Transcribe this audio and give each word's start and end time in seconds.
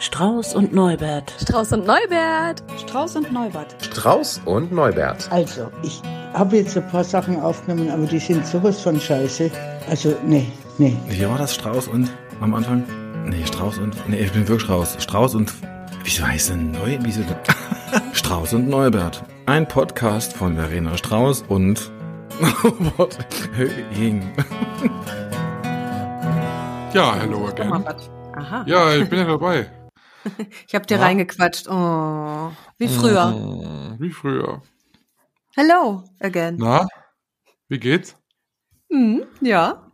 Strauß 0.00 0.54
und 0.54 0.72
Neubert. 0.72 1.30
Strauß 1.42 1.72
und 1.72 1.86
Neubert. 1.86 2.62
Strauß 2.78 3.16
und 3.16 3.32
Neubert. 3.32 3.76
Strauß 3.82 4.40
und 4.46 4.72
Neubert. 4.72 5.30
Also, 5.30 5.70
ich 5.82 6.00
habe 6.32 6.56
jetzt 6.56 6.74
ein 6.74 6.88
paar 6.88 7.04
Sachen 7.04 7.38
aufgenommen, 7.38 7.90
aber 7.90 8.06
die 8.06 8.18
sind 8.18 8.46
sowas 8.46 8.80
von 8.80 8.98
scheiße. 8.98 9.50
Also, 9.90 10.16
nee, 10.24 10.46
nee. 10.78 10.96
Wie 11.06 11.28
war 11.28 11.36
das? 11.36 11.54
Strauß 11.54 11.88
und 11.88 12.10
am 12.40 12.54
Anfang? 12.54 12.82
Nee, 13.26 13.44
Strauß 13.44 13.76
und. 13.76 13.94
Nee, 14.08 14.20
ich 14.20 14.32
bin 14.32 14.48
wirklich 14.48 14.62
Strauß. 14.62 14.96
Strauß 15.02 15.34
und. 15.34 15.52
Wieso 16.02 16.26
heißt 16.26 16.48
denn 16.48 16.70
Neu? 16.70 16.96
Wieso 17.02 17.20
denn? 17.20 17.36
Strauß 18.14 18.54
und 18.54 18.70
Neubert. 18.70 19.22
Ein 19.44 19.68
Podcast 19.68 20.32
von 20.32 20.56
Verena 20.56 20.96
Strauß 20.96 21.44
und. 21.48 21.90
Robert 22.64 23.18
Höhing. 23.54 24.32
Ja, 26.94 27.16
hello 27.16 27.48
again. 27.48 27.84
Aha. 28.34 28.64
Ja, 28.66 28.94
ich 28.94 29.06
bin 29.10 29.18
ja 29.18 29.26
dabei. 29.26 29.68
Ich 30.68 30.74
hab 30.74 30.86
dir 30.86 30.96
Ja. 30.98 31.02
reingequatscht. 31.04 31.66
Oh, 31.68 32.50
wie 32.78 32.88
früher. 32.88 33.26
Mm, 33.30 33.96
Wie 34.00 34.10
früher. 34.10 34.62
Hello 35.56 36.04
again. 36.20 36.56
Na, 36.58 36.86
wie 37.68 37.78
geht's? 37.78 38.16
Hm, 38.90 39.24
ja. 39.40 39.90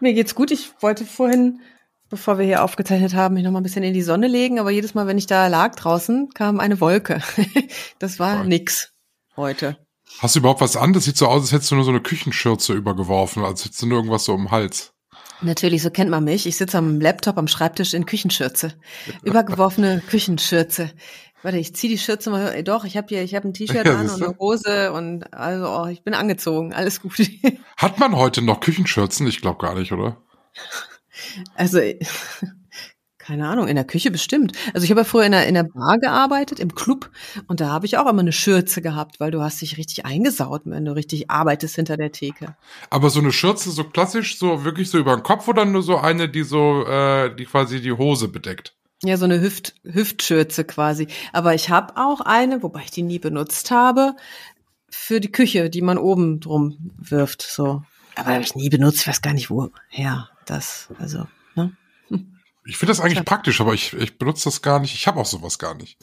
Mir 0.00 0.14
geht's 0.14 0.34
gut. 0.34 0.50
Ich 0.50 0.70
wollte 0.80 1.04
vorhin, 1.04 1.60
bevor 2.08 2.38
wir 2.38 2.44
hier 2.44 2.62
aufgezeichnet 2.64 3.14
haben, 3.14 3.34
mich 3.34 3.44
noch 3.44 3.50
mal 3.50 3.60
ein 3.60 3.64
bisschen 3.64 3.82
in 3.84 3.94
die 3.94 4.02
Sonne 4.02 4.28
legen, 4.28 4.58
aber 4.58 4.70
jedes 4.70 4.94
Mal, 4.94 5.06
wenn 5.06 5.18
ich 5.18 5.26
da 5.26 5.46
lag 5.48 5.74
draußen, 5.74 6.30
kam 6.34 6.60
eine 6.60 6.80
Wolke. 6.80 7.20
das 7.98 8.18
war 8.18 8.38
Toll. 8.38 8.46
nix 8.46 8.92
heute. 9.36 9.76
Hast 10.20 10.36
du 10.36 10.40
überhaupt 10.40 10.60
was 10.60 10.76
an? 10.76 10.92
Das 10.92 11.04
sieht 11.04 11.16
so 11.16 11.26
aus, 11.26 11.42
als 11.42 11.52
hättest 11.52 11.70
du 11.70 11.74
nur 11.74 11.84
so 11.84 11.90
eine 11.90 12.00
Küchenschürze 12.00 12.72
übergeworfen, 12.72 13.44
als 13.44 13.64
hättest 13.64 13.82
du 13.82 13.86
nur 13.86 13.98
irgendwas 13.98 14.24
so 14.24 14.34
um 14.34 14.44
den 14.44 14.50
Hals. 14.50 14.93
Natürlich, 15.44 15.82
so 15.82 15.90
kennt 15.90 16.10
man 16.10 16.24
mich. 16.24 16.46
Ich 16.46 16.56
sitze 16.56 16.78
am 16.78 17.00
Laptop 17.00 17.36
am 17.38 17.48
Schreibtisch 17.48 17.94
in 17.94 18.06
Küchenschürze. 18.06 18.72
Übergeworfene 19.22 20.02
Küchenschürze. 20.08 20.90
Warte, 21.42 21.58
ich 21.58 21.74
ziehe 21.74 21.92
die 21.92 21.98
Schürze 21.98 22.30
mal. 22.30 22.54
äh, 22.54 22.64
Doch, 22.64 22.84
ich 22.84 22.96
habe 22.96 23.08
hier, 23.08 23.22
ich 23.22 23.34
habe 23.34 23.46
ein 23.48 23.52
T-Shirt 23.52 23.84
Ja, 23.86 23.98
an 23.98 24.08
und 24.08 24.22
eine 24.22 24.38
Hose 24.38 24.92
und 24.92 25.32
also 25.34 25.68
oh, 25.68 25.86
ich 25.86 26.02
bin 26.02 26.14
angezogen. 26.14 26.72
Alles 26.72 27.02
gut. 27.02 27.18
Hat 27.76 27.98
man 27.98 28.16
heute 28.16 28.40
noch 28.42 28.60
Küchenschürzen? 28.60 29.26
Ich 29.26 29.40
glaube 29.40 29.58
gar 29.58 29.74
nicht, 29.74 29.92
oder? 29.92 30.16
Also, 31.54 31.80
keine 33.24 33.48
Ahnung, 33.48 33.68
in 33.68 33.74
der 33.74 33.86
Küche 33.86 34.10
bestimmt. 34.10 34.52
Also 34.74 34.84
ich 34.84 34.90
habe 34.90 35.00
ja 35.00 35.04
früher 35.04 35.24
in 35.24 35.32
der, 35.32 35.46
in 35.46 35.54
der 35.54 35.62
Bar 35.62 35.98
gearbeitet, 35.98 36.60
im 36.60 36.74
Club, 36.74 37.10
und 37.46 37.60
da 37.60 37.68
habe 37.68 37.86
ich 37.86 37.96
auch 37.96 38.06
immer 38.06 38.20
eine 38.20 38.32
Schürze 38.32 38.82
gehabt, 38.82 39.18
weil 39.18 39.30
du 39.30 39.40
hast 39.40 39.62
dich 39.62 39.78
richtig 39.78 40.04
eingesaut, 40.04 40.62
wenn 40.66 40.84
du 40.84 40.94
richtig 40.94 41.30
arbeitest 41.30 41.76
hinter 41.76 41.96
der 41.96 42.12
Theke. 42.12 42.54
Aber 42.90 43.08
so 43.08 43.20
eine 43.20 43.32
Schürze 43.32 43.70
so 43.70 43.84
klassisch, 43.84 44.38
so 44.38 44.64
wirklich 44.64 44.90
so 44.90 44.98
über 44.98 45.16
den 45.16 45.22
Kopf 45.22 45.48
oder 45.48 45.64
nur 45.64 45.82
so 45.82 45.96
eine, 45.96 46.28
die 46.28 46.42
so, 46.42 46.84
äh, 46.86 47.34
die 47.34 47.46
quasi 47.46 47.80
die 47.80 47.92
Hose 47.92 48.28
bedeckt? 48.28 48.74
Ja, 49.02 49.16
so 49.16 49.24
eine 49.24 49.40
Hüft, 49.40 49.74
Hüftschürze 49.84 50.64
quasi. 50.64 51.08
Aber 51.32 51.54
ich 51.54 51.70
habe 51.70 51.96
auch 51.96 52.20
eine, 52.20 52.62
wobei 52.62 52.82
ich 52.84 52.90
die 52.90 53.02
nie 53.02 53.18
benutzt 53.18 53.70
habe, 53.70 54.16
für 54.90 55.20
die 55.20 55.32
Küche, 55.32 55.70
die 55.70 55.82
man 55.82 55.96
oben 55.96 56.40
drum 56.40 56.92
wirft. 56.98 57.42
So. 57.42 57.82
Aber 58.16 58.34
habe 58.34 58.42
ich 58.42 58.54
nie 58.54 58.68
benutzt, 58.68 59.00
ich 59.00 59.06
weiß 59.06 59.22
gar 59.22 59.32
nicht 59.32 59.50
woher 59.50 60.28
das, 60.44 60.88
also? 60.98 61.26
Ich 62.66 62.76
finde 62.76 62.92
das 62.92 63.00
eigentlich 63.00 63.14
Tja. 63.14 63.24
praktisch, 63.24 63.60
aber 63.60 63.74
ich, 63.74 63.92
ich 63.92 64.18
benutze 64.18 64.44
das 64.44 64.62
gar 64.62 64.80
nicht. 64.80 64.94
Ich 64.94 65.06
habe 65.06 65.20
auch 65.20 65.26
sowas 65.26 65.58
gar 65.58 65.74
nicht. 65.74 65.98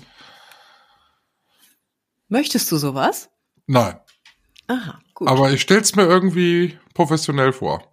Möchtest 2.28 2.72
du 2.72 2.78
sowas? 2.78 3.30
Nein. 3.66 4.00
Aha, 4.68 5.02
gut. 5.14 5.28
Aber 5.28 5.52
ich 5.52 5.62
stell's 5.62 5.96
mir 5.96 6.04
irgendwie 6.04 6.78
professionell 6.94 7.52
vor. 7.52 7.92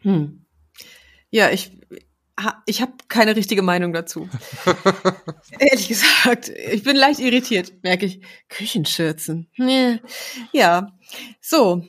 Hm. 0.00 0.44
Ja, 1.30 1.50
ich, 1.50 1.72
ich 2.66 2.82
habe 2.82 2.92
keine 3.08 3.36
richtige 3.36 3.62
Meinung 3.62 3.92
dazu. 3.92 4.28
Ehrlich 5.58 5.88
gesagt, 5.88 6.48
ich 6.48 6.82
bin 6.82 6.96
leicht 6.96 7.20
irritiert, 7.20 7.82
merke 7.82 8.06
ich. 8.06 8.20
Küchenschürzen. 8.48 9.48
Ja, 10.52 10.92
so. 11.40 11.86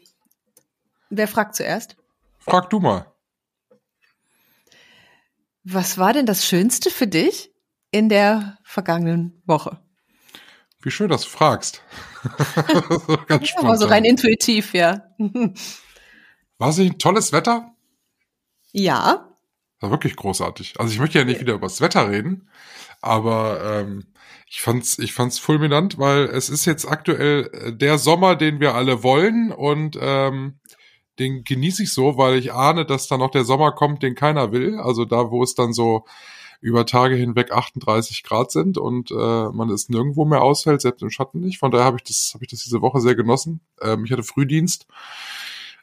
Wer 1.09 1.27
fragt 1.27 1.55
zuerst? 1.55 1.97
Frag 2.39 2.69
du 2.69 2.79
mal. 2.79 3.10
Was 5.63 5.97
war 5.97 6.13
denn 6.13 6.25
das 6.25 6.45
Schönste 6.45 6.89
für 6.89 7.07
dich 7.07 7.51
in 7.91 8.09
der 8.09 8.57
vergangenen 8.63 9.41
Woche? 9.45 9.79
Wie 10.81 10.91
schön, 10.91 11.09
dass 11.09 11.23
du 11.23 11.29
fragst. 11.29 11.83
so 13.07 13.17
ganz 13.27 13.49
Ja, 13.49 13.59
aber 13.59 13.77
so 13.77 13.85
rein 13.85 14.03
intuitiv, 14.03 14.73
ja. 14.73 15.03
War 16.57 16.69
es 16.69 16.77
nicht 16.77 16.93
ein 16.93 16.99
tolles 16.99 17.31
Wetter? 17.31 17.71
ja. 18.71 19.27
War 19.81 19.89
wirklich 19.89 20.15
großartig. 20.15 20.79
Also 20.79 20.93
ich 20.93 20.99
möchte 20.99 21.17
ja 21.17 21.25
nicht 21.25 21.41
wieder 21.41 21.53
über 21.53 21.65
das 21.65 21.81
Wetter 21.81 22.07
reden, 22.07 22.47
aber 23.01 23.61
ähm, 23.63 24.05
ich 24.47 24.61
fand's, 24.61 24.99
ich 24.99 25.11
fand's 25.11 25.39
fulminant, 25.39 25.97
weil 25.97 26.25
es 26.25 26.49
ist 26.49 26.65
jetzt 26.65 26.85
aktuell 26.85 27.49
äh, 27.51 27.73
der 27.73 27.97
Sommer, 27.97 28.35
den 28.35 28.59
wir 28.59 28.75
alle 28.75 29.01
wollen 29.01 29.51
und 29.51 29.97
ähm, 29.99 30.59
den 31.21 31.43
genieße 31.43 31.83
ich 31.83 31.93
so, 31.93 32.17
weil 32.17 32.37
ich 32.37 32.53
ahne, 32.53 32.85
dass 32.85 33.07
da 33.07 33.17
noch 33.17 33.31
der 33.31 33.45
Sommer 33.45 33.71
kommt, 33.71 34.03
den 34.03 34.15
keiner 34.15 34.51
will. 34.51 34.77
Also 34.79 35.05
da, 35.05 35.31
wo 35.31 35.43
es 35.43 35.55
dann 35.55 35.73
so 35.73 36.05
über 36.61 36.85
Tage 36.85 37.15
hinweg 37.15 37.51
38 37.51 38.23
Grad 38.23 38.51
sind 38.51 38.77
und 38.77 39.09
äh, 39.09 39.15
man 39.49 39.69
es 39.71 39.89
nirgendwo 39.89 40.25
mehr 40.25 40.43
aushält, 40.43 40.81
selbst 40.81 41.01
im 41.01 41.09
Schatten 41.09 41.39
nicht. 41.39 41.57
Von 41.57 41.71
daher 41.71 41.85
habe 41.85 41.97
ich 41.97 42.03
das, 42.03 42.31
habe 42.33 42.43
ich 42.43 42.51
das 42.51 42.63
diese 42.63 42.81
Woche 42.81 43.01
sehr 43.01 43.15
genossen. 43.15 43.61
Ähm, 43.81 44.05
ich 44.05 44.11
hatte 44.11 44.23
Frühdienst. 44.23 44.85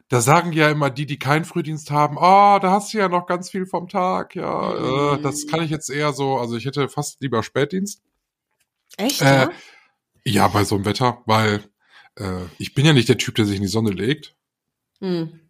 Da 0.09 0.21
sagen 0.21 0.53
ja 0.53 0.71
immer 0.71 0.89
die, 0.89 1.05
die 1.05 1.19
keinen 1.19 1.45
Frühdienst 1.45 1.91
haben, 1.91 2.17
oh, 2.17 2.59
da 2.61 2.71
hast 2.71 2.95
du 2.95 2.99
ja 2.99 3.09
noch 3.09 3.27
ganz 3.27 3.51
viel 3.51 3.67
vom 3.67 3.89
Tag. 3.89 4.37
Ja, 4.37 5.15
äh, 5.15 5.21
das 5.21 5.47
kann 5.49 5.63
ich 5.63 5.71
jetzt 5.71 5.91
eher 5.91 6.13
so, 6.13 6.39
also 6.39 6.57
ich 6.57 6.65
hätte 6.65 6.89
fast 6.89 7.21
lieber 7.21 7.43
Spätdienst. 7.43 8.01
Echt, 8.97 9.21
Äh, 9.21 9.25
ja? 9.25 9.51
Ja, 10.25 10.49
bei 10.49 10.65
so 10.65 10.77
einem 10.77 10.85
Wetter, 10.85 11.23
weil 11.27 11.65
äh, 12.17 12.45
ich 12.59 12.75
bin 12.75 12.87
ja 12.87 12.93
nicht 12.93 13.09
der 13.09 13.19
Typ, 13.19 13.35
der 13.35 13.47
sich 13.47 13.57
in 13.57 13.63
die 13.63 13.69
Sonne 13.69 13.91
legt. 13.91 14.35
Hm. 15.01 15.41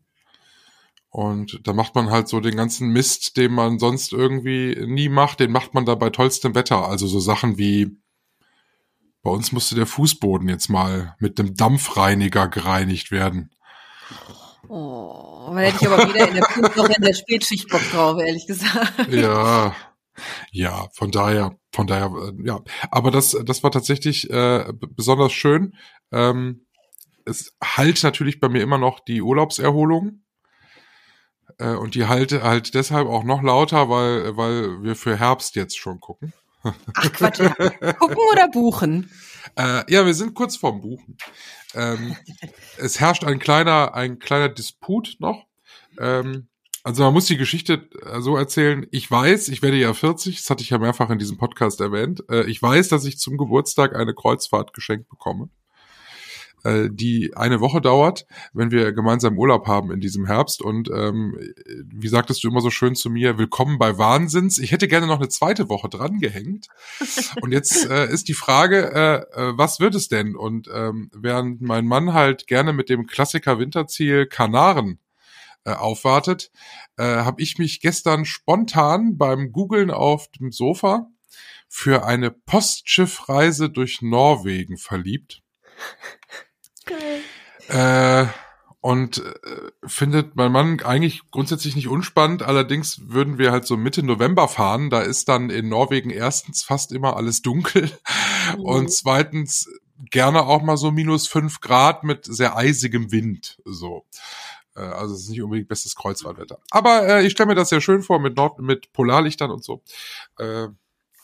Und 1.10 1.60
da 1.64 1.72
macht 1.72 1.94
man 1.94 2.10
halt 2.10 2.28
so 2.28 2.40
den 2.40 2.56
ganzen 2.56 2.90
Mist, 2.90 3.36
den 3.36 3.52
man 3.52 3.78
sonst 3.78 4.12
irgendwie 4.12 4.76
nie 4.86 5.08
macht, 5.08 5.40
den 5.40 5.50
macht 5.50 5.74
man 5.74 5.86
da 5.86 5.94
bei 5.94 6.10
tollstem 6.10 6.54
Wetter. 6.54 6.86
Also 6.86 7.06
so 7.06 7.18
Sachen 7.18 7.56
wie, 7.56 7.96
bei 9.22 9.30
uns 9.30 9.52
musste 9.52 9.74
der 9.74 9.86
Fußboden 9.86 10.48
jetzt 10.48 10.68
mal 10.68 11.16
mit 11.18 11.40
einem 11.40 11.54
Dampfreiniger 11.54 12.48
gereinigt 12.48 13.10
werden. 13.10 13.50
Oh, 14.68 15.50
da 15.54 15.60
hätte 15.60 15.78
ich 15.80 15.88
aber 15.88 16.08
wieder 16.08 16.28
in 16.28 16.34
der 16.34 16.44
Frühwoche 16.44 16.92
in 16.92 17.02
der 17.02 17.14
Spätschicht 17.14 17.68
Bock 17.68 17.82
drauf, 17.90 18.20
ehrlich 18.20 18.46
gesagt. 18.46 19.10
Ja, 19.10 19.74
ja, 20.50 20.88
von 20.92 21.10
daher, 21.10 21.58
von 21.72 21.86
daher, 21.86 22.06
äh, 22.06 22.46
ja. 22.46 22.60
Aber 22.90 23.10
das, 23.10 23.36
das 23.44 23.62
war 23.62 23.70
tatsächlich 23.70 24.28
äh, 24.30 24.72
besonders 24.72 25.32
schön. 25.32 25.74
Ähm, 26.12 26.66
es 27.28 27.56
halt 27.62 28.02
natürlich 28.02 28.40
bei 28.40 28.48
mir 28.48 28.62
immer 28.62 28.78
noch 28.78 29.00
die 29.00 29.22
Urlaubserholung. 29.22 30.22
Äh, 31.58 31.74
und 31.74 31.94
die 31.94 32.06
halte 32.06 32.42
halt 32.42 32.74
deshalb 32.74 33.08
auch 33.08 33.24
noch 33.24 33.42
lauter, 33.42 33.88
weil, 33.88 34.36
weil 34.36 34.82
wir 34.82 34.96
für 34.96 35.16
Herbst 35.16 35.56
jetzt 35.56 35.78
schon 35.78 36.00
gucken. 36.00 36.32
Ach 36.62 37.12
Quatsch, 37.12 37.38
gucken 37.98 38.16
oder 38.32 38.48
buchen? 38.48 39.10
Äh, 39.56 39.90
ja, 39.90 40.04
wir 40.04 40.12
sind 40.12 40.34
kurz 40.34 40.56
vorm 40.56 40.82
Buchen. 40.82 41.16
Ähm, 41.74 42.14
es 42.76 43.00
herrscht 43.00 43.24
ein 43.24 43.38
kleiner, 43.38 43.94
ein 43.94 44.18
kleiner 44.18 44.50
Disput 44.50 45.16
noch. 45.20 45.46
Ähm, 45.98 46.48
also 46.84 47.02
man 47.02 47.12
muss 47.12 47.26
die 47.26 47.36
Geschichte 47.36 47.88
äh, 48.04 48.20
so 48.20 48.36
erzählen. 48.36 48.86
Ich 48.90 49.10
weiß, 49.10 49.48
ich 49.48 49.62
werde 49.62 49.78
ja 49.78 49.94
40, 49.94 50.36
das 50.36 50.50
hatte 50.50 50.62
ich 50.62 50.70
ja 50.70 50.78
mehrfach 50.78 51.10
in 51.10 51.18
diesem 51.18 51.38
Podcast 51.38 51.80
erwähnt. 51.80 52.24
Äh, 52.28 52.44
ich 52.44 52.60
weiß, 52.60 52.88
dass 52.88 53.04
ich 53.04 53.18
zum 53.18 53.36
Geburtstag 53.36 53.96
eine 53.96 54.14
Kreuzfahrt 54.14 54.74
geschenkt 54.74 55.08
bekomme, 55.08 55.48
äh, 56.64 56.88
die 56.90 57.36
eine 57.36 57.60
Woche 57.60 57.80
dauert, 57.80 58.26
wenn 58.52 58.70
wir 58.70 58.92
gemeinsam 58.92 59.38
Urlaub 59.38 59.66
haben 59.66 59.90
in 59.90 60.00
diesem 60.00 60.26
Herbst. 60.26 60.62
Und 60.62 60.90
ähm, 60.90 61.38
wie 61.84 62.08
sagtest 62.08 62.42
du 62.42 62.48
immer 62.48 62.60
so 62.60 62.70
schön 62.70 62.94
zu 62.94 63.10
mir, 63.10 63.38
willkommen 63.38 63.78
bei 63.78 63.98
Wahnsinns. 63.98 64.58
Ich 64.58 64.72
hätte 64.72 64.88
gerne 64.88 65.06
noch 65.06 65.18
eine 65.18 65.28
zweite 65.28 65.68
Woche 65.68 65.88
dran 65.88 66.18
gehängt. 66.18 66.68
Und 67.42 67.52
jetzt 67.52 67.88
äh, 67.88 68.10
ist 68.10 68.28
die 68.28 68.34
Frage, 68.34 68.92
äh, 68.92 69.40
äh, 69.40 69.52
was 69.56 69.80
wird 69.80 69.94
es 69.94 70.08
denn? 70.08 70.36
Und 70.36 70.68
ähm, 70.72 71.10
während 71.14 71.60
mein 71.60 71.86
Mann 71.86 72.12
halt 72.12 72.46
gerne 72.46 72.72
mit 72.72 72.88
dem 72.88 73.06
Klassiker 73.06 73.58
Winterziel 73.58 74.26
Kanaren 74.26 74.98
äh, 75.64 75.72
aufwartet, 75.72 76.50
äh, 76.96 77.04
habe 77.04 77.42
ich 77.42 77.58
mich 77.58 77.80
gestern 77.80 78.24
spontan 78.24 79.18
beim 79.18 79.52
Googlen 79.52 79.90
auf 79.90 80.28
dem 80.28 80.52
Sofa 80.52 81.08
für 81.68 82.04
eine 82.04 82.30
Postschiffreise 82.30 83.68
durch 83.70 84.00
Norwegen 84.00 84.78
verliebt. 84.78 85.42
Äh, 87.68 88.26
und 88.80 89.18
äh, 89.18 89.70
findet 89.86 90.36
mein 90.36 90.52
Mann 90.52 90.80
eigentlich 90.80 91.22
grundsätzlich 91.30 91.74
nicht 91.76 91.88
unspannend. 91.88 92.42
Allerdings 92.42 93.00
würden 93.08 93.36
wir 93.38 93.50
halt 93.50 93.66
so 93.66 93.76
Mitte 93.76 94.02
November 94.02 94.48
fahren. 94.48 94.88
Da 94.88 95.00
ist 95.00 95.28
dann 95.28 95.50
in 95.50 95.68
Norwegen 95.68 96.10
erstens 96.10 96.62
fast 96.62 96.92
immer 96.92 97.16
alles 97.16 97.42
dunkel 97.42 97.90
Mhm. 98.56 98.60
und 98.64 98.92
zweitens 98.92 99.68
gerne 100.10 100.46
auch 100.46 100.62
mal 100.62 100.76
so 100.76 100.90
minus 100.92 101.26
fünf 101.26 101.60
Grad 101.60 102.04
mit 102.04 102.24
sehr 102.24 102.56
eisigem 102.56 103.10
Wind. 103.10 103.58
So. 103.64 104.06
Äh, 104.76 104.80
also 104.80 105.14
es 105.14 105.22
ist 105.22 105.30
nicht 105.30 105.42
unbedingt 105.42 105.68
bestes 105.68 105.96
Kreuzfahrtwetter. 105.96 106.58
Aber 106.70 107.06
äh, 107.06 107.26
ich 107.26 107.32
stelle 107.32 107.48
mir 107.48 107.54
das 107.56 107.68
sehr 107.70 107.80
schön 107.80 108.02
vor 108.02 108.20
mit 108.20 108.36
Nord 108.36 108.60
mit 108.60 108.92
Polarlichtern 108.92 109.50
und 109.50 109.64
so. 109.64 109.82
Äh, 110.38 110.68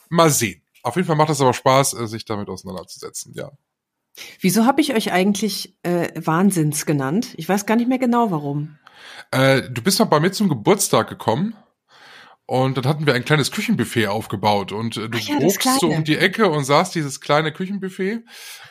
mal 0.09 0.31
sehen. 0.31 0.61
Auf 0.83 0.97
jeden 0.97 1.07
Fall 1.07 1.17
macht 1.17 1.31
es 1.31 1.41
aber 1.41 1.55
Spaß, 1.55 1.95
äh, 1.95 2.07
sich 2.09 2.25
damit 2.25 2.49
auseinanderzusetzen, 2.49 3.33
ja. 3.35 3.53
Wieso 4.41 4.65
habe 4.65 4.81
ich 4.81 4.95
euch 4.95 5.13
eigentlich 5.13 5.77
äh, 5.83 6.09
Wahnsinns 6.15 6.87
genannt? 6.87 7.35
Ich 7.37 7.49
weiß 7.49 7.67
gar 7.67 7.77
nicht 7.77 7.89
mehr 7.89 7.99
genau 7.99 8.31
warum. 8.31 8.79
Äh, 9.31 9.63
du 9.71 9.83
bist 9.83 9.99
doch 10.01 10.07
bei 10.07 10.21
mir 10.21 10.33
zum 10.33 10.49
Geburtstag 10.49 11.09
gekommen. 11.09 11.55
Und 12.47 12.77
dann 12.77 12.87
hatten 12.87 13.07
wir 13.07 13.15
ein 13.15 13.25
kleines 13.25 13.51
Küchenbuffet 13.51 14.09
aufgebaut 14.09 14.71
und 14.71 14.99
äh, 14.99 15.09
du 15.09 15.17
ja, 15.17 15.39
bogst 15.39 15.67
so 15.81 15.89
um 15.89 16.05
die 16.05 16.19
Ecke 16.19 16.51
und 16.51 16.65
sahst 16.65 16.95
dieses 16.95 17.23
kleine 17.23 17.53
Küchenbuffet 17.53 18.23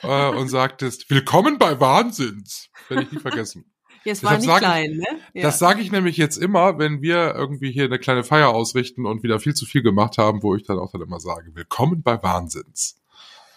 äh, 0.04 0.30
und 0.30 0.48
sagtest, 0.48 1.10
willkommen 1.10 1.58
bei 1.58 1.80
Wahnsinns. 1.80 2.70
Werde 2.88 3.04
ich 3.04 3.12
nie 3.12 3.20
vergessen. 3.20 3.66
Ja, 4.06 4.12
es 4.12 4.22
war 4.22 4.36
nicht 4.36 4.44
sag 4.44 4.56
ich- 4.58 4.68
klein, 4.68 4.98
ne? 4.98 5.06
Ja. 5.34 5.44
Das 5.44 5.60
sage 5.60 5.80
ich 5.82 5.90
nämlich 5.90 6.18
jetzt 6.18 6.36
immer, 6.36 6.78
wenn 6.78 7.02
wir 7.02 7.36
irgendwie 7.36 7.72
hier 7.72 7.86
eine 7.86 8.00
kleine 8.00 8.26
Feier 8.26 8.50
ausrichten 8.50 9.06
und 9.06 9.24
wieder 9.24 9.40
viel 9.40 9.54
zu 9.54 9.66
viel 9.66 9.82
gemacht 9.82 10.18
haben, 10.18 10.44
wo 10.44 10.56
ich 10.58 10.66
dann 10.66 10.78
auch 10.78 10.92
dann 10.92 11.02
immer 11.02 11.22
sage, 11.22 11.56
willkommen 11.56 12.04
bei 12.04 12.22
Wahnsinns. 12.22 13.02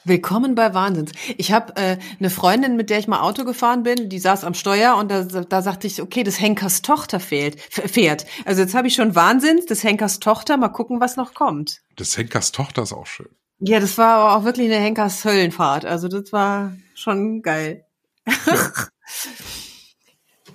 Willkommen 0.07 0.55
bei 0.55 0.73
Wahnsinns. 0.73 1.11
Ich 1.37 1.51
habe 1.51 1.75
äh, 1.75 1.99
eine 2.21 2.31
Freundin, 2.31 2.77
mit 2.77 2.91
der 2.91 3.01
ich 3.01 3.09
mal 3.09 3.23
Auto 3.23 3.45
gefahren 3.45 3.83
bin, 3.83 4.09
die 4.09 4.21
saß 4.21 4.45
am 4.45 4.55
Steuer 4.55 4.95
und 4.95 5.11
da, 5.11 5.25
da 5.25 5.63
sagte 5.63 5.89
ich, 5.89 6.01
okay, 6.01 6.23
des 6.23 6.41
Henkers 6.41 6.83
Tochter 6.83 7.19
fehlt, 7.19 7.61
fährt. 7.61 8.25
Also 8.45 8.63
jetzt 8.63 8.77
habe 8.77 8.87
ich 8.87 8.95
schon 8.95 9.17
Wahnsinns, 9.17 9.67
des 9.67 9.83
Henkers 9.83 10.21
Tochter, 10.21 10.59
mal 10.59 10.69
gucken, 10.69 11.01
was 11.01 11.17
noch 11.17 11.35
kommt. 11.35 11.81
Des 11.99 12.17
Henkers 12.17 12.53
Tochter 12.53 12.85
ist 12.85 12.93
auch 12.93 13.07
schön. 13.07 13.27
Ja, 13.59 13.81
das 13.81 13.99
war 13.99 14.15
aber 14.15 14.37
auch 14.37 14.45
wirklich 14.45 14.71
eine 14.71 14.81
Henkers 14.81 15.25
Höllenfahrt. 15.25 15.85
Also 15.85 16.07
das 16.07 16.33
war 16.33 16.73
schon 16.95 17.43
geil. 17.43 17.85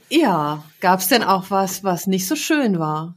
ja, 0.07 0.63
gab's 0.80 1.09
denn 1.09 1.24
auch 1.24 1.47
was, 1.50 1.83
was 1.83 2.07
nicht 2.07 2.25
so 2.25 2.38
schön 2.38 2.80
war? 2.80 3.15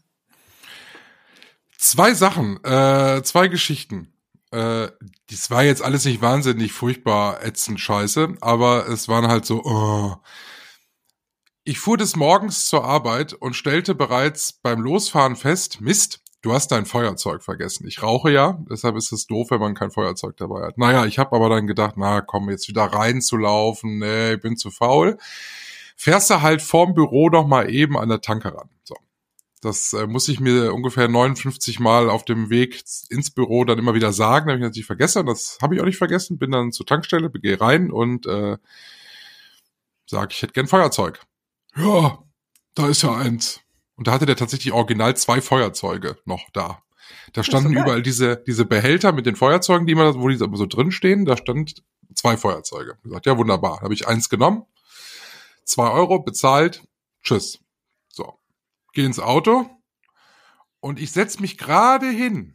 Zwei 1.79 2.13
Sachen, 2.13 2.59
äh, 2.65 3.23
zwei 3.23 3.47
Geschichten. 3.47 4.14
Äh, 4.55 4.93
das 5.31 5.51
war 5.51 5.65
jetzt 5.65 5.83
alles 5.83 6.05
nicht 6.05 6.23
wahnsinnig 6.23 6.73
furchtbar 6.73 7.45
ätzend 7.45 7.81
scheiße, 7.81 8.37
aber 8.41 8.89
es 8.89 9.09
waren 9.09 9.27
halt 9.27 9.45
so, 9.45 9.63
oh. 9.65 10.17
Ich 11.65 11.81
fuhr 11.81 11.97
des 11.97 12.15
Morgens 12.15 12.67
zur 12.67 12.85
Arbeit 12.85 13.33
und 13.33 13.57
stellte 13.57 13.95
bereits 13.95 14.53
beim 14.53 14.81
Losfahren 14.81 15.35
fest, 15.35 15.81
Mist, 15.81 16.21
du 16.43 16.53
hast 16.53 16.69
dein 16.69 16.87
Feuerzeug 16.87 17.43
vergessen. 17.43 17.87
Ich 17.89 18.03
rauche 18.03 18.31
ja, 18.31 18.59
deshalb 18.71 18.97
ist 18.97 19.13
es 19.13 19.27
doof, 19.27 19.51
wenn 19.51 19.61
man 19.61 19.75
kein 19.75 19.91
Feuerzeug 19.91 20.37
dabei 20.37 20.67
hat. 20.67 20.79
Naja, 20.79 21.07
ich 21.07 21.19
habe 21.19 21.35
aber 21.35 21.49
dann 21.49 21.67
gedacht, 21.67 21.95
na 21.97 22.21
komm, 22.21 22.51
jetzt 22.51 22.69
wieder 22.69 22.85
reinzulaufen, 22.85 23.99
nee, 23.99 24.35
ich 24.35 24.41
bin 24.41 24.57
zu 24.57 24.71
faul. 24.71 25.17
Fährst 25.97 26.31
du 26.31 26.43
halt 26.43 26.61
vorm 26.63 26.95
Büro 26.95 27.31
noch 27.31 27.47
mal 27.47 27.71
eben 27.71 27.99
an 27.99 28.09
der 28.11 28.21
Tanke 28.21 28.55
ran. 28.55 28.69
Das 29.65 29.95
äh, 29.95 30.07
muss 30.07 30.29
ich 30.29 30.41
mir 30.41 30.75
ungefähr 30.75 31.09
59 31.09 31.81
Mal 31.81 32.11
auf 32.11 32.25
dem 32.25 32.51
Weg 32.51 32.85
ins 33.09 33.31
Büro 33.31 33.65
dann 33.65 33.79
immer 33.79 33.95
wieder 33.95 34.13
sagen, 34.13 34.49
damit 34.49 34.61
ich 34.61 34.65
natürlich 34.67 34.87
vergesse. 34.87 35.25
Das 35.25 35.59
habe 35.63 35.75
ich 35.75 35.81
auch 35.81 35.87
nicht 35.87 35.97
vergessen. 35.97 36.39
Bin 36.39 36.51
dann 36.51 36.71
zur 36.71 36.85
Tankstelle, 36.85 37.31
gehe 37.31 37.61
rein 37.61 37.91
und 37.91 38.27
äh, 38.27 38.59
sage, 40.07 40.29
ich 40.33 40.43
hätte 40.43 40.53
gern 40.53 40.67
Feuerzeug. 40.67 41.21
Ja, 41.77 42.23
da 42.75 42.89
ist 42.89 43.03
ja 43.03 43.15
eins. 43.15 43.61
Und 43.97 44.07
da 44.07 44.13
hatte 44.13 44.27
der 44.27 44.37
tatsächlich 44.37 44.75
original 44.75 45.17
zwei 45.17 45.41
Feuerzeuge 45.41 46.19
noch 46.27 46.51
da. 46.53 46.83
Da 47.33 47.43
standen 47.43 47.73
überall 47.73 48.03
diese, 48.03 48.37
diese 48.37 48.65
Behälter 48.65 49.13
mit 49.13 49.25
den 49.25 49.37
Feuerzeugen, 49.37 49.87
die 49.87 49.93
immer, 49.93 50.15
wo 50.21 50.29
die 50.29 50.37
immer 50.37 50.57
so 50.57 50.67
drin 50.67 50.93
stehen. 50.93 51.25
Da 51.25 51.37
stand 51.37 51.83
zwei 52.15 52.37
Feuerzeuge. 52.37 52.97
Ich 52.99 53.03
gesagt, 53.05 53.27
ja, 53.27 53.39
wunderbar. 53.39 53.81
Habe 53.81 53.95
ich 53.95 54.07
eins 54.07 54.29
genommen, 54.29 54.65
zwei 55.65 55.91
Euro 55.91 56.21
bezahlt, 56.21 56.85
tschüss. 57.23 57.64
So, 58.95 59.01
geh 59.01 59.05
ins 59.05 59.19
Auto 59.19 59.69
und 60.81 61.01
ich 61.01 61.13
setz 61.13 61.41
mich 61.41 61.59
gerade 61.59 62.09
hin. 62.09 62.55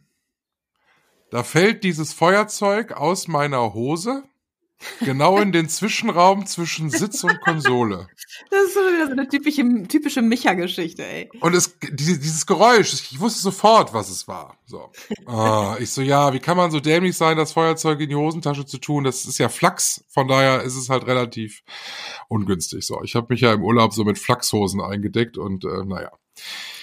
Da 1.30 1.44
fällt 1.44 1.84
dieses 1.84 2.12
Feuerzeug 2.12 2.92
aus 2.92 3.28
meiner 3.28 3.74
Hose 3.74 4.24
genau 5.00 5.38
in 5.38 5.52
den 5.52 5.68
Zwischenraum 5.68 6.46
zwischen 6.46 6.90
Sitz 6.90 7.22
und 7.22 7.40
Konsole. 7.42 8.08
Das 8.50 8.62
ist 8.62 8.74
so 8.74 8.80
eine 8.80 9.28
typische, 9.28 9.62
typische 9.86 10.22
Micha-Geschichte, 10.22 11.04
ey. 11.04 11.30
Und 11.40 11.54
es, 11.54 11.78
diese, 11.92 12.18
dieses 12.18 12.46
Geräusch, 12.46 12.94
ich 12.94 13.20
wusste 13.20 13.42
sofort, 13.42 13.92
was 13.92 14.08
es 14.08 14.26
war. 14.26 14.56
So. 14.64 14.90
Ah, 15.26 15.76
ich 15.78 15.90
so, 15.90 16.00
ja, 16.00 16.32
wie 16.32 16.40
kann 16.40 16.56
man 16.56 16.70
so 16.70 16.80
dämlich 16.80 17.16
sein, 17.16 17.36
das 17.36 17.52
Feuerzeug 17.52 18.00
in 18.00 18.08
die 18.08 18.16
Hosentasche 18.16 18.64
zu 18.64 18.78
tun? 18.78 19.04
Das 19.04 19.26
ist 19.26 19.38
ja 19.38 19.50
Flachs, 19.50 20.04
von 20.08 20.26
daher 20.26 20.62
ist 20.62 20.76
es 20.76 20.88
halt 20.88 21.06
relativ 21.06 21.62
ungünstig. 22.28 22.86
So, 22.86 23.02
ich 23.04 23.14
habe 23.14 23.26
mich 23.28 23.42
ja 23.42 23.52
im 23.52 23.62
Urlaub 23.62 23.92
so 23.92 24.04
mit 24.04 24.18
Flachshosen 24.18 24.80
eingedeckt 24.80 25.36
und 25.36 25.64
äh, 25.64 25.84
naja. 25.84 26.10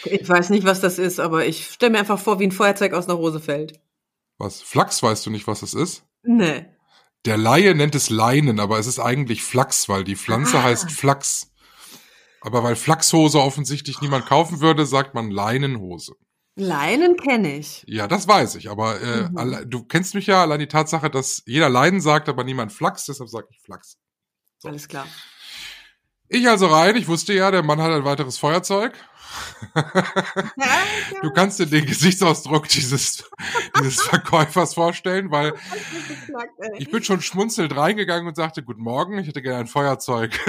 Ich 0.06 0.28
weiß 0.28 0.50
nicht, 0.52 0.66
was 0.66 0.80
das 0.80 1.00
ist, 1.00 1.20
aber 1.20 1.46
ich 1.46 1.68
stelle 1.68 1.92
mir 1.92 2.00
einfach 2.00 2.20
vor, 2.20 2.40
wie 2.40 2.46
ein 2.48 2.52
Feuerzeug 2.52 2.94
aus 2.94 3.08
einer 3.10 3.18
Hose 3.18 3.40
fällt. 3.40 3.80
Was? 4.38 4.62
Flachs, 4.62 5.02
weißt 5.02 5.26
du 5.26 5.30
nicht, 5.32 5.48
was 5.48 5.64
es 5.64 5.74
ist? 5.74 6.04
Nee. 6.24 6.66
Der 7.26 7.38
Laie 7.38 7.74
nennt 7.76 7.96
es 7.96 8.10
Leinen, 8.10 8.60
aber 8.60 8.80
es 8.80 8.88
ist 8.88 9.00
eigentlich 9.00 9.44
Flachs, 9.44 9.90
weil 9.90 10.04
die 10.04 10.16
Pflanze 10.16 10.60
Ah. 10.60 10.64
heißt 10.64 10.92
Flachs. 10.92 11.52
Aber 12.42 12.64
weil 12.64 12.76
Flachshose 12.76 13.40
offensichtlich 13.42 14.00
niemand 14.00 14.28
kaufen 14.28 14.62
würde, 14.62 14.86
sagt 14.86 15.14
man 15.16 15.32
Leinenhose. 15.32 16.14
Leinen 16.56 17.18
kenne 17.18 17.58
ich. 17.58 17.84
Ja, 17.88 18.08
das 18.08 18.28
weiß 18.28 18.56
ich, 18.56 18.70
aber 18.70 19.02
äh, 19.02 19.30
Mhm. 19.30 19.38
alle, 19.38 19.68
du 19.68 19.84
kennst 19.84 20.16
mich 20.16 20.28
ja, 20.28 20.42
allein 20.42 20.60
die 20.60 20.68
Tatsache, 20.68 21.10
dass 21.10 21.44
jeder 21.46 21.70
Leiden 21.70 22.00
sagt, 22.02 22.30
aber 22.30 22.44
niemand 22.44 22.72
Flachs, 22.72 23.06
deshalb 23.06 23.30
sage 23.30 23.48
ich 23.52 23.60
Flachs. 23.62 23.98
So. 24.60 24.70
Alles 24.70 24.88
klar. 24.88 25.08
Ich 26.30 26.48
also 26.48 26.68
rein, 26.68 26.96
ich 26.96 27.08
wusste 27.08 27.34
ja, 27.34 27.52
der 27.52 27.64
Mann 27.64 27.82
hat 27.82 27.92
ein 27.92 28.06
weiteres 28.06 28.38
Feuerzeug. 28.38 28.94
Du 31.22 31.32
kannst 31.32 31.60
dir 31.60 31.66
den 31.66 31.86
Gesichtsausdruck 31.86 32.68
dieses, 32.68 33.30
dieses 33.80 34.02
Verkäufers 34.02 34.74
vorstellen, 34.74 35.32
weil 35.32 35.54
ich 36.78 36.92
bin 36.92 37.04
schon 37.04 37.22
schmunzelnd 37.22 37.76
reingegangen 37.76 38.28
und 38.28 38.36
sagte, 38.36 38.64
guten 38.64 38.82
Morgen, 38.82 39.18
ich 39.18 39.28
hätte 39.28 39.42
gerne 39.42 39.62
ein 39.62 39.68
Feuerzeug. 39.68 40.40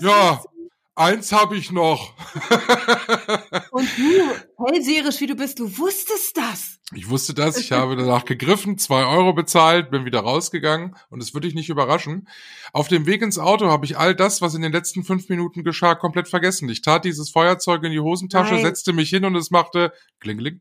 ja, 0.00 0.42
eins 0.96 1.32
habe 1.32 1.56
ich 1.56 1.70
noch. 1.70 2.14
Und 3.70 3.88
du, 3.96 4.66
hellseherisch 4.66 5.20
wie 5.20 5.26
du 5.26 5.36
bist, 5.36 5.58
du 5.58 5.78
wusstest 5.78 6.36
das. 6.36 6.78
Ich 6.94 7.08
wusste 7.08 7.34
das, 7.34 7.56
ich 7.58 7.72
habe 7.72 7.96
danach 7.96 8.24
gegriffen, 8.24 8.78
zwei 8.78 9.04
Euro 9.04 9.32
bezahlt, 9.32 9.90
bin 9.90 10.04
wieder 10.04 10.20
rausgegangen 10.20 10.96
und 11.10 11.22
es 11.22 11.34
würde 11.34 11.46
dich 11.46 11.54
nicht 11.54 11.68
überraschen. 11.68 12.28
Auf 12.72 12.88
dem 12.88 13.06
Weg 13.06 13.22
ins 13.22 13.38
Auto 13.38 13.66
habe 13.68 13.84
ich 13.84 13.98
all 13.98 14.14
das, 14.14 14.40
was 14.40 14.54
in 14.54 14.62
den 14.62 14.72
letzten 14.72 15.04
fünf 15.04 15.28
Minuten 15.28 15.64
geschah, 15.64 15.94
komplett 15.94 16.28
vergessen. 16.28 16.68
Ich 16.68 16.82
tat 16.82 17.04
dieses 17.04 17.30
Feuerzeug 17.30 17.82
in 17.84 17.92
die 17.92 18.00
Hosentasche, 18.00 18.54
Nein. 18.54 18.64
setzte 18.64 18.92
mich 18.92 19.10
hin 19.10 19.24
und 19.24 19.36
es 19.36 19.50
machte 19.50 19.92
klingeling. 20.20 20.60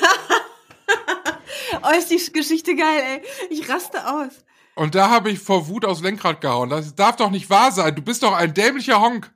Oh, 1.83 1.91
ist 1.97 2.09
die 2.09 2.31
Geschichte 2.33 2.75
geil, 2.75 3.03
ey. 3.05 3.21
Ich 3.49 3.69
raste 3.69 4.07
aus. 4.07 4.45
Und 4.77 4.93
da 4.93 5.09
habe 5.09 5.31
ich 5.31 5.39
vor 5.39 5.67
Wut 5.69 5.85
aufs 5.85 6.01
Lenkrad 6.01 6.39
gehauen. 6.39 6.69
Das 6.69 6.93
darf 6.93 7.15
doch 7.15 7.31
nicht 7.31 7.49
wahr 7.49 7.71
sein. 7.71 7.95
Du 7.95 8.03
bist 8.03 8.21
doch 8.21 8.33
ein 8.33 8.53
dämlicher 8.53 9.01
Honk. 9.01 9.33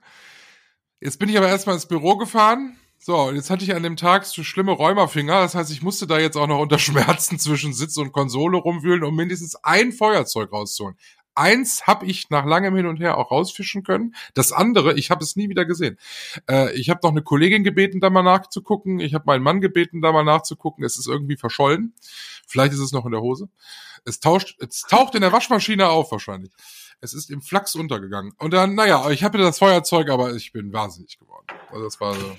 Jetzt 1.00 1.18
bin 1.18 1.28
ich 1.28 1.36
aber 1.36 1.48
erstmal 1.48 1.74
ins 1.74 1.86
Büro 1.86 2.16
gefahren. 2.16 2.76
So, 3.00 3.28
jetzt 3.32 3.50
hatte 3.50 3.64
ich 3.64 3.74
an 3.74 3.82
dem 3.82 3.96
Tag 3.96 4.24
so 4.24 4.44
schlimme 4.44 4.70
Rheumafinger. 4.70 5.40
Das 5.40 5.56
heißt, 5.56 5.72
ich 5.72 5.82
musste 5.82 6.06
da 6.06 6.20
jetzt 6.20 6.36
auch 6.36 6.46
noch 6.46 6.60
unter 6.60 6.78
Schmerzen 6.78 7.40
zwischen 7.40 7.72
Sitz 7.72 7.96
und 7.96 8.12
Konsole 8.12 8.56
rumwühlen, 8.56 9.02
um 9.02 9.16
mindestens 9.16 9.56
ein 9.64 9.90
Feuerzeug 9.90 10.52
rauszuholen. 10.52 10.96
Eins 11.34 11.88
habe 11.88 12.06
ich 12.06 12.30
nach 12.30 12.44
langem 12.44 12.76
Hin 12.76 12.86
und 12.86 13.00
Her 13.00 13.18
auch 13.18 13.32
rausfischen 13.32 13.82
können. 13.82 14.14
Das 14.34 14.52
andere, 14.52 14.94
ich 14.94 15.10
habe 15.10 15.24
es 15.24 15.34
nie 15.34 15.48
wieder 15.48 15.64
gesehen. 15.64 15.98
Äh, 16.48 16.72
ich 16.74 16.88
habe 16.88 17.00
noch 17.02 17.10
eine 17.10 17.22
Kollegin 17.22 17.64
gebeten, 17.64 18.00
da 18.00 18.10
mal 18.10 18.22
nachzugucken. 18.22 19.00
Ich 19.00 19.14
habe 19.14 19.24
meinen 19.26 19.42
Mann 19.42 19.60
gebeten, 19.60 20.02
da 20.02 20.12
mal 20.12 20.22
nachzugucken. 20.22 20.84
Es 20.84 20.98
ist 20.98 21.08
irgendwie 21.08 21.36
verschollen. 21.36 21.94
Vielleicht 22.46 22.74
ist 22.74 22.80
es 22.80 22.92
noch 22.92 23.06
in 23.06 23.12
der 23.12 23.22
Hose. 23.22 23.48
Es, 24.04 24.20
tauscht, 24.20 24.56
es 24.60 24.82
taucht 24.82 25.14
in 25.14 25.20
der 25.20 25.32
Waschmaschine 25.32 25.88
auf 25.88 26.10
wahrscheinlich. 26.12 26.52
Es 27.00 27.14
ist 27.14 27.30
im 27.30 27.42
Flachs 27.42 27.74
untergegangen. 27.74 28.32
Und 28.38 28.52
dann, 28.52 28.74
naja, 28.74 29.10
ich 29.10 29.24
hatte 29.24 29.38
das 29.38 29.58
Feuerzeug, 29.58 30.08
aber 30.08 30.34
ich 30.34 30.52
bin 30.52 30.72
wahnsinnig 30.72 31.18
geworden. 31.18 31.46
Also 31.70 31.84
das 31.84 32.00
war 32.00 32.14
so. 32.14 32.36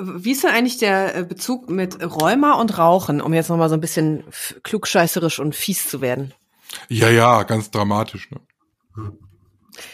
Wie 0.00 0.32
ist 0.32 0.42
denn 0.42 0.50
eigentlich 0.50 0.78
der 0.78 1.14
äh, 1.14 1.24
Bezug 1.24 1.68
mit 1.68 2.02
Rheuma 2.02 2.54
und 2.54 2.78
Rauchen, 2.78 3.20
um 3.20 3.34
jetzt 3.34 3.50
nochmal 3.50 3.68
so 3.68 3.74
ein 3.74 3.82
bisschen 3.82 4.24
klugscheißerisch 4.62 5.40
und 5.40 5.54
fies 5.54 5.88
zu 5.88 6.00
werden? 6.00 6.32
Ja, 6.88 7.10
ja, 7.10 7.42
ganz 7.42 7.70
dramatisch. 7.70 8.30
Ne? 8.30 8.40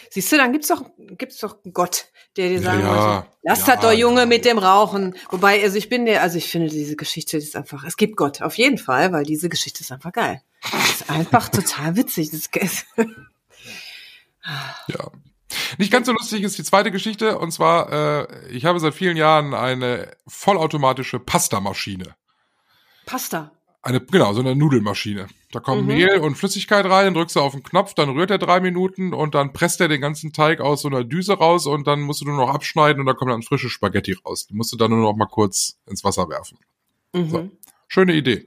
Siehst 0.09 0.31
du, 0.31 0.37
dann 0.37 0.51
gibt's 0.51 0.67
doch, 0.67 0.83
gibt's 0.97 1.39
doch 1.39 1.57
einen 1.63 1.73
Gott, 1.73 2.05
der 2.37 2.49
dir 2.49 2.55
Ja, 2.55 2.61
sagen 2.61 2.81
ja. 2.81 2.87
wollte, 2.89 3.27
lass 3.43 3.67
Ja, 3.67 3.75
das 3.75 3.83
doch 3.83 3.91
Junge 3.91 4.21
ja. 4.21 4.25
mit 4.25 4.45
dem 4.45 4.57
Rauchen. 4.57 5.15
Wobei, 5.29 5.61
also 5.63 5.77
ich 5.77 5.89
bin 5.89 6.05
der, 6.05 6.21
also 6.21 6.37
ich 6.37 6.49
finde 6.49 6.69
diese 6.69 6.95
Geschichte 6.95 7.37
ist 7.37 7.55
einfach, 7.55 7.83
es 7.83 7.97
gibt 7.97 8.15
Gott, 8.17 8.41
auf 8.41 8.57
jeden 8.57 8.77
Fall, 8.77 9.11
weil 9.11 9.23
diese 9.23 9.49
Geschichte 9.49 9.81
ist 9.81 9.91
einfach 9.91 10.11
geil. 10.11 10.41
Das 10.71 11.01
ist 11.01 11.09
einfach 11.09 11.49
total 11.49 11.95
witzig. 11.95 12.31
Das 12.31 12.41
ist, 12.41 12.85
Ja. 14.87 15.11
Nicht 15.77 15.91
ganz 15.91 16.07
so 16.07 16.13
lustig 16.13 16.43
ist 16.43 16.57
die 16.57 16.63
zweite 16.63 16.91
Geschichte. 16.91 17.37
Und 17.37 17.51
zwar, 17.51 17.91
äh, 17.91 18.47
ich 18.49 18.65
habe 18.65 18.79
seit 18.79 18.93
vielen 18.93 19.17
Jahren 19.17 19.53
eine 19.53 20.15
vollautomatische 20.27 21.19
Pastamaschine. 21.19 22.15
Pasta. 23.05 23.51
Eine, 23.83 23.99
genau, 23.99 24.31
so 24.33 24.41
eine 24.41 24.55
Nudelmaschine. 24.55 25.27
Da 25.51 25.59
kommt 25.59 25.81
Mhm. 25.81 25.87
Mehl 25.87 26.19
und 26.19 26.35
Flüssigkeit 26.35 26.85
rein, 26.85 27.05
dann 27.05 27.13
drückst 27.15 27.35
du 27.35 27.39
auf 27.39 27.53
den 27.53 27.63
Knopf, 27.63 27.95
dann 27.95 28.09
rührt 28.09 28.29
er 28.29 28.37
drei 28.37 28.59
Minuten 28.59 29.13
und 29.13 29.33
dann 29.33 29.53
presst 29.53 29.81
er 29.81 29.87
den 29.87 30.01
ganzen 30.01 30.33
Teig 30.33 30.61
aus 30.61 30.83
so 30.83 30.87
einer 30.87 31.03
Düse 31.03 31.33
raus 31.33 31.65
und 31.65 31.87
dann 31.87 32.01
musst 32.01 32.21
du 32.21 32.25
nur 32.25 32.37
noch 32.37 32.53
abschneiden 32.53 32.99
und 32.99 33.07
dann 33.07 33.15
kommen 33.15 33.31
dann 33.31 33.41
frische 33.41 33.69
Spaghetti 33.69 34.15
raus. 34.23 34.45
Die 34.45 34.53
musst 34.53 34.71
du 34.71 34.77
dann 34.77 34.91
nur 34.91 34.99
noch 34.99 35.15
mal 35.15 35.25
kurz 35.25 35.79
ins 35.87 36.03
Wasser 36.03 36.29
werfen. 36.29 36.59
Mhm. 37.13 37.29
So. 37.29 37.49
Schöne 37.87 38.13
Idee. 38.13 38.45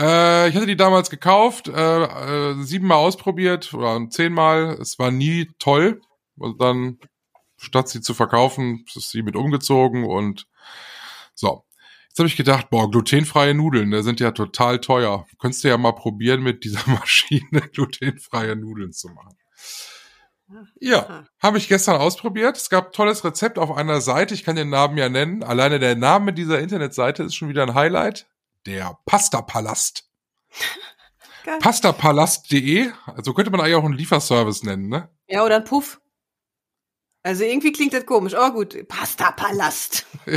Äh, 0.00 0.48
ich 0.48 0.56
hatte 0.56 0.66
die 0.66 0.76
damals 0.76 1.10
gekauft, 1.10 1.68
äh, 1.68 2.50
äh, 2.52 2.62
siebenmal 2.62 2.98
ausprobiert 2.98 3.72
oder 3.74 4.08
zehnmal. 4.10 4.76
Es 4.80 4.98
war 4.98 5.10
nie 5.10 5.50
toll. 5.58 6.00
Und 6.36 6.60
dann, 6.60 6.98
statt 7.58 7.88
sie 7.88 8.00
zu 8.00 8.14
verkaufen, 8.14 8.84
ist 8.92 9.10
sie 9.10 9.22
mit 9.22 9.36
umgezogen 9.36 10.04
und 10.04 10.48
so. 11.34 11.62
Jetzt 12.12 12.18
habe 12.18 12.28
ich 12.28 12.36
gedacht, 12.36 12.68
boah, 12.68 12.90
glutenfreie 12.90 13.54
Nudeln, 13.54 13.90
die 13.90 14.02
sind 14.02 14.20
ja 14.20 14.32
total 14.32 14.80
teuer. 14.80 15.26
Könntest 15.38 15.64
du 15.64 15.68
ja 15.68 15.78
mal 15.78 15.92
probieren, 15.92 16.42
mit 16.42 16.62
dieser 16.62 16.86
Maschine 16.86 17.62
glutenfreie 17.72 18.54
Nudeln 18.54 18.92
zu 18.92 19.08
machen. 19.08 19.34
Ja, 20.78 21.24
habe 21.38 21.56
ich 21.56 21.68
gestern 21.68 21.96
ausprobiert. 21.96 22.58
Es 22.58 22.68
gab 22.68 22.88
ein 22.88 22.92
tolles 22.92 23.24
Rezept 23.24 23.58
auf 23.58 23.74
einer 23.74 24.02
Seite. 24.02 24.34
Ich 24.34 24.44
kann 24.44 24.56
den 24.56 24.68
Namen 24.68 24.98
ja 24.98 25.08
nennen. 25.08 25.42
Alleine 25.42 25.78
der 25.78 25.96
Name 25.96 26.34
dieser 26.34 26.60
Internetseite 26.60 27.22
ist 27.22 27.34
schon 27.34 27.48
wieder 27.48 27.62
ein 27.62 27.72
Highlight. 27.72 28.28
Der 28.66 28.98
Pasta-Palast. 29.06 30.06
Pastapalast.de. 31.60 32.90
Also 33.06 33.32
könnte 33.32 33.50
man 33.50 33.62
eigentlich 33.62 33.76
auch 33.76 33.84
einen 33.84 33.94
Lieferservice 33.94 34.64
nennen, 34.64 34.90
ne? 34.90 35.08
Ja, 35.28 35.46
oder 35.46 35.56
ein 35.56 35.64
Puff. 35.64 35.98
Also 37.22 37.44
irgendwie 37.44 37.72
klingt 37.72 37.94
das 37.94 38.04
komisch. 38.04 38.34
Aber 38.34 38.52
gut, 38.52 38.86
Pasta-Palast. 38.86 40.04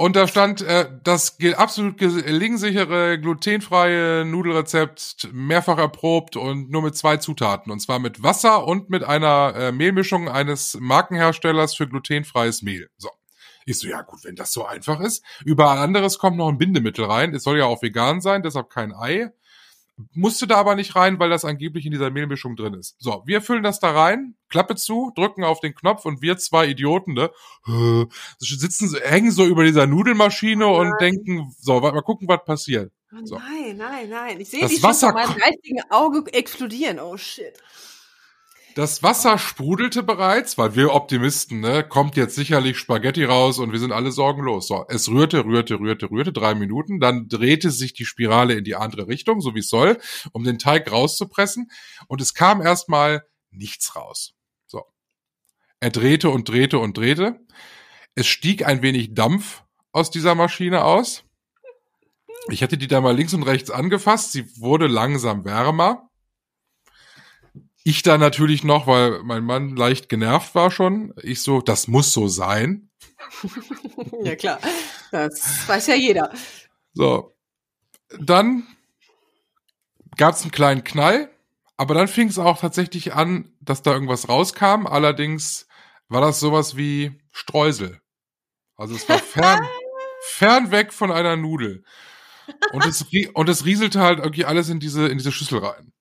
Und 0.00 0.16
da 0.16 0.26
stand 0.26 0.62
äh, 0.62 0.88
das 1.04 1.36
absolut 1.56 1.98
gelingsichere, 1.98 3.20
glutenfreie 3.20 4.24
Nudelrezept, 4.24 5.28
mehrfach 5.30 5.76
erprobt 5.76 6.36
und 6.36 6.70
nur 6.70 6.80
mit 6.80 6.96
zwei 6.96 7.18
Zutaten. 7.18 7.70
Und 7.70 7.80
zwar 7.80 7.98
mit 7.98 8.22
Wasser 8.22 8.66
und 8.66 8.88
mit 8.88 9.04
einer 9.04 9.54
äh, 9.54 9.72
Mehlmischung 9.72 10.30
eines 10.30 10.78
Markenherstellers 10.80 11.74
für 11.74 11.86
glutenfreies 11.86 12.62
Mehl. 12.62 12.88
So. 12.96 13.10
Ich 13.66 13.78
so, 13.78 13.88
ja 13.88 14.00
gut, 14.00 14.24
wenn 14.24 14.36
das 14.36 14.54
so 14.54 14.64
einfach 14.64 15.00
ist. 15.00 15.22
Überall 15.44 15.76
anderes 15.76 16.18
kommt 16.18 16.38
noch 16.38 16.48
ein 16.48 16.56
Bindemittel 16.56 17.04
rein. 17.04 17.34
Es 17.34 17.42
soll 17.42 17.58
ja 17.58 17.66
auch 17.66 17.82
vegan 17.82 18.22
sein, 18.22 18.42
deshalb 18.42 18.70
kein 18.70 18.94
Ei. 18.94 19.28
Musste 20.12 20.46
da 20.46 20.56
aber 20.56 20.74
nicht 20.74 20.96
rein, 20.96 21.18
weil 21.18 21.30
das 21.30 21.44
angeblich 21.44 21.86
in 21.86 21.92
dieser 21.92 22.10
Mehlmischung 22.10 22.56
drin 22.56 22.74
ist. 22.74 22.96
So, 22.98 23.22
wir 23.26 23.42
füllen 23.42 23.62
das 23.62 23.80
da 23.80 23.90
rein, 23.90 24.34
Klappe 24.48 24.76
zu, 24.76 25.12
drücken 25.14 25.44
auf 25.44 25.60
den 25.60 25.74
Knopf 25.74 26.04
und 26.04 26.22
wir 26.22 26.38
zwei 26.38 26.66
Idioten, 26.66 27.14
ne, 27.14 27.30
sitzen, 28.38 28.96
hängen 29.02 29.30
so 29.30 29.44
über 29.44 29.64
dieser 29.64 29.86
Nudelmaschine 29.86 30.66
und 30.66 30.92
denken, 31.00 31.54
so, 31.58 31.80
mal 31.80 32.02
gucken, 32.02 32.28
was 32.28 32.44
passiert. 32.44 32.92
Oh 33.12 33.24
So. 33.24 33.36
Nein, 33.36 33.76
nein, 33.76 34.08
nein. 34.08 34.40
Ich 34.40 34.50
sehe 34.50 34.66
die 34.66 34.76
schon 34.78 34.94
vor 34.94 35.12
meinem 35.12 35.36
geistigen 35.36 35.80
Auge 35.90 36.24
explodieren. 36.32 37.00
Oh 37.00 37.16
shit. 37.16 37.54
Das 38.74 39.02
Wasser 39.02 39.36
sprudelte 39.36 40.02
bereits, 40.02 40.56
weil 40.56 40.76
wir 40.76 40.94
Optimisten, 40.94 41.60
ne, 41.60 41.82
kommt 41.82 42.16
jetzt 42.16 42.36
sicherlich 42.36 42.78
Spaghetti 42.78 43.24
raus 43.24 43.58
und 43.58 43.72
wir 43.72 43.80
sind 43.80 43.92
alle 43.92 44.12
sorgenlos. 44.12 44.68
So, 44.68 44.84
es 44.88 45.08
rührte, 45.08 45.44
rührte, 45.44 45.80
rührte, 45.80 46.10
rührte, 46.10 46.32
drei 46.32 46.54
Minuten, 46.54 47.00
dann 47.00 47.28
drehte 47.28 47.70
sich 47.70 47.94
die 47.94 48.04
Spirale 48.04 48.54
in 48.54 48.64
die 48.64 48.76
andere 48.76 49.08
Richtung, 49.08 49.40
so 49.40 49.54
wie 49.54 49.60
es 49.60 49.68
soll, 49.68 49.98
um 50.32 50.44
den 50.44 50.58
Teig 50.58 50.90
rauszupressen 50.90 51.70
und 52.06 52.20
es 52.20 52.34
kam 52.34 52.62
erstmal 52.62 53.24
nichts 53.50 53.96
raus. 53.96 54.34
So. 54.66 54.84
Er 55.80 55.90
drehte 55.90 56.30
und 56.30 56.48
drehte 56.48 56.78
und 56.78 56.96
drehte. 56.96 57.40
Es 58.14 58.28
stieg 58.28 58.64
ein 58.64 58.82
wenig 58.82 59.14
Dampf 59.14 59.64
aus 59.92 60.10
dieser 60.10 60.34
Maschine 60.34 60.84
aus. 60.84 61.24
Ich 62.48 62.62
hatte 62.62 62.78
die 62.78 62.88
da 62.88 63.00
mal 63.00 63.16
links 63.16 63.34
und 63.34 63.42
rechts 63.42 63.70
angefasst. 63.70 64.32
Sie 64.32 64.46
wurde 64.60 64.86
langsam 64.86 65.44
wärmer. 65.44 66.09
Ich 67.90 68.04
da 68.04 68.18
natürlich 68.18 68.62
noch, 68.62 68.86
weil 68.86 69.20
mein 69.24 69.42
Mann 69.42 69.74
leicht 69.74 70.08
genervt 70.08 70.54
war 70.54 70.70
schon. 70.70 71.12
Ich 71.24 71.42
so, 71.42 71.60
das 71.60 71.88
muss 71.88 72.12
so 72.12 72.28
sein. 72.28 72.88
Ja 74.22 74.36
klar. 74.36 74.60
Das 75.10 75.66
weiß 75.66 75.88
ja 75.88 75.96
jeder. 75.96 76.32
So. 76.94 77.34
Dann 78.20 78.64
gab 80.16 80.34
es 80.34 80.42
einen 80.42 80.52
kleinen 80.52 80.84
Knall, 80.84 81.30
aber 81.76 81.94
dann 81.94 82.06
fing 82.06 82.28
es 82.28 82.38
auch 82.38 82.60
tatsächlich 82.60 83.12
an, 83.14 83.52
dass 83.60 83.82
da 83.82 83.92
irgendwas 83.92 84.28
rauskam. 84.28 84.86
Allerdings 84.86 85.66
war 86.08 86.20
das 86.20 86.38
sowas 86.38 86.76
wie 86.76 87.20
Streusel. 87.32 88.00
Also 88.76 88.94
es 88.94 89.08
war 89.08 89.18
fern, 89.18 89.66
fern 90.28 90.70
weg 90.70 90.92
von 90.92 91.10
einer 91.10 91.34
Nudel. 91.34 91.82
Und 92.72 92.86
es, 92.86 93.04
und 93.34 93.48
es 93.48 93.64
rieselte 93.64 93.98
halt 93.98 94.20
irgendwie 94.20 94.44
alles 94.44 94.68
in 94.68 94.78
diese, 94.78 95.08
in 95.08 95.18
diese 95.18 95.32
Schüssel 95.32 95.58
rein. 95.58 95.92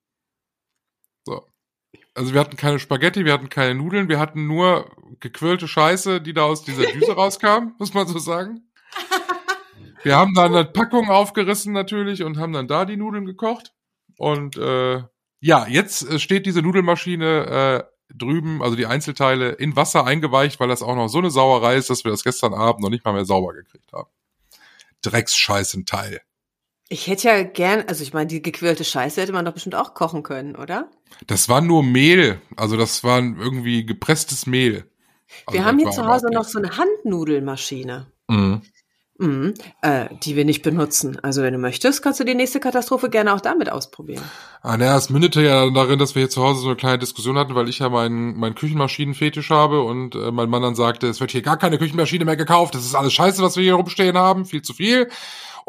So. 2.19 2.23
Also 2.23 2.33
wir 2.33 2.41
hatten 2.41 2.57
keine 2.57 2.79
Spaghetti, 2.79 3.23
wir 3.25 3.33
hatten 3.33 3.49
keine 3.49 3.75
Nudeln, 3.75 4.09
wir 4.09 4.19
hatten 4.19 4.45
nur 4.45 4.91
gequirlte 5.19 5.67
Scheiße, 5.67 6.21
die 6.21 6.33
da 6.33 6.43
aus 6.43 6.63
dieser 6.63 6.85
Düse 6.91 7.11
rauskam, 7.15 7.73
muss 7.79 7.93
man 7.93 8.07
so 8.07 8.19
sagen. 8.19 8.69
Wir 10.03 10.15
haben 10.15 10.33
dann 10.33 10.53
eine 10.53 10.65
Packung 10.65 11.09
aufgerissen 11.09 11.73
natürlich 11.73 12.23
und 12.23 12.37
haben 12.37 12.53
dann 12.53 12.67
da 12.67 12.85
die 12.85 12.97
Nudeln 12.97 13.25
gekocht. 13.25 13.73
Und 14.17 14.57
äh, 14.57 15.03
ja, 15.39 15.67
jetzt 15.67 16.09
äh, 16.09 16.19
steht 16.19 16.45
diese 16.45 16.61
Nudelmaschine 16.61 17.87
äh, 17.87 18.13
drüben, 18.13 18.61
also 18.61 18.75
die 18.75 18.85
Einzelteile, 18.85 19.51
in 19.51 19.75
Wasser 19.75 20.05
eingeweicht, 20.05 20.59
weil 20.59 20.67
das 20.67 20.81
auch 20.81 20.95
noch 20.95 21.07
so 21.09 21.19
eine 21.19 21.31
Sauerei 21.31 21.75
ist, 21.75 21.89
dass 21.89 22.03
wir 22.03 22.11
das 22.11 22.23
gestern 22.23 22.53
Abend 22.53 22.81
noch 22.81 22.89
nicht 22.89 23.05
mal 23.05 23.13
mehr 23.13 23.25
sauber 23.25 23.53
gekriegt 23.53 23.91
haben. 23.93 24.09
Drecksscheißenteil. 25.01 26.21
Ich 26.91 27.05
hätte 27.05 27.27
ja 27.27 27.43
gern, 27.43 27.83
also 27.87 28.01
ich 28.01 28.13
meine, 28.13 28.27
die 28.27 28.41
gequirlte 28.41 28.83
Scheiße 28.83 29.21
hätte 29.21 29.31
man 29.31 29.45
doch 29.45 29.53
bestimmt 29.53 29.75
auch 29.75 29.93
kochen 29.93 30.23
können, 30.23 30.55
oder? 30.55 30.89
Das 31.27 31.47
war 31.47 31.61
nur 31.61 31.83
Mehl, 31.83 32.41
also 32.55 32.77
das 32.77 33.03
war 33.03 33.19
irgendwie 33.19 33.85
gepresstes 33.85 34.47
Mehl. 34.47 34.85
Also 35.45 35.59
wir 35.59 35.65
haben 35.65 35.77
hier 35.77 35.91
zu 35.91 36.07
Hause 36.07 36.29
noch 36.31 36.45
so 36.45 36.57
eine 36.57 36.77
Handnudelmaschine. 36.77 38.07
Mhm. 38.27 38.63
Mhm, 39.21 39.53
äh, 39.81 40.05
die 40.23 40.37
wir 40.37 40.45
nicht 40.45 40.61
benutzen. 40.63 41.19
Also 41.21 41.43
wenn 41.43 41.51
du 41.51 41.59
möchtest, 41.59 42.01
kannst 42.01 42.21
du 42.21 42.23
die 42.23 42.35
nächste 42.35 42.61
Katastrophe 42.61 43.09
gerne 43.09 43.33
auch 43.33 43.41
damit 43.41 43.69
ausprobieren. 43.69 44.23
Ah, 44.61 44.77
naja, 44.77 44.95
es 44.95 45.09
mündete 45.09 45.41
ja 45.41 45.69
darin, 45.69 45.99
dass 45.99 46.15
wir 46.15 46.21
hier 46.21 46.29
zu 46.29 46.41
Hause 46.41 46.61
so 46.61 46.67
eine 46.67 46.77
kleine 46.77 46.99
Diskussion 46.99 47.37
hatten, 47.37 47.53
weil 47.53 47.67
ich 47.67 47.79
ja 47.79 47.89
meinen 47.89 48.39
meinen 48.39 48.55
Küchenmaschinenfetisch 48.55 49.49
habe 49.49 49.81
und 49.81 50.15
äh, 50.15 50.31
mein 50.31 50.49
Mann 50.49 50.61
dann 50.61 50.75
sagte, 50.75 51.07
es 51.07 51.19
wird 51.19 51.31
hier 51.31 51.41
gar 51.41 51.57
keine 51.57 51.77
Küchenmaschine 51.77 52.23
mehr 52.23 52.37
gekauft, 52.37 52.75
das 52.75 52.85
ist 52.85 52.95
alles 52.95 53.11
scheiße, 53.11 53.43
was 53.43 53.57
wir 53.57 53.63
hier 53.63 53.73
rumstehen 53.73 54.17
haben, 54.17 54.45
viel 54.45 54.61
zu 54.61 54.73
viel 54.73 55.09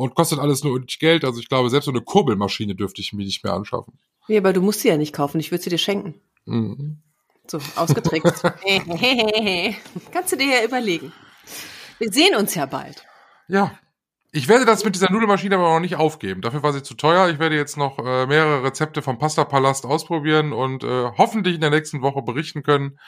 und 0.01 0.15
kostet 0.15 0.39
alles 0.39 0.65
nur 0.65 0.81
Geld. 0.99 1.27
Also 1.27 1.41
ich 1.41 1.49
glaube, 1.49 1.69
selbst 1.69 1.85
so 1.85 1.93
eine 1.93 2.01
Kurbelmaschine 2.01 2.75
dürfte 2.75 3.03
ich 3.03 3.13
mir 3.13 3.25
nicht 3.25 3.45
mehr 3.45 3.53
anschaffen. 3.53 3.99
Nee, 4.29 4.39
aber 4.39 4.55
du 4.55 4.63
musst 4.63 4.81
sie 4.81 4.89
ja 4.89 4.97
nicht 4.97 5.13
kaufen, 5.13 5.39
ich 5.41 5.51
würde 5.51 5.63
sie 5.63 5.69
dir 5.69 5.79
schenken. 5.79 6.15
Mhm. 6.47 7.03
So, 7.47 7.59
ausgetrickst. 7.77 8.43
Kannst 10.13 10.33
du 10.33 10.37
dir 10.37 10.47
ja 10.47 10.65
überlegen. 10.65 11.13
Wir 11.99 12.11
sehen 12.11 12.35
uns 12.35 12.55
ja 12.55 12.65
bald. 12.65 13.05
Ja. 13.49 13.79
Ich 14.33 14.49
werde 14.49 14.65
das 14.65 14.85
mit 14.85 14.95
dieser 14.95 15.11
Nudelmaschine 15.11 15.57
aber 15.57 15.75
noch 15.75 15.81
nicht 15.81 15.97
aufgeben. 15.97 16.41
Dafür 16.41 16.63
war 16.63 16.73
sie 16.73 16.83
zu 16.83 16.95
teuer. 16.95 17.29
Ich 17.29 17.39
werde 17.39 17.57
jetzt 17.57 17.77
noch 17.77 17.99
äh, 17.99 18.27
mehrere 18.27 18.63
Rezepte 18.63 19.03
vom 19.03 19.19
Pasta 19.19 19.45
Palast 19.45 19.85
ausprobieren 19.85 20.53
und 20.53 20.85
äh, 20.85 21.11
hoffentlich 21.19 21.57
in 21.57 21.61
der 21.61 21.71
nächsten 21.71 22.01
Woche 22.01 22.23
berichten 22.23 22.63
können, 22.63 22.99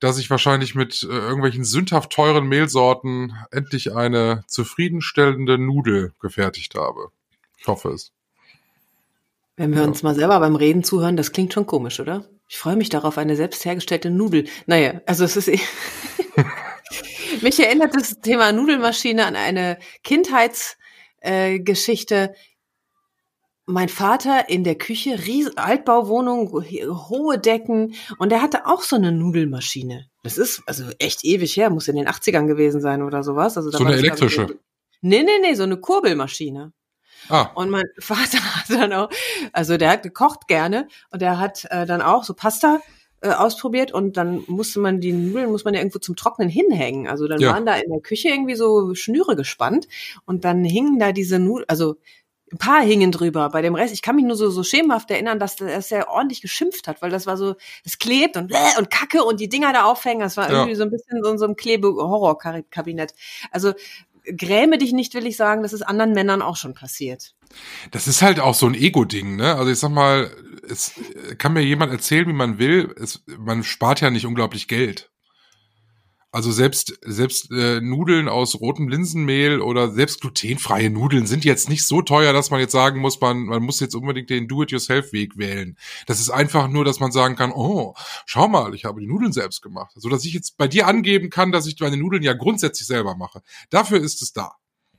dass 0.00 0.18
ich 0.18 0.30
wahrscheinlich 0.30 0.74
mit 0.74 1.02
äh, 1.02 1.06
irgendwelchen 1.06 1.64
sündhaft 1.64 2.10
teuren 2.10 2.48
Mehlsorten 2.48 3.34
endlich 3.50 3.94
eine 3.94 4.44
zufriedenstellende 4.46 5.58
Nudel 5.58 6.12
gefertigt 6.20 6.74
habe. 6.74 7.10
Ich 7.58 7.66
hoffe 7.66 7.90
es. 7.90 8.12
Wenn 9.56 9.74
wir 9.74 9.82
uns 9.82 10.04
mal 10.04 10.14
selber 10.14 10.38
beim 10.38 10.54
Reden 10.54 10.84
zuhören, 10.84 11.16
das 11.16 11.32
klingt 11.32 11.52
schon 11.52 11.66
komisch, 11.66 11.98
oder? 11.98 12.24
Ich 12.48 12.58
freue 12.58 12.76
mich 12.76 12.90
darauf, 12.90 13.18
eine 13.18 13.34
selbst 13.34 13.64
hergestellte 13.64 14.08
Nudel. 14.10 14.46
Naja, 14.66 15.00
also 15.06 15.24
es 15.24 15.36
ist. 15.36 15.48
eh- 15.48 15.58
Mich 17.42 17.58
erinnert 17.60 17.94
das 17.94 18.20
Thema 18.20 18.52
Nudelmaschine 18.52 19.26
an 19.26 19.34
eine 19.36 19.78
Kindheitsgeschichte. 20.04 22.14
Äh. 22.14 22.28
Mein 23.68 23.88
Vater 23.88 24.48
in 24.48 24.64
der 24.64 24.76
Küche, 24.76 25.18
Ries 25.26 25.56
Altbauwohnung, 25.56 26.50
ho- 26.52 27.08
hohe 27.10 27.38
Decken 27.38 27.94
und 28.18 28.32
er 28.32 28.42
hatte 28.42 28.66
auch 28.66 28.82
so 28.82 28.96
eine 28.96 29.12
Nudelmaschine. 29.12 30.06
Das 30.22 30.38
ist 30.38 30.62
also 30.66 30.84
echt 30.98 31.24
ewig 31.24 31.56
her, 31.56 31.70
muss 31.70 31.86
in 31.88 31.96
den 31.96 32.08
80ern 32.08 32.46
gewesen 32.46 32.80
sein 32.80 33.02
oder 33.02 33.22
sowas. 33.22 33.56
Also 33.56 33.70
da 33.70 33.78
So 33.78 33.84
war 33.84 33.92
eine 33.92 34.00
glaub 34.02 34.16
ich, 34.16 34.22
elektrische? 34.22 34.58
Nee, 35.00 35.22
nee, 35.22 35.38
nee, 35.42 35.54
so 35.54 35.62
eine 35.62 35.76
Kurbelmaschine. 35.76 36.72
Ah, 37.28 37.50
Und 37.54 37.70
mein 37.70 37.84
Vater 37.98 38.38
hat 38.38 38.70
dann 38.70 38.92
auch, 38.92 39.10
also 39.52 39.76
der 39.76 39.90
hat 39.90 40.02
gekocht 40.02 40.48
gerne 40.48 40.88
und 41.10 41.20
der 41.22 41.38
hat 41.38 41.66
äh, 41.70 41.84
dann 41.86 42.00
auch 42.02 42.24
so 42.24 42.32
Pasta 42.34 42.80
äh, 43.20 43.30
ausprobiert 43.30 43.92
und 43.92 44.16
dann 44.16 44.44
musste 44.46 44.80
man 44.80 45.00
die 45.00 45.12
Nudeln, 45.12 45.50
muss 45.50 45.64
man 45.64 45.74
ja 45.74 45.80
irgendwo 45.80 45.98
zum 45.98 46.16
Trocknen 46.16 46.48
hinhängen. 46.48 47.06
Also 47.06 47.28
dann 47.28 47.40
Ja. 47.40 47.52
waren 47.52 47.66
da 47.66 47.74
in 47.74 47.90
der 47.90 48.00
Küche 48.00 48.28
irgendwie 48.28 48.54
so 48.54 48.94
Schnüre 48.94 49.36
gespannt 49.36 49.88
und 50.24 50.44
dann 50.44 50.64
hingen 50.64 50.98
da 50.98 51.12
diese 51.12 51.38
Nudeln, 51.38 51.66
also 51.68 51.96
ein 52.52 52.58
paar 52.58 52.82
hingen 52.82 53.12
drüber. 53.12 53.50
Bei 53.50 53.62
dem 53.62 53.74
Rest, 53.74 53.92
ich 53.92 54.02
kann 54.02 54.16
mich 54.16 54.24
nur 54.24 54.36
so, 54.36 54.50
so 54.50 54.62
schemenhaft 54.62 55.10
erinnern, 55.10 55.38
dass 55.38 55.60
er 55.60 55.82
sehr 55.82 56.08
ordentlich 56.08 56.40
geschimpft 56.40 56.88
hat, 56.88 57.02
weil 57.02 57.10
das 57.10 57.26
war 57.26 57.36
so, 57.36 57.56
es 57.84 57.98
klebt 57.98 58.36
und 58.36 58.48
bläh 58.48 58.78
und 58.78 58.90
Kacke 58.90 59.24
und 59.24 59.40
die 59.40 59.48
Dinger 59.48 59.72
da 59.72 59.84
aufhängen. 59.84 60.20
Das 60.20 60.36
war 60.36 60.50
Ja. 60.50 60.58
irgendwie 60.58 60.74
so 60.74 60.82
ein 60.82 60.90
bisschen 60.90 61.22
so 61.22 61.30
in 61.30 61.38
so 61.38 61.44
einem 61.44 61.56
Klebe-Horror-Kabinett. 61.56 63.14
Also 63.50 63.72
gräme 64.36 64.78
dich 64.78 64.92
nicht, 64.92 65.14
will 65.14 65.26
ich 65.26 65.36
sagen, 65.36 65.62
das 65.62 65.72
ist 65.72 65.82
anderen 65.82 66.12
Männern 66.12 66.42
auch 66.42 66.56
schon 66.56 66.74
passiert. 66.74 67.34
Das 67.90 68.06
ist 68.06 68.22
halt 68.22 68.40
auch 68.40 68.54
so 68.54 68.66
ein 68.66 68.74
Ego-Ding, 68.74 69.36
ne? 69.36 69.54
Also 69.54 69.70
ich 69.70 69.78
sag 69.78 69.90
mal, 69.90 70.30
es 70.68 70.92
kann 71.38 71.54
mir 71.54 71.62
jemand 71.62 71.92
erzählen, 71.92 72.28
wie 72.28 72.32
man 72.34 72.58
will. 72.58 72.94
Es, 73.00 73.22
man 73.38 73.64
spart 73.64 74.00
ja 74.00 74.10
nicht 74.10 74.26
unglaublich 74.26 74.68
Geld. 74.68 75.10
Also 76.30 76.52
selbst 76.52 76.98
selbst 77.06 77.50
äh, 77.50 77.80
Nudeln 77.80 78.28
aus 78.28 78.60
rotem 78.60 78.88
Linsenmehl 78.88 79.62
oder 79.62 79.90
selbst 79.90 80.20
glutenfreie 80.20 80.90
Nudeln 80.90 81.26
sind 81.26 81.44
jetzt 81.44 81.70
nicht 81.70 81.86
so 81.86 82.02
teuer, 82.02 82.34
dass 82.34 82.50
man 82.50 82.60
jetzt 82.60 82.72
sagen 82.72 83.00
muss, 83.00 83.18
man 83.20 83.44
man 83.44 83.62
muss 83.62 83.80
jetzt 83.80 83.94
unbedingt 83.94 84.28
den 84.28 84.46
Do-it-yourself-Weg 84.46 85.38
wählen. 85.38 85.78
Das 86.06 86.20
ist 86.20 86.28
einfach 86.28 86.68
nur, 86.68 86.84
dass 86.84 87.00
man 87.00 87.12
sagen 87.12 87.34
kann, 87.34 87.50
oh, 87.50 87.94
schau 88.26 88.46
mal, 88.46 88.74
ich 88.74 88.84
habe 88.84 89.00
die 89.00 89.06
Nudeln 89.06 89.32
selbst 89.32 89.62
gemacht, 89.62 89.92
so 89.94 90.10
dass 90.10 90.24
ich 90.26 90.34
jetzt 90.34 90.58
bei 90.58 90.68
dir 90.68 90.86
angeben 90.86 91.30
kann, 91.30 91.50
dass 91.50 91.66
ich 91.66 91.80
meine 91.80 91.96
Nudeln 91.96 92.22
ja 92.22 92.34
grundsätzlich 92.34 92.86
selber 92.86 93.16
mache. 93.16 93.40
Dafür 93.70 93.98
ist 94.00 94.20
es 94.20 94.34
da. 94.34 94.52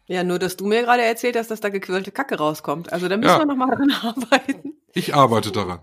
Ja, 0.07 0.23
nur 0.23 0.39
dass 0.39 0.57
du 0.57 0.65
mir 0.65 0.81
gerade 0.81 1.03
erzählt 1.03 1.35
hast, 1.35 1.51
dass 1.51 1.59
da 1.61 1.69
gequirlte 1.69 2.11
Kacke 2.11 2.37
rauskommt. 2.39 2.91
Also 2.91 3.07
da 3.07 3.17
müssen 3.17 3.29
Ja. 3.29 3.37
wir 3.37 3.45
noch 3.45 3.55
mal 3.55 3.69
daran 3.69 3.91
arbeiten. 4.01 4.73
Ich 4.95 5.13
arbeite 5.13 5.51
daran. 5.51 5.81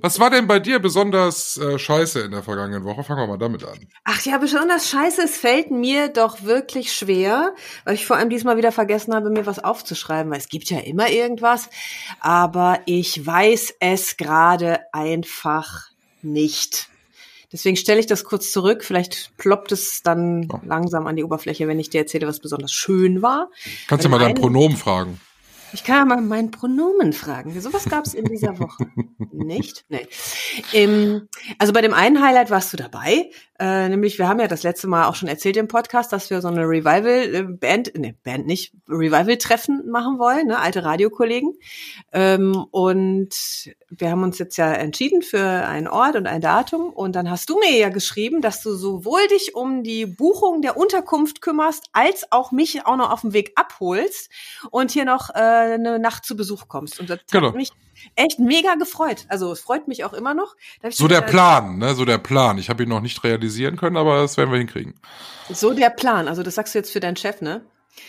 Was 0.00 0.18
war 0.20 0.30
denn 0.30 0.46
bei 0.46 0.58
dir 0.58 0.78
besonders 0.78 1.56
äh, 1.56 1.78
scheiße 1.78 2.20
in 2.20 2.30
der 2.32 2.42
vergangenen 2.42 2.84
Woche? 2.84 3.02
Fangen 3.04 3.20
wir 3.20 3.26
mal 3.26 3.38
damit 3.38 3.64
an. 3.64 3.78
Ach 4.04 4.20
ja, 4.24 4.38
besonders 4.38 4.88
scheiße, 4.88 5.22
es 5.22 5.36
fällt 5.36 5.70
mir 5.70 6.08
doch 6.08 6.42
wirklich 6.42 6.92
schwer, 6.92 7.54
weil 7.84 7.94
ich 7.94 8.06
vor 8.06 8.16
allem 8.16 8.30
diesmal 8.30 8.56
wieder 8.56 8.72
vergessen 8.72 9.14
habe, 9.14 9.30
mir 9.30 9.46
was 9.46 9.58
aufzuschreiben, 9.58 10.30
weil 10.30 10.38
es 10.38 10.48
gibt 10.48 10.70
ja 10.70 10.78
immer 10.80 11.10
irgendwas, 11.10 11.68
aber 12.20 12.80
ich 12.86 13.24
weiß 13.24 13.74
es 13.80 14.16
gerade 14.16 14.80
einfach 14.92 15.88
nicht. 16.22 16.88
Deswegen 17.52 17.76
stelle 17.76 18.00
ich 18.00 18.06
das 18.06 18.24
kurz 18.24 18.50
zurück. 18.50 18.82
Vielleicht 18.82 19.36
ploppt 19.36 19.72
es 19.72 20.02
dann 20.02 20.44
Ja. 20.44 20.60
langsam 20.64 21.06
an 21.06 21.16
die 21.16 21.24
Oberfläche, 21.24 21.68
wenn 21.68 21.78
ich 21.78 21.90
dir 21.90 22.00
erzähle, 22.00 22.26
was 22.26 22.40
besonders 22.40 22.72
schön 22.72 23.20
war. 23.20 23.50
Kannst 23.88 24.06
du 24.06 24.08
mal 24.08 24.18
dein 24.18 24.34
Pronomen 24.34 24.76
fragen? 24.78 25.20
Ich 25.72 25.84
kann 25.84 25.96
ja 25.96 26.04
mal 26.04 26.20
meinen 26.20 26.50
Pronomen 26.50 27.12
fragen. 27.12 27.58
Sowas 27.60 27.86
gab 27.86 28.04
es 28.06 28.14
in 28.14 28.24
dieser 28.24 28.58
Woche 28.58 28.86
nicht. 29.32 29.84
Nee. 29.88 30.06
Ähm, 30.72 31.28
also 31.58 31.72
bei 31.72 31.80
dem 31.80 31.94
einen 31.94 32.22
Highlight 32.22 32.50
warst 32.50 32.72
du 32.72 32.76
dabei. 32.76 33.30
Äh, 33.62 33.88
nämlich, 33.90 34.18
wir 34.18 34.26
haben 34.26 34.40
ja 34.40 34.48
das 34.48 34.64
letzte 34.64 34.88
Mal 34.88 35.06
auch 35.06 35.14
schon 35.14 35.28
erzählt 35.28 35.56
im 35.56 35.68
Podcast, 35.68 36.12
dass 36.12 36.30
wir 36.30 36.40
so 36.40 36.48
eine 36.48 36.62
Revival-Band, 36.62 37.96
ne, 37.96 38.12
Band 38.24 38.44
nicht, 38.44 38.72
Revival-Treffen 38.88 39.88
machen 39.88 40.18
wollen, 40.18 40.48
ne, 40.48 40.58
alte 40.58 40.82
Radiokollegen. 40.82 41.54
Ähm, 42.12 42.66
und 42.72 43.72
wir 43.88 44.10
haben 44.10 44.24
uns 44.24 44.40
jetzt 44.40 44.56
ja 44.56 44.72
entschieden 44.72 45.22
für 45.22 45.40
einen 45.40 45.86
Ort 45.86 46.16
und 46.16 46.26
ein 46.26 46.40
Datum. 46.40 46.88
Und 46.90 47.14
dann 47.14 47.30
hast 47.30 47.50
du 47.50 47.58
mir 47.60 47.78
ja 47.78 47.88
geschrieben, 47.90 48.40
dass 48.40 48.62
du 48.62 48.74
sowohl 48.74 49.24
dich 49.28 49.54
um 49.54 49.84
die 49.84 50.06
Buchung 50.06 50.60
der 50.60 50.76
Unterkunft 50.76 51.40
kümmerst, 51.40 51.84
als 51.92 52.32
auch 52.32 52.50
mich 52.50 52.84
auch 52.84 52.96
noch 52.96 53.12
auf 53.12 53.20
dem 53.20 53.32
Weg 53.32 53.52
abholst 53.54 54.28
und 54.72 54.90
hier 54.90 55.04
noch 55.04 55.30
äh, 55.30 55.38
eine 55.38 56.00
Nacht 56.00 56.24
zu 56.24 56.34
Besuch 56.34 56.66
kommst. 56.66 56.98
Und 56.98 57.08
das 57.10 57.20
Genau. 57.30 57.50
hat 57.50 57.54
mich 57.54 57.70
echt 58.16 58.38
mega 58.38 58.74
gefreut. 58.74 59.26
Also 59.28 59.52
es 59.52 59.60
freut 59.60 59.88
mich 59.88 60.04
auch 60.04 60.12
immer 60.12 60.34
noch. 60.34 60.54
So 60.90 61.08
der 61.08 61.20
Plan, 61.20 61.78
ne? 61.78 61.94
So 61.94 62.04
der 62.04 62.18
Plan. 62.18 62.58
Ich 62.58 62.68
habe 62.68 62.82
ihn 62.82 62.88
noch 62.88 63.00
nicht 63.00 63.22
realisieren 63.24 63.76
können, 63.76 63.96
aber 63.96 64.20
das 64.20 64.36
werden 64.36 64.50
wir 64.50 64.58
hinkriegen. 64.58 64.94
So 65.50 65.72
der 65.72 65.90
Plan. 65.90 66.28
Also 66.28 66.42
das 66.42 66.54
sagst 66.54 66.74
du 66.74 66.78
jetzt 66.78 66.92
für 66.92 67.00
deinen 67.00 67.16
Chef, 67.16 67.40
ne? 67.40 67.64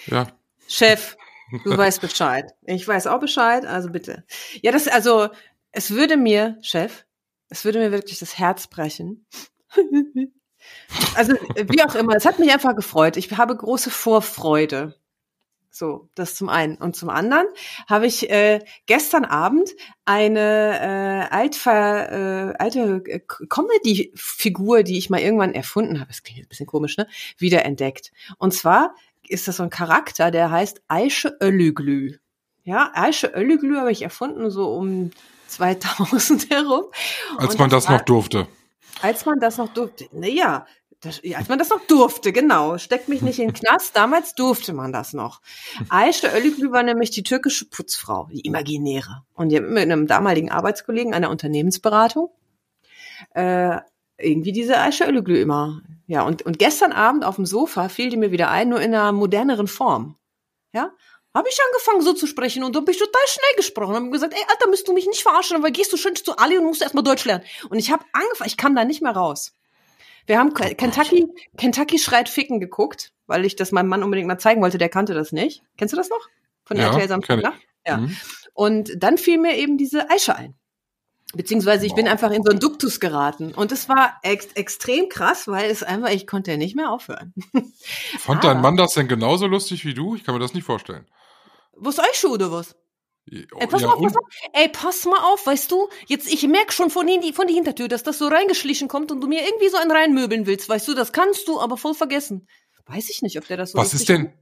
Ja. 0.07 0.27
Chef, 0.67 1.17
du 1.63 1.77
weißt 1.77 2.01
Bescheid. 2.01 2.51
Ich 2.65 2.87
weiß 2.87 3.07
auch 3.07 3.19
Bescheid, 3.19 3.65
also 3.65 3.89
bitte. 3.89 4.23
Ja, 4.61 4.71
das, 4.71 4.87
also, 4.87 5.29
es 5.71 5.91
würde 5.91 6.17
mir, 6.17 6.57
Chef, 6.61 7.05
es 7.49 7.65
würde 7.65 7.79
mir 7.79 7.91
wirklich 7.91 8.19
das 8.19 8.37
Herz 8.37 8.67
brechen. 8.67 9.25
also, 11.15 11.33
wie 11.33 11.83
auch 11.83 11.95
immer, 11.95 12.15
es 12.15 12.25
hat 12.25 12.39
mich 12.39 12.51
einfach 12.51 12.75
gefreut. 12.75 13.17
Ich 13.17 13.31
habe 13.37 13.55
große 13.55 13.91
Vorfreude. 13.91 14.95
So, 15.75 16.07
das 16.13 16.35
zum 16.35 16.49
einen. 16.49 16.75
Und 16.75 16.95
zum 16.95 17.09
anderen 17.09 17.47
habe 17.89 18.05
ich 18.05 18.29
äh, 18.29 18.59
gestern 18.85 19.25
Abend 19.25 19.71
eine 20.05 21.27
äh, 21.31 21.33
altver, 21.33 22.11
äh, 22.11 22.53
alte 22.59 23.01
äh, 23.07 23.19
Comedy-Figur, 23.49 24.83
die 24.83 24.99
ich 24.99 25.09
mal 25.09 25.19
irgendwann 25.19 25.53
erfunden 25.55 25.99
habe, 25.99 26.09
das 26.09 26.21
klingt 26.23 26.41
ein 26.45 26.47
bisschen 26.47 26.67
komisch, 26.67 26.97
ne, 26.97 27.07
wiederentdeckt. 27.37 28.11
Und 28.37 28.53
zwar 28.53 28.95
ist 29.27 29.47
das 29.47 29.57
so 29.57 29.63
ein 29.63 29.69
Charakter, 29.71 30.29
der 30.29 30.51
heißt 30.51 30.81
Aische 30.87 31.37
Ölüglü. 31.41 32.17
Ja, 32.63 32.91
Aische 32.93 33.27
Ölüglü 33.35 33.75
habe 33.77 33.91
ich 33.91 34.03
erfunden 34.03 34.49
so 34.51 34.73
um 34.75 35.09
2000 35.47 36.49
herum. 36.51 36.83
Als 37.37 37.53
Und 37.53 37.59
man 37.59 37.69
das 37.71 37.87
war- 37.87 37.97
noch 37.97 38.05
durfte. 38.05 38.47
als 39.01 39.25
man 39.25 39.39
das 39.39 39.57
noch 39.57 39.73
durfte. 39.73 40.05
Naja, 40.11 40.65
das, 41.03 41.21
als 41.35 41.49
man 41.49 41.59
das 41.59 41.69
noch 41.69 41.85
durfte, 41.85 42.31
genau. 42.31 42.77
Steckt 42.77 43.09
mich 43.09 43.21
nicht 43.21 43.39
in 43.39 43.49
den 43.49 43.53
Knast. 43.53 43.95
Damals 43.95 44.35
durfte 44.35 44.73
man 44.73 44.91
das 44.91 45.13
noch. 45.13 45.41
Aische 45.89 46.27
Ölüglü 46.27 46.71
war 46.71 46.83
nämlich 46.83 47.11
die 47.11 47.23
türkische 47.23 47.65
Putzfrau, 47.65 48.29
die 48.31 48.41
imaginäre. 48.41 49.23
Und 49.33 49.49
die 49.49 49.59
mit 49.59 49.83
einem 49.83 50.07
damaligen 50.07 50.51
Arbeitskollegen 50.51 51.13
einer 51.13 51.29
Unternehmensberatung 51.29 52.29
äh, 53.33 53.77
irgendwie 54.17 54.51
diese 54.51 54.79
Aische 54.79 55.05
Ölüglü 55.05 55.41
immer. 55.41 55.81
Ja, 56.07 56.23
und, 56.23 56.41
und 56.43 56.59
gestern 56.59 56.91
Abend 56.91 57.25
auf 57.25 57.35
dem 57.35 57.45
Sofa 57.45 57.89
fiel 57.89 58.09
die 58.09 58.17
mir 58.17 58.31
wieder 58.31 58.49
ein, 58.49 58.69
nur 58.69 58.81
in 58.81 58.93
einer 58.93 59.11
moderneren 59.11 59.67
Form. 59.67 60.17
Ja, 60.73 60.91
habe 61.33 61.49
ich 61.49 61.59
angefangen 61.67 62.01
so 62.01 62.13
zu 62.13 62.27
sprechen 62.27 62.63
und 62.63 62.75
dann 62.75 62.85
bin 62.85 62.93
ich 62.93 62.99
total 62.99 63.27
schnell 63.27 63.55
gesprochen. 63.57 63.95
Habe 63.95 64.09
gesagt, 64.09 64.33
ey, 64.33 64.45
Alter, 64.49 64.69
müsst 64.69 64.87
du 64.87 64.93
mich 64.93 65.07
nicht 65.07 65.23
verarschen, 65.23 65.61
weil 65.63 65.71
gehst 65.71 65.91
du 65.91 65.97
schön 65.97 66.15
zu 66.15 66.37
Ali 66.37 66.57
und 66.57 66.65
musst 66.65 66.81
erstmal 66.81 67.03
Deutsch 67.03 67.25
lernen. 67.25 67.43
Und 67.69 67.79
ich 67.79 67.91
habe 67.91 68.05
angefangen, 68.11 68.47
ich 68.47 68.57
kam 68.57 68.75
da 68.75 68.85
nicht 68.85 69.01
mehr 69.01 69.13
raus. 69.13 69.53
Wir 70.25 70.39
haben 70.39 70.53
Kentucky, 70.53 71.27
Kentucky 71.57 71.99
schreit 71.99 72.29
Ficken 72.29 72.59
geguckt, 72.59 73.11
weil 73.27 73.45
ich 73.45 73.55
das 73.55 73.71
meinem 73.71 73.89
Mann 73.89 74.03
unbedingt 74.03 74.27
mal 74.27 74.37
zeigen 74.37 74.61
wollte, 74.61 74.77
der 74.77 74.89
kannte 74.89 75.13
das 75.13 75.31
nicht. 75.31 75.63
Kennst 75.77 75.93
du 75.93 75.97
das 75.97 76.09
noch? 76.09 76.29
Von 76.65 76.77
Ja, 76.77 76.87
RTL 76.91 77.07
Samstag. 77.09 77.41
Nacht? 77.41 77.61
Ja. 77.85 77.97
Mhm. 77.97 78.15
Und 78.53 78.91
dann 78.97 79.17
fiel 79.17 79.37
mir 79.37 79.57
eben 79.57 79.77
diese 79.77 80.09
Aische 80.09 80.35
ein. 80.35 80.55
Beziehungsweise 81.35 81.85
ich 81.87 81.95
bin 81.95 82.05
Boah. 82.05 82.11
einfach 82.11 82.31
in 82.31 82.43
so 82.43 82.51
einen 82.51 82.59
Duktus 82.59 82.99
geraten. 82.99 83.53
Und 83.55 83.71
es 83.71 83.89
war 83.89 84.19
ex 84.21 84.45
extrem 84.53 85.09
krass, 85.09 85.47
weil 85.47 85.69
es 85.71 85.81
einfach, 85.81 86.09
ich 86.11 86.27
konnte 86.27 86.51
ja 86.51 86.57
nicht 86.57 86.75
mehr 86.75 86.91
aufhören. 86.91 87.33
Fand 88.19 88.45
Aber- 88.45 88.53
dein 88.53 88.61
Mann 88.61 88.77
das 88.77 88.93
denn 88.93 89.07
genauso 89.07 89.47
lustig 89.47 89.83
wie 89.83 89.95
du? 89.95 90.15
Ich 90.15 90.23
kann 90.23 90.35
mir 90.35 90.39
das 90.39 90.53
nicht 90.53 90.63
vorstellen. 90.63 91.05
Was 91.75 91.97
Aische 91.99 92.27
oder 92.29 92.51
was? 92.51 92.75
Ey, 93.31 93.67
pass 93.67 93.81
Ja, 93.81 93.87
mal 93.87 93.93
auf, 93.93 94.01
pass 94.01 94.13
mal. 94.13 94.21
Ey, 94.53 94.69
pass 94.69 95.05
mal 95.05 95.19
auf, 95.33 95.45
weißt 95.45 95.71
du, 95.71 95.87
jetzt, 96.07 96.31
ich 96.31 96.45
merk 96.47 96.73
schon 96.73 96.89
von, 96.89 97.07
hin, 97.07 97.21
von 97.33 97.47
der 97.47 97.55
Hintertür, 97.55 97.87
dass 97.87 98.03
das 98.03 98.17
so 98.17 98.27
reingeschlichen 98.27 98.87
kommt 98.87 99.11
und 99.11 99.21
du 99.21 99.27
mir 99.27 99.41
irgendwie 99.45 99.69
so 99.69 99.77
einen 99.77 99.91
reinmöbeln 99.91 100.45
willst, 100.45 100.67
weißt 100.67 100.87
du, 100.87 100.93
das 100.93 101.13
kannst 101.13 101.47
du, 101.47 101.59
aber 101.59 101.77
voll 101.77 101.93
vergessen. 101.93 102.47
Weiß 102.85 103.09
ich 103.09 103.21
nicht, 103.21 103.37
ob 103.37 103.47
der 103.47 103.57
das 103.57 103.71
so 103.71 103.77
Was 103.77 103.93
ist 103.93 104.09
denn, 104.09 104.33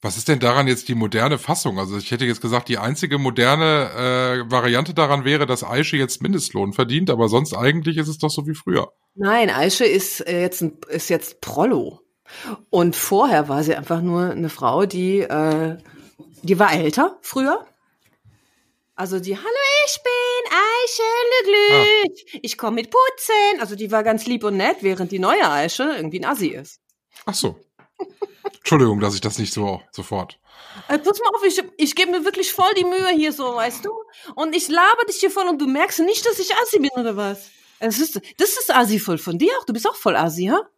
was 0.00 0.16
ist 0.16 0.28
denn 0.28 0.40
daran 0.40 0.66
jetzt 0.66 0.88
die 0.88 0.94
moderne 0.94 1.36
Fassung? 1.36 1.78
Also 1.78 1.98
ich 1.98 2.10
hätte 2.10 2.24
jetzt 2.24 2.40
gesagt, 2.40 2.70
die 2.70 2.78
einzige 2.78 3.18
moderne 3.18 4.44
äh, 4.46 4.50
Variante 4.50 4.94
daran 4.94 5.26
wäre, 5.26 5.44
dass 5.44 5.62
Aische 5.62 5.98
jetzt 5.98 6.22
Mindestlohn 6.22 6.72
verdient, 6.72 7.10
aber 7.10 7.28
sonst 7.28 7.54
eigentlich 7.54 7.98
ist 7.98 8.08
es 8.08 8.16
doch 8.16 8.30
so 8.30 8.46
wie 8.46 8.54
früher. 8.54 8.92
Nein, 9.14 9.50
Aische 9.50 9.84
ist 9.84 10.26
äh, 10.26 10.40
jetzt 10.40 10.62
ein, 10.62 10.78
ist 10.88 11.10
jetzt 11.10 11.42
Prollo. 11.42 12.00
Und 12.70 12.96
vorher 12.96 13.48
war 13.48 13.62
sie 13.62 13.74
einfach 13.74 14.00
nur 14.00 14.30
eine 14.30 14.48
Frau, 14.48 14.86
die, 14.86 15.20
äh, 15.20 15.76
die 16.42 16.58
war 16.58 16.72
älter 16.72 17.18
früher. 17.20 17.66
Also 19.00 19.18
die, 19.18 19.34
hallo, 19.34 19.46
ich 19.86 19.98
bin 20.02 20.58
Aische 20.58 21.02
Lüglü. 21.32 22.40
Ich 22.42 22.58
komme 22.58 22.74
mit 22.74 22.90
Putzen. 22.90 23.58
Also 23.58 23.74
die 23.74 23.90
war 23.90 24.02
ganz 24.02 24.26
lieb 24.26 24.44
und 24.44 24.58
nett, 24.58 24.76
während 24.82 25.10
die 25.10 25.18
neue 25.18 25.50
Aische 25.50 25.84
irgendwie 25.84 26.20
ein 26.20 26.26
Assi 26.26 26.48
ist. 26.48 26.82
Ach 27.24 27.32
so. 27.32 27.58
Entschuldigung, 28.58 29.00
dass 29.00 29.14
ich 29.14 29.22
das 29.22 29.38
nicht 29.38 29.54
so 29.54 29.80
sofort. 29.90 30.38
Äh, 30.88 30.98
pass 30.98 31.18
mal 31.18 31.30
auf, 31.34 31.42
ich, 31.46 31.62
ich 31.78 31.94
gebe 31.94 32.10
mir 32.10 32.26
wirklich 32.26 32.52
voll 32.52 32.68
die 32.76 32.84
Mühe 32.84 33.08
hier 33.16 33.32
so, 33.32 33.54
weißt 33.54 33.86
du? 33.86 33.90
Und 34.34 34.54
ich 34.54 34.68
laber 34.68 35.06
dich 35.08 35.16
hier 35.16 35.30
voll 35.30 35.48
und 35.48 35.62
du 35.62 35.66
merkst 35.66 36.00
nicht, 36.00 36.26
dass 36.26 36.38
ich 36.38 36.54
Assi 36.56 36.78
bin 36.78 36.90
oder 36.90 37.16
was? 37.16 37.48
Das 37.78 38.00
ist, 38.00 38.20
das 38.36 38.50
ist 38.50 38.70
Assi 38.70 38.98
voll 38.98 39.16
von 39.16 39.38
dir 39.38 39.52
auch. 39.58 39.64
Du 39.64 39.72
bist 39.72 39.88
auch 39.88 39.96
voll 39.96 40.14
Assi, 40.14 40.48
ha? 40.52 40.68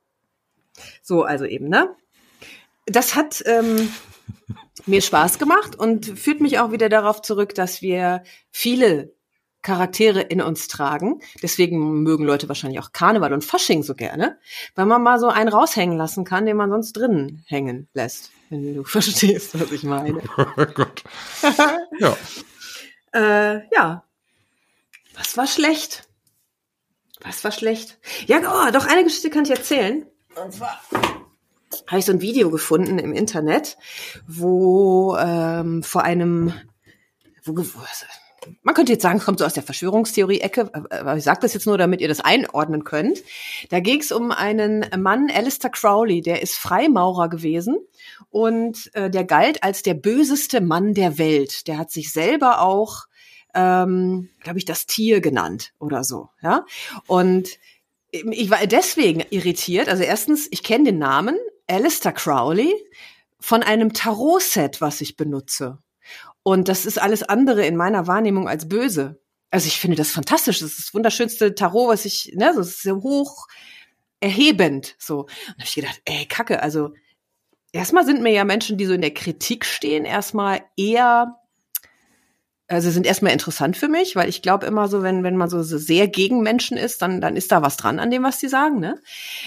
So, 1.02 1.24
also 1.24 1.44
eben, 1.44 1.68
ne? 1.68 1.96
Das 2.86 3.16
hat 3.16 3.42
ähm, 3.46 3.92
mir 4.86 5.02
Spaß 5.02 5.38
gemacht 5.38 5.76
und 5.76 6.06
führt 6.06 6.40
mich 6.40 6.58
auch 6.58 6.72
wieder 6.72 6.88
darauf 6.88 7.22
zurück, 7.22 7.54
dass 7.54 7.82
wir 7.82 8.22
viele 8.50 9.12
Charaktere 9.62 10.20
in 10.20 10.42
uns 10.42 10.66
tragen. 10.66 11.20
Deswegen 11.40 12.02
mögen 12.02 12.24
Leute 12.24 12.48
wahrscheinlich 12.48 12.80
auch 12.80 12.92
Karneval 12.92 13.32
und 13.32 13.44
Fasching 13.44 13.82
so 13.82 13.94
gerne, 13.94 14.38
weil 14.74 14.86
man 14.86 15.02
mal 15.02 15.20
so 15.20 15.28
einen 15.28 15.48
raushängen 15.48 15.96
lassen 15.96 16.24
kann, 16.24 16.46
den 16.46 16.56
man 16.56 16.70
sonst 16.70 16.94
drinnen 16.94 17.44
hängen 17.46 17.88
lässt. 17.94 18.32
Wenn 18.50 18.74
du 18.74 18.84
verstehst, 18.84 19.58
was 19.58 19.70
ich 19.70 19.84
meine. 19.84 20.20
Oh 20.36 20.66
Gott. 20.74 21.02
Ja. 21.98 22.16
Äh, 23.14 23.68
ja. 23.74 24.04
Was 25.14 25.36
war 25.36 25.46
schlecht? 25.46 26.08
Was 27.20 27.44
war 27.44 27.52
schlecht? 27.52 27.98
Ja, 28.26 28.38
oh, 28.38 28.70
doch, 28.72 28.86
eine 28.86 29.04
Geschichte 29.04 29.28
kann 29.28 29.44
ich 29.44 29.50
erzählen. 29.50 30.06
Und 30.34 30.54
zwar 30.54 30.80
habe 31.86 31.98
ich 31.98 32.04
so 32.04 32.12
ein 32.12 32.20
Video 32.20 32.50
gefunden 32.50 32.98
im 32.98 33.12
Internet, 33.12 33.76
wo 34.26 35.16
ähm, 35.16 35.82
vor 35.82 36.02
einem, 36.02 36.52
wo, 37.44 37.56
wo, 37.56 37.80
man 38.62 38.74
könnte 38.74 38.92
jetzt 38.92 39.02
sagen, 39.02 39.18
es 39.18 39.24
kommt 39.24 39.38
so 39.38 39.44
aus 39.44 39.54
der 39.54 39.62
Verschwörungstheorie-Ecke, 39.62 40.70
aber 40.90 41.16
ich 41.16 41.24
sage 41.24 41.40
das 41.42 41.54
jetzt 41.54 41.66
nur, 41.66 41.78
damit 41.78 42.00
ihr 42.00 42.08
das 42.08 42.20
einordnen 42.20 42.84
könnt. 42.84 43.22
Da 43.70 43.80
ging 43.80 44.00
es 44.00 44.12
um 44.12 44.30
einen 44.30 44.86
Mann, 44.98 45.30
Alistair 45.32 45.70
Crowley, 45.70 46.20
der 46.20 46.42
ist 46.42 46.54
Freimaurer 46.54 47.28
gewesen 47.28 47.78
und 48.30 48.90
äh, 48.94 49.10
der 49.10 49.24
galt 49.24 49.62
als 49.62 49.82
der 49.82 49.94
böseste 49.94 50.60
Mann 50.60 50.94
der 50.94 51.18
Welt. 51.18 51.66
Der 51.68 51.78
hat 51.78 51.90
sich 51.90 52.12
selber 52.12 52.60
auch, 52.60 53.06
ähm, 53.54 54.30
glaube 54.40 54.58
ich, 54.58 54.64
das 54.64 54.86
Tier 54.86 55.20
genannt 55.20 55.72
oder 55.78 56.04
so. 56.04 56.30
Ja, 56.42 56.64
und 57.06 57.48
ich 58.10 58.50
war 58.50 58.66
deswegen 58.66 59.24
irritiert. 59.30 59.88
Also 59.88 60.02
erstens, 60.02 60.46
ich 60.50 60.62
kenne 60.62 60.84
den 60.84 60.98
Namen 60.98 61.36
Alistair 61.72 62.12
Crowley 62.12 62.74
von 63.40 63.62
einem 63.62 63.92
Tarot-Set, 63.92 64.80
was 64.80 65.00
ich 65.00 65.16
benutze. 65.16 65.78
Und 66.42 66.68
das 66.68 66.86
ist 66.86 67.00
alles 67.00 67.22
andere 67.22 67.66
in 67.66 67.76
meiner 67.76 68.06
Wahrnehmung 68.06 68.48
als 68.48 68.68
böse. 68.68 69.20
Also 69.50 69.66
ich 69.66 69.78
finde 69.78 69.96
das 69.96 70.10
fantastisch. 70.10 70.60
Das 70.60 70.70
ist 70.70 70.78
das 70.78 70.94
wunderschönste 70.94 71.54
Tarot, 71.54 71.88
was 71.88 72.04
ich, 72.04 72.32
ne, 72.34 72.52
so 72.54 72.60
ist 72.60 72.82
sehr 72.82 72.96
hoch 72.96 73.48
erhebend. 74.20 74.96
So. 74.98 75.20
Und 75.20 75.54
habe 75.54 75.64
ich 75.64 75.74
gedacht, 75.74 76.00
ey, 76.04 76.26
Kacke, 76.26 76.62
also 76.62 76.92
erstmal 77.72 78.04
sind 78.04 78.22
mir 78.22 78.32
ja 78.32 78.44
Menschen, 78.44 78.76
die 78.76 78.86
so 78.86 78.92
in 78.92 79.00
der 79.00 79.14
Kritik 79.14 79.64
stehen, 79.64 80.04
erstmal 80.04 80.62
eher 80.76 81.41
also 82.68 82.90
sind 82.90 83.06
erstmal 83.06 83.32
interessant 83.32 83.76
für 83.76 83.88
mich, 83.88 84.16
weil 84.16 84.28
ich 84.28 84.40
glaube 84.40 84.66
immer 84.66 84.88
so, 84.88 85.02
wenn, 85.02 85.22
wenn 85.24 85.36
man 85.36 85.50
so 85.50 85.62
sehr 85.62 86.08
gegen 86.08 86.42
Menschen 86.42 86.76
ist, 86.76 87.02
dann, 87.02 87.20
dann 87.20 87.36
ist 87.36 87.52
da 87.52 87.60
was 87.60 87.76
dran 87.76 87.98
an 87.98 88.10
dem, 88.10 88.22
was 88.22 88.38
die 88.38 88.48
sagen. 88.48 88.80
Ne? 88.80 88.98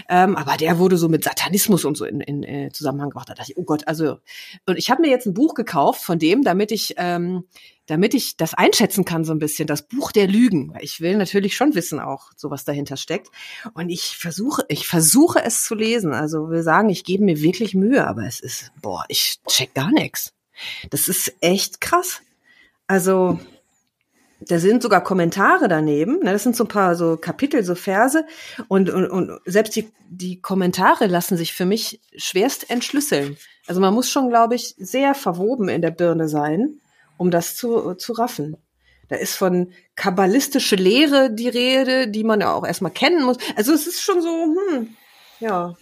Ähm, 0.10 0.36
aber 0.36 0.58
der 0.58 0.78
wurde 0.78 0.98
so 0.98 1.10
mit 1.10 1.24
Satanismus 1.24 1.86
und 1.86 1.98
so 1.98 2.06
in, 2.06 2.22
in 2.22 2.44
äh, 2.44 2.70
Zusammenhang 2.72 3.10
gebracht. 3.10 3.30
Da 3.30 3.34
dachte 3.34 3.52
ich, 3.52 3.58
oh 3.58 3.64
Gott, 3.64 3.88
also 3.88 4.20
und 4.68 4.78
ich 4.78 4.92
habe 4.92 5.02
mir 5.02 5.10
jetzt 5.10 5.26
ein 5.26 5.34
Buch 5.34 5.56
gekauft 5.56 6.02
von 6.02 6.20
dem, 6.20 6.44
damit 6.44 6.72
ich, 6.72 6.96
ähm, 6.98 7.46
damit 7.88 8.14
ich 8.14 8.38
das 8.38 8.54
einschätzen 8.54 9.06
kann 9.06 9.24
so 9.24 9.32
ein 9.32 9.40
bisschen, 9.40 9.66
das 9.66 9.88
Buch 9.88 10.12
der 10.12 10.28
Lügen. 10.28 10.74
Weil 10.74 10.84
ich 10.84 11.02
will 11.02 11.18
natürlich 11.18 11.56
schon 11.56 11.74
wissen 11.74 12.00
auch, 12.00 12.32
so 12.36 12.52
was 12.52 12.64
dahinter 12.64 12.98
steckt. 12.98 13.30
Und 13.74 13.90
ich 13.90 14.18
versuche, 14.18 14.66
ich 14.68 14.88
versuche 14.88 15.44
es 15.44 15.64
zu 15.64 15.74
lesen. 15.74 16.14
Also 16.14 16.50
will 16.50 16.64
sagen, 16.64 16.90
ich 16.90 17.04
gebe 17.04 17.24
mir 17.24 17.42
wirklich 17.42 17.74
Mühe, 17.74 18.06
aber 18.06 18.26
es 18.28 18.40
ist, 18.40 18.72
boah, 18.82 19.04
ich 19.08 19.38
check 19.48 19.74
gar 19.74 19.92
nichts. 19.92 20.34
Das 20.90 21.08
ist 21.08 21.34
echt 21.42 21.82
krass. 21.82 22.22
Also, 22.88 23.40
da 24.42 24.60
sind 24.60 24.84
sogar 24.84 25.04
Kommentare 25.04 25.68
daneben. 25.68 26.20
Ne? 26.20 26.32
Das 26.32 26.44
sind 26.44 26.56
so 26.56 26.66
ein 26.66 26.70
paar 26.70 26.96
so 26.96 27.18
Kapitel, 27.18 27.64
so 27.64 27.76
Verse. 27.76 28.26
Und, 28.68 28.90
und, 28.90 29.08
und 29.08 29.40
selbst 29.46 29.76
die, 29.76 29.92
die 30.10 30.42
Kommentare 30.42 31.08
lassen 31.08 31.38
sich 31.38 31.54
für 31.54 31.66
mich 31.66 32.02
schwerst 32.16 32.70
entschlüsseln. 32.70 33.38
Also 33.68 33.82
man 33.82 33.94
muss 33.94 34.10
schon, 34.10 34.30
glaube 34.30 34.56
ich, 34.56 34.76
sehr 34.78 35.16
verwoben 35.16 35.70
in 35.70 35.82
der 35.82 35.92
Birne 35.92 36.28
sein, 36.28 36.80
um 37.18 37.32
das 37.32 37.56
zu, 37.56 37.96
zu 37.96 38.14
raffen. 38.14 38.58
Da 39.08 39.16
ist 39.16 39.36
von 39.36 39.72
kabbalistische 39.96 40.76
Lehre 40.76 41.32
die 41.32 41.50
Rede, 41.50 42.08
die 42.08 42.24
man 42.24 42.42
ja 42.42 42.54
auch 42.54 42.66
erstmal 42.66 42.92
kennen 42.92 43.24
muss. 43.24 43.38
Also 43.56 43.74
es 43.74 43.88
ist 43.88 44.02
schon 44.02 44.22
so, 44.22 44.30
hm, 44.30 44.96
ja, 45.40 45.76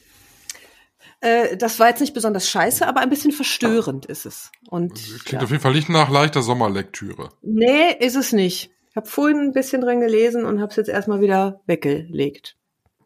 äh, 1.23 1.55
das 1.55 1.79
war 1.79 1.87
jetzt 1.87 2.01
nicht 2.01 2.13
besonders 2.13 2.49
scheiße, 2.49 2.85
aber 2.85 2.99
ein 2.99 3.09
bisschen 3.09 3.31
verstörend 3.31 4.05
ist 4.05 4.25
es. 4.25 4.51
Und 4.69 4.95
Klingt 4.95 5.31
ja. 5.31 5.39
auf 5.41 5.51
jeden 5.51 5.61
Fall 5.61 5.73
nicht 5.73 5.87
nach 5.87 6.09
leichter 6.09 6.41
Sommerlektüre. 6.41 7.29
Nee, 7.41 7.93
ist 7.97 8.15
es 8.15 8.33
nicht. 8.33 8.71
Ich 8.89 8.95
habe 8.97 9.07
vorhin 9.07 9.39
ein 9.39 9.53
bisschen 9.53 9.81
drin 9.81 10.01
gelesen 10.01 10.43
und 10.43 10.59
habe 10.59 10.69
es 10.69 10.75
jetzt 10.75 10.89
erstmal 10.89 11.21
wieder 11.21 11.61
weggelegt. 11.65 12.57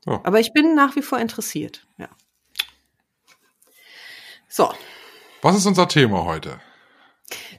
Oh. 0.07 0.17
Aber 0.23 0.39
ich 0.39 0.51
bin 0.51 0.73
nach 0.73 0.95
wie 0.95 1.03
vor 1.03 1.19
interessiert. 1.19 1.87
Ja. 1.99 2.09
So. 4.49 4.69
Was 5.43 5.55
ist 5.55 5.67
unser 5.67 5.87
Thema 5.87 6.25
heute? 6.25 6.59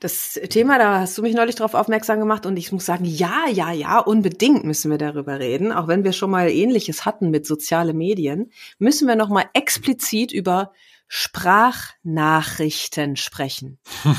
Das 0.00 0.40
Thema, 0.48 0.78
da 0.78 1.00
hast 1.00 1.18
du 1.18 1.22
mich 1.22 1.35
neulich 1.35 1.57
darauf 1.57 1.74
aufmerksam 1.74 2.18
gemacht 2.18 2.46
und 2.46 2.57
ich 2.57 2.72
muss 2.72 2.87
sagen, 2.87 3.04
ja, 3.04 3.44
ja, 3.52 3.70
ja, 3.72 3.98
unbedingt 3.98 4.64
müssen 4.64 4.90
wir 4.90 4.96
darüber 4.96 5.40
reden. 5.40 5.72
Auch 5.72 5.88
wenn 5.88 6.04
wir 6.04 6.12
schon 6.12 6.31
mal 6.31 6.48
Ähnliches 6.48 7.04
hatten 7.04 7.28
mit 7.31 7.44
soziale 7.46 7.92
Medien, 7.92 8.50
müssen 8.78 9.07
wir 9.07 9.16
noch 9.16 9.28
mal 9.28 9.44
explizit 9.52 10.33
über 10.33 10.72
Sprachnachrichten 11.09 13.16
sprechen. 13.16 13.78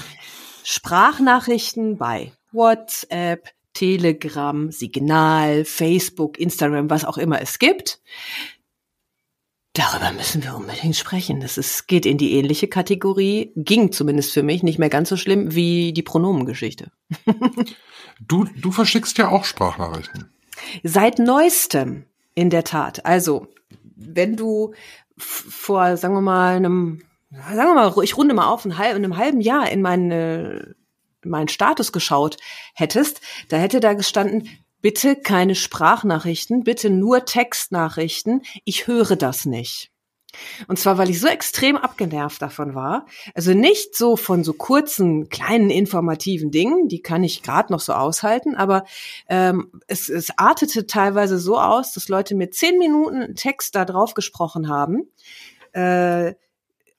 Sprachnachrichten 0.64 1.98
bei 1.98 2.32
WhatsApp, 2.52 3.50
Telegram, 3.74 4.72
Signal, 4.72 5.66
Facebook, 5.66 6.40
Instagram, 6.40 6.92
was 6.92 7.06
auch 7.06 7.18
immer 7.18 7.42
es 7.42 7.58
gibt. 7.60 8.02
Darüber 9.80 10.12
müssen 10.12 10.44
wir 10.44 10.58
unbedingt 10.58 10.98
sprechen. 10.98 11.40
Das 11.40 11.58
ist, 11.58 11.88
geht 11.88 12.06
in 12.06 12.18
die 12.18 12.34
ähnliche 12.34 12.68
Kategorie, 12.68 13.54
ging 13.56 13.94
zumindest 13.94 14.34
für 14.34 14.44
mich 14.44 14.62
nicht 14.62 14.78
mehr 14.78 14.90
ganz 14.90 15.08
so 15.08 15.16
schlimm 15.16 15.56
wie 15.56 15.94
die 15.94 16.02
Pronomengeschichte. 16.02 16.92
du, 18.20 18.44
du 18.58 18.72
verschickst 18.74 19.18
ja 19.18 19.30
auch 19.30 19.46
Sprachnachrichten. 19.46 20.34
Seit 20.84 21.18
neuestem, 21.18 22.04
in 22.36 22.50
der 22.50 22.66
Tat. 22.66 23.06
Also, 23.06 23.48
wenn 23.96 24.36
du 24.36 24.74
vor, 25.18 25.96
sagen 25.96 26.14
wir 26.14 26.22
mal, 26.22 26.58
einem, 26.58 27.02
sagen 27.32 27.70
wir 27.70 27.76
mal, 27.76 28.04
ich 28.04 28.18
runde 28.18 28.34
mal 28.34 28.50
auf, 28.50 28.66
in 28.66 28.74
einem 28.74 29.16
halben 29.16 29.40
Jahr 29.40 29.72
in 29.72 29.82
meinen, 29.82 30.76
meinen 31.24 31.48
Status 31.48 31.94
geschaut 31.94 32.36
hättest, 32.74 33.22
da 33.48 33.56
hätte 33.56 33.80
da 33.80 33.94
gestanden, 33.94 34.50
bitte 34.82 35.16
keine 35.16 35.56
Sprachnachrichten, 35.56 36.64
bitte 36.64 36.90
nur 36.90 37.26
Textnachrichten. 37.26 38.42
Ich 38.66 38.88
höre 38.88 39.16
das 39.16 39.46
nicht. 39.46 39.92
Und 40.68 40.78
zwar, 40.78 40.98
weil 40.98 41.10
ich 41.10 41.20
so 41.20 41.28
extrem 41.28 41.76
abgenervt 41.76 42.42
davon 42.42 42.76
war. 42.76 43.06
Also 43.34 43.54
nicht 43.54 43.96
so 43.96 44.16
von 44.16 44.44
so 44.44 44.54
kurzen, 44.54 45.30
kleinen, 45.30 45.70
informativen 45.70 46.52
Dingen, 46.52 46.88
die 46.88 47.02
kann 47.02 47.24
ich 47.24 47.42
gerade 47.42 47.74
noch 47.74 47.80
so 47.80 47.94
aushalten, 47.94 48.56
aber 48.56 48.86
ähm, 49.28 49.72
es, 49.88 50.10
es 50.10 50.38
artete 50.38 50.86
teilweise 50.86 51.40
so 51.40 51.60
aus, 51.60 51.94
dass 51.94 52.10
Leute 52.10 52.36
mir 52.36 52.52
zehn 52.52 52.78
Minuten 52.78 53.36
Text 53.36 53.76
da 53.76 53.86
drauf 53.86 54.14
gesprochen 54.14 54.70
haben. 54.70 55.10
Äh, 55.74 56.36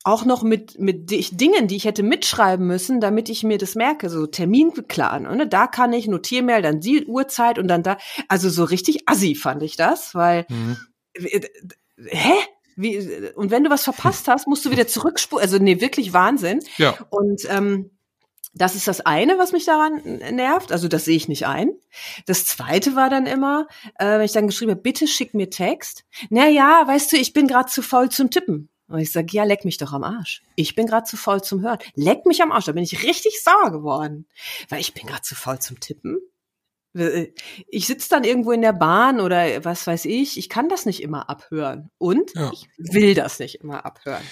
auch 0.04 0.24
noch 0.24 0.42
mit, 0.42 0.78
mit 0.78 1.10
Dingen, 1.10 1.68
die 1.68 1.76
ich 1.76 1.84
hätte 1.84 2.02
mitschreiben 2.02 2.66
müssen, 2.66 3.00
damit 3.00 3.28
ich 3.28 3.42
mir 3.42 3.58
das 3.58 3.74
merke, 3.74 4.08
so 4.08 4.26
Terminplan. 4.26 5.22
Ne? 5.24 5.46
Da 5.46 5.66
kann 5.66 5.92
ich 5.92 6.08
Notiermail, 6.08 6.62
dann 6.62 6.80
die 6.80 7.04
Uhrzeit 7.04 7.58
und 7.58 7.68
dann 7.68 7.82
da. 7.82 7.98
Also 8.28 8.48
so 8.48 8.64
richtig 8.64 9.06
assi 9.06 9.34
fand 9.34 9.62
ich 9.62 9.76
das, 9.76 10.14
weil 10.14 10.46
mhm. 10.48 10.78
Hä? 12.06 12.32
Wie, 12.76 12.98
und 13.34 13.50
wenn 13.50 13.64
du 13.64 13.70
was 13.70 13.84
verpasst 13.84 14.26
hast, 14.28 14.46
musst 14.46 14.64
du 14.64 14.70
wieder 14.70 14.86
zurückspulen. 14.86 15.42
Also 15.42 15.58
nee, 15.58 15.80
wirklich 15.80 16.12
Wahnsinn. 16.12 16.60
Ja. 16.78 16.96
Und 17.10 17.42
ähm, 17.50 17.90
das 18.54 18.74
ist 18.74 18.88
das 18.88 19.00
eine, 19.02 19.38
was 19.38 19.52
mich 19.52 19.66
daran 19.66 20.00
nervt. 20.32 20.72
Also 20.72 20.88
das 20.88 21.04
sehe 21.04 21.16
ich 21.16 21.28
nicht 21.28 21.46
ein. 21.46 21.72
Das 22.26 22.46
zweite 22.46 22.96
war 22.96 23.10
dann 23.10 23.26
immer, 23.26 23.66
äh, 23.98 24.06
wenn 24.06 24.22
ich 24.22 24.32
dann 24.32 24.46
geschrieben 24.46 24.70
habe, 24.70 24.80
bitte 24.80 25.06
schick 25.06 25.34
mir 25.34 25.50
Text. 25.50 26.04
Na 26.30 26.48
ja, 26.48 26.82
weißt 26.86 27.12
du, 27.12 27.16
ich 27.16 27.32
bin 27.32 27.46
gerade 27.46 27.68
zu 27.68 27.82
faul 27.82 28.08
zum 28.08 28.30
Tippen. 28.30 28.70
Und 28.90 28.98
ich 28.98 29.12
sage, 29.12 29.28
ja, 29.30 29.44
leck 29.44 29.64
mich 29.64 29.78
doch 29.78 29.92
am 29.92 30.02
Arsch. 30.02 30.42
Ich 30.56 30.74
bin 30.74 30.86
gerade 30.86 31.04
zu 31.04 31.16
faul 31.16 31.42
zum 31.42 31.62
Hören. 31.62 31.78
Leck 31.94 32.26
mich 32.26 32.42
am 32.42 32.50
Arsch. 32.50 32.64
Da 32.64 32.72
bin 32.72 32.82
ich 32.82 33.04
richtig 33.04 33.40
sauer 33.42 33.70
geworden. 33.70 34.26
Weil 34.68 34.80
ich 34.80 34.94
bin 34.94 35.06
gerade 35.06 35.22
zu 35.22 35.36
faul 35.36 35.60
zum 35.60 35.78
Tippen. 35.78 36.18
Äh, 36.96 37.28
ich 37.68 37.86
sitze 37.86 38.08
dann 38.08 38.24
irgendwo 38.24 38.50
in 38.50 38.62
der 38.62 38.72
Bahn 38.72 39.20
oder 39.20 39.64
was 39.64 39.86
weiß 39.86 40.06
ich. 40.06 40.38
Ich 40.38 40.48
kann 40.48 40.68
das 40.68 40.86
nicht 40.86 41.02
immer 41.02 41.30
abhören. 41.30 41.90
Und 41.98 42.34
ja. 42.34 42.50
ich 42.52 42.68
will 42.78 43.14
das 43.14 43.38
nicht 43.38 43.56
immer 43.56 43.84
abhören. 43.84 44.22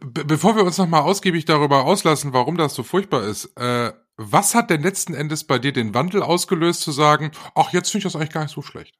Be 0.00 0.24
bevor 0.24 0.56
wir 0.56 0.64
uns 0.64 0.78
nochmal 0.78 1.02
ausgiebig 1.02 1.44
darüber 1.44 1.84
auslassen, 1.84 2.32
warum 2.32 2.56
das 2.56 2.74
so 2.74 2.82
furchtbar 2.82 3.24
ist, 3.24 3.54
äh, 3.56 3.92
was 4.16 4.54
hat 4.54 4.70
denn 4.70 4.82
letzten 4.82 5.14
Endes 5.14 5.44
bei 5.44 5.58
dir 5.58 5.72
den 5.72 5.94
Wandel 5.94 6.22
ausgelöst, 6.22 6.82
zu 6.82 6.92
sagen, 6.92 7.32
ach, 7.54 7.72
jetzt 7.72 7.90
finde 7.90 8.06
ich 8.06 8.12
das 8.12 8.16
eigentlich 8.16 8.32
gar 8.32 8.42
nicht 8.42 8.54
so 8.54 8.62
schlecht? 8.62 8.94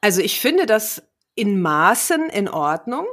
Also 0.00 0.20
ich 0.20 0.40
finde 0.40 0.66
das 0.66 1.02
in 1.34 1.60
Maßen 1.60 2.28
in 2.30 2.48
Ordnung. 2.48 3.06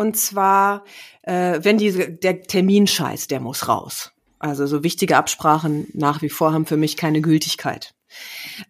Und 0.00 0.16
zwar, 0.16 0.84
äh, 1.24 1.60
wenn 1.62 1.76
diese, 1.76 2.10
der 2.10 2.40
Terminscheiß, 2.40 3.26
der 3.26 3.38
muss 3.38 3.68
raus. 3.68 4.12
Also 4.38 4.66
so 4.66 4.82
wichtige 4.82 5.18
Absprachen 5.18 5.88
nach 5.92 6.22
wie 6.22 6.30
vor 6.30 6.54
haben 6.54 6.64
für 6.64 6.78
mich 6.78 6.96
keine 6.96 7.20
Gültigkeit. 7.20 7.92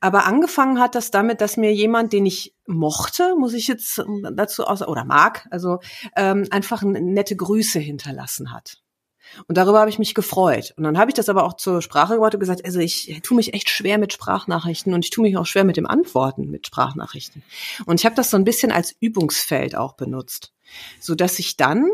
Aber 0.00 0.26
angefangen 0.26 0.80
hat 0.80 0.96
das 0.96 1.12
damit, 1.12 1.40
dass 1.40 1.56
mir 1.56 1.72
jemand, 1.72 2.12
den 2.12 2.26
ich 2.26 2.56
mochte, 2.66 3.36
muss 3.38 3.54
ich 3.54 3.68
jetzt 3.68 4.02
dazu 4.32 4.64
aus 4.64 4.82
oder 4.82 5.04
mag, 5.04 5.46
also 5.52 5.78
ähm, 6.16 6.48
einfach 6.50 6.82
nette 6.82 7.36
Grüße 7.36 7.78
hinterlassen 7.78 8.52
hat. 8.52 8.78
Und 9.46 9.56
darüber 9.56 9.78
habe 9.78 9.90
ich 9.90 10.00
mich 10.00 10.14
gefreut. 10.14 10.74
Und 10.76 10.82
dann 10.82 10.98
habe 10.98 11.12
ich 11.12 11.14
das 11.14 11.28
aber 11.28 11.44
auch 11.44 11.54
zur 11.54 11.80
Sprache 11.80 12.14
gebracht 12.14 12.34
und 12.34 12.40
gesagt, 12.40 12.64
also 12.64 12.80
ich 12.80 13.20
tue 13.22 13.36
mich 13.36 13.54
echt 13.54 13.70
schwer 13.70 13.98
mit 13.98 14.12
Sprachnachrichten 14.12 14.92
und 14.94 15.04
ich 15.04 15.12
tue 15.12 15.22
mich 15.22 15.36
auch 15.36 15.46
schwer 15.46 15.62
mit 15.62 15.76
dem 15.76 15.86
Antworten 15.86 16.50
mit 16.50 16.66
Sprachnachrichten. 16.66 17.44
Und 17.86 18.00
ich 18.00 18.04
habe 18.04 18.16
das 18.16 18.30
so 18.30 18.36
ein 18.36 18.42
bisschen 18.42 18.72
als 18.72 18.96
Übungsfeld 18.98 19.76
auch 19.76 19.92
benutzt 19.92 20.52
so 20.98 21.14
dass 21.14 21.38
ich 21.38 21.56
dann 21.56 21.86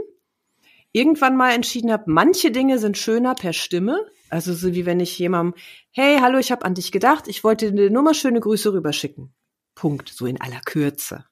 irgendwann 0.93 1.37
mal 1.37 1.53
entschieden 1.53 1.93
habe, 1.93 2.05
manche 2.07 2.51
Dinge 2.51 2.79
sind 2.79 2.97
schöner 2.97 3.35
per 3.35 3.53
Stimme. 3.53 4.07
Also 4.31 4.55
so 4.55 4.75
wie 4.75 4.87
wenn 4.87 4.99
ich 4.99 5.19
jemandem, 5.19 5.55
hey, 5.91 6.19
hallo, 6.21 6.39
ich 6.39 6.51
habe 6.51 6.65
an 6.65 6.75
dich 6.75 6.91
gedacht, 6.91 7.29
ich 7.29 7.45
wollte 7.45 7.73
dir 7.73 7.91
nur 7.91 8.03
mal 8.03 8.15
schöne 8.15 8.41
Grüße 8.41 8.73
rüberschicken. 8.73 9.35
Punkt, 9.75 10.09
so 10.09 10.27
in 10.27 10.41
aller 10.41 10.61
Kürze. 10.65 11.27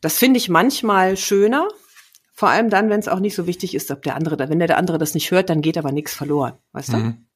Das 0.00 0.18
finde 0.18 0.38
ich 0.38 0.48
manchmal 0.48 1.16
schöner, 1.16 1.68
vor 2.32 2.50
allem 2.50 2.68
dann, 2.68 2.90
wenn 2.90 3.00
es 3.00 3.08
auch 3.08 3.20
nicht 3.20 3.34
so 3.34 3.46
wichtig 3.46 3.74
ist, 3.74 3.90
ob 3.90 4.02
der 4.02 4.14
andere, 4.14 4.38
wenn 4.38 4.58
der, 4.58 4.68
der 4.68 4.78
andere 4.78 4.98
das 4.98 5.14
nicht 5.14 5.30
hört, 5.30 5.48
dann 5.50 5.62
geht 5.62 5.78
aber 5.78 5.92
nichts 5.92 6.14
verloren, 6.14 6.58
weißt 6.72 6.92
du? 6.92 6.96
Mhm. 6.96 7.26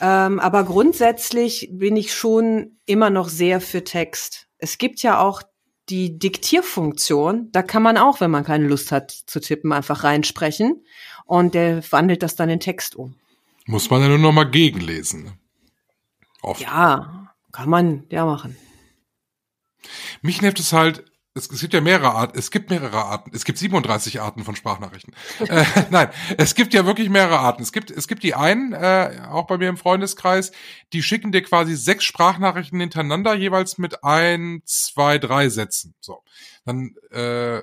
Ähm, 0.00 0.38
aber 0.38 0.64
grundsätzlich 0.64 1.68
bin 1.72 1.96
ich 1.96 2.14
schon 2.14 2.78
immer 2.86 3.10
noch 3.10 3.28
sehr 3.28 3.60
für 3.60 3.82
Text. 3.82 4.48
Es 4.58 4.78
gibt 4.78 5.02
ja 5.02 5.20
auch 5.20 5.42
die 5.90 6.18
Diktierfunktion. 6.18 7.50
Da 7.52 7.62
kann 7.62 7.82
man 7.82 7.96
auch, 7.96 8.20
wenn 8.20 8.30
man 8.30 8.44
keine 8.44 8.66
Lust 8.66 8.92
hat 8.92 9.10
zu 9.10 9.40
tippen, 9.40 9.72
einfach 9.72 10.04
reinsprechen 10.04 10.84
und 11.24 11.54
der 11.54 11.82
wandelt 11.92 12.22
das 12.22 12.36
dann 12.36 12.50
in 12.50 12.60
Text 12.60 12.96
um. 12.96 13.14
Muss 13.66 13.90
man 13.90 14.00
ja 14.00 14.08
nur 14.08 14.18
noch 14.18 14.32
mal 14.32 14.50
gegenlesen. 14.50 15.38
Oft. 16.42 16.60
Ja, 16.60 17.34
kann 17.52 17.68
man 17.68 18.04
ja 18.10 18.24
machen. 18.24 18.56
Mich 20.22 20.40
nervt 20.42 20.58
es 20.58 20.72
halt, 20.72 21.04
es, 21.34 21.60
gibt 21.60 21.72
ja 21.72 21.80
mehrere 21.80 22.10
Arten, 22.14 22.38
es 22.38 22.50
gibt 22.50 22.70
mehrere 22.70 23.04
Arten, 23.04 23.30
es 23.34 23.44
gibt 23.44 23.58
37 23.58 24.20
Arten 24.20 24.44
von 24.44 24.56
Sprachnachrichten. 24.56 25.14
äh, 25.48 25.64
nein, 25.90 26.08
es 26.36 26.54
gibt 26.54 26.74
ja 26.74 26.84
wirklich 26.86 27.08
mehrere 27.10 27.38
Arten. 27.38 27.62
Es 27.62 27.72
gibt, 27.72 27.90
es 27.90 28.08
gibt 28.08 28.22
die 28.22 28.34
einen, 28.34 28.72
äh, 28.72 29.20
auch 29.30 29.46
bei 29.46 29.58
mir 29.58 29.68
im 29.68 29.76
Freundeskreis, 29.76 30.52
die 30.92 31.02
schicken 31.02 31.32
dir 31.32 31.42
quasi 31.42 31.76
sechs 31.76 32.04
Sprachnachrichten 32.04 32.80
hintereinander, 32.80 33.34
jeweils 33.34 33.78
mit 33.78 34.04
ein, 34.04 34.62
zwei, 34.64 35.18
drei 35.18 35.48
Sätzen. 35.48 35.94
So. 36.00 36.22
Dann 36.64 36.94
äh, 37.10 37.62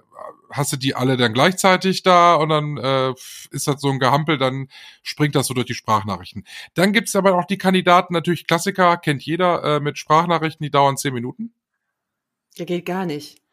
hast 0.52 0.74
du 0.74 0.78
die 0.78 0.96
alle 0.96 1.18
dann 1.18 1.34
gleichzeitig 1.34 2.04
da 2.04 2.36
und 2.36 2.50
dann 2.50 2.78
äh, 2.78 3.14
ist 3.52 3.68
das 3.68 3.82
so 3.82 3.90
ein 3.90 4.00
Gehampel, 4.00 4.38
dann 4.38 4.70
springt 5.04 5.36
das 5.36 5.48
so 5.48 5.54
durch 5.54 5.68
die 5.68 5.74
Sprachnachrichten. 5.74 6.46
Dann 6.74 6.94
gibt's 6.94 7.16
aber 7.16 7.38
auch 7.38 7.46
die 7.46 7.58
Kandidaten, 7.58 8.14
natürlich 8.14 8.48
Klassiker, 8.48 8.98
kennt 8.98 9.24
jeder, 9.24 9.64
äh, 9.64 9.80
mit 9.80 9.98
Sprachnachrichten, 9.98 10.64
die 10.64 10.72
dauern 10.72 10.98
zehn 10.98 11.14
Minuten. 11.14 11.54
Der 12.58 12.66
geht 12.66 12.86
gar 12.86 13.06
nicht. 13.06 13.45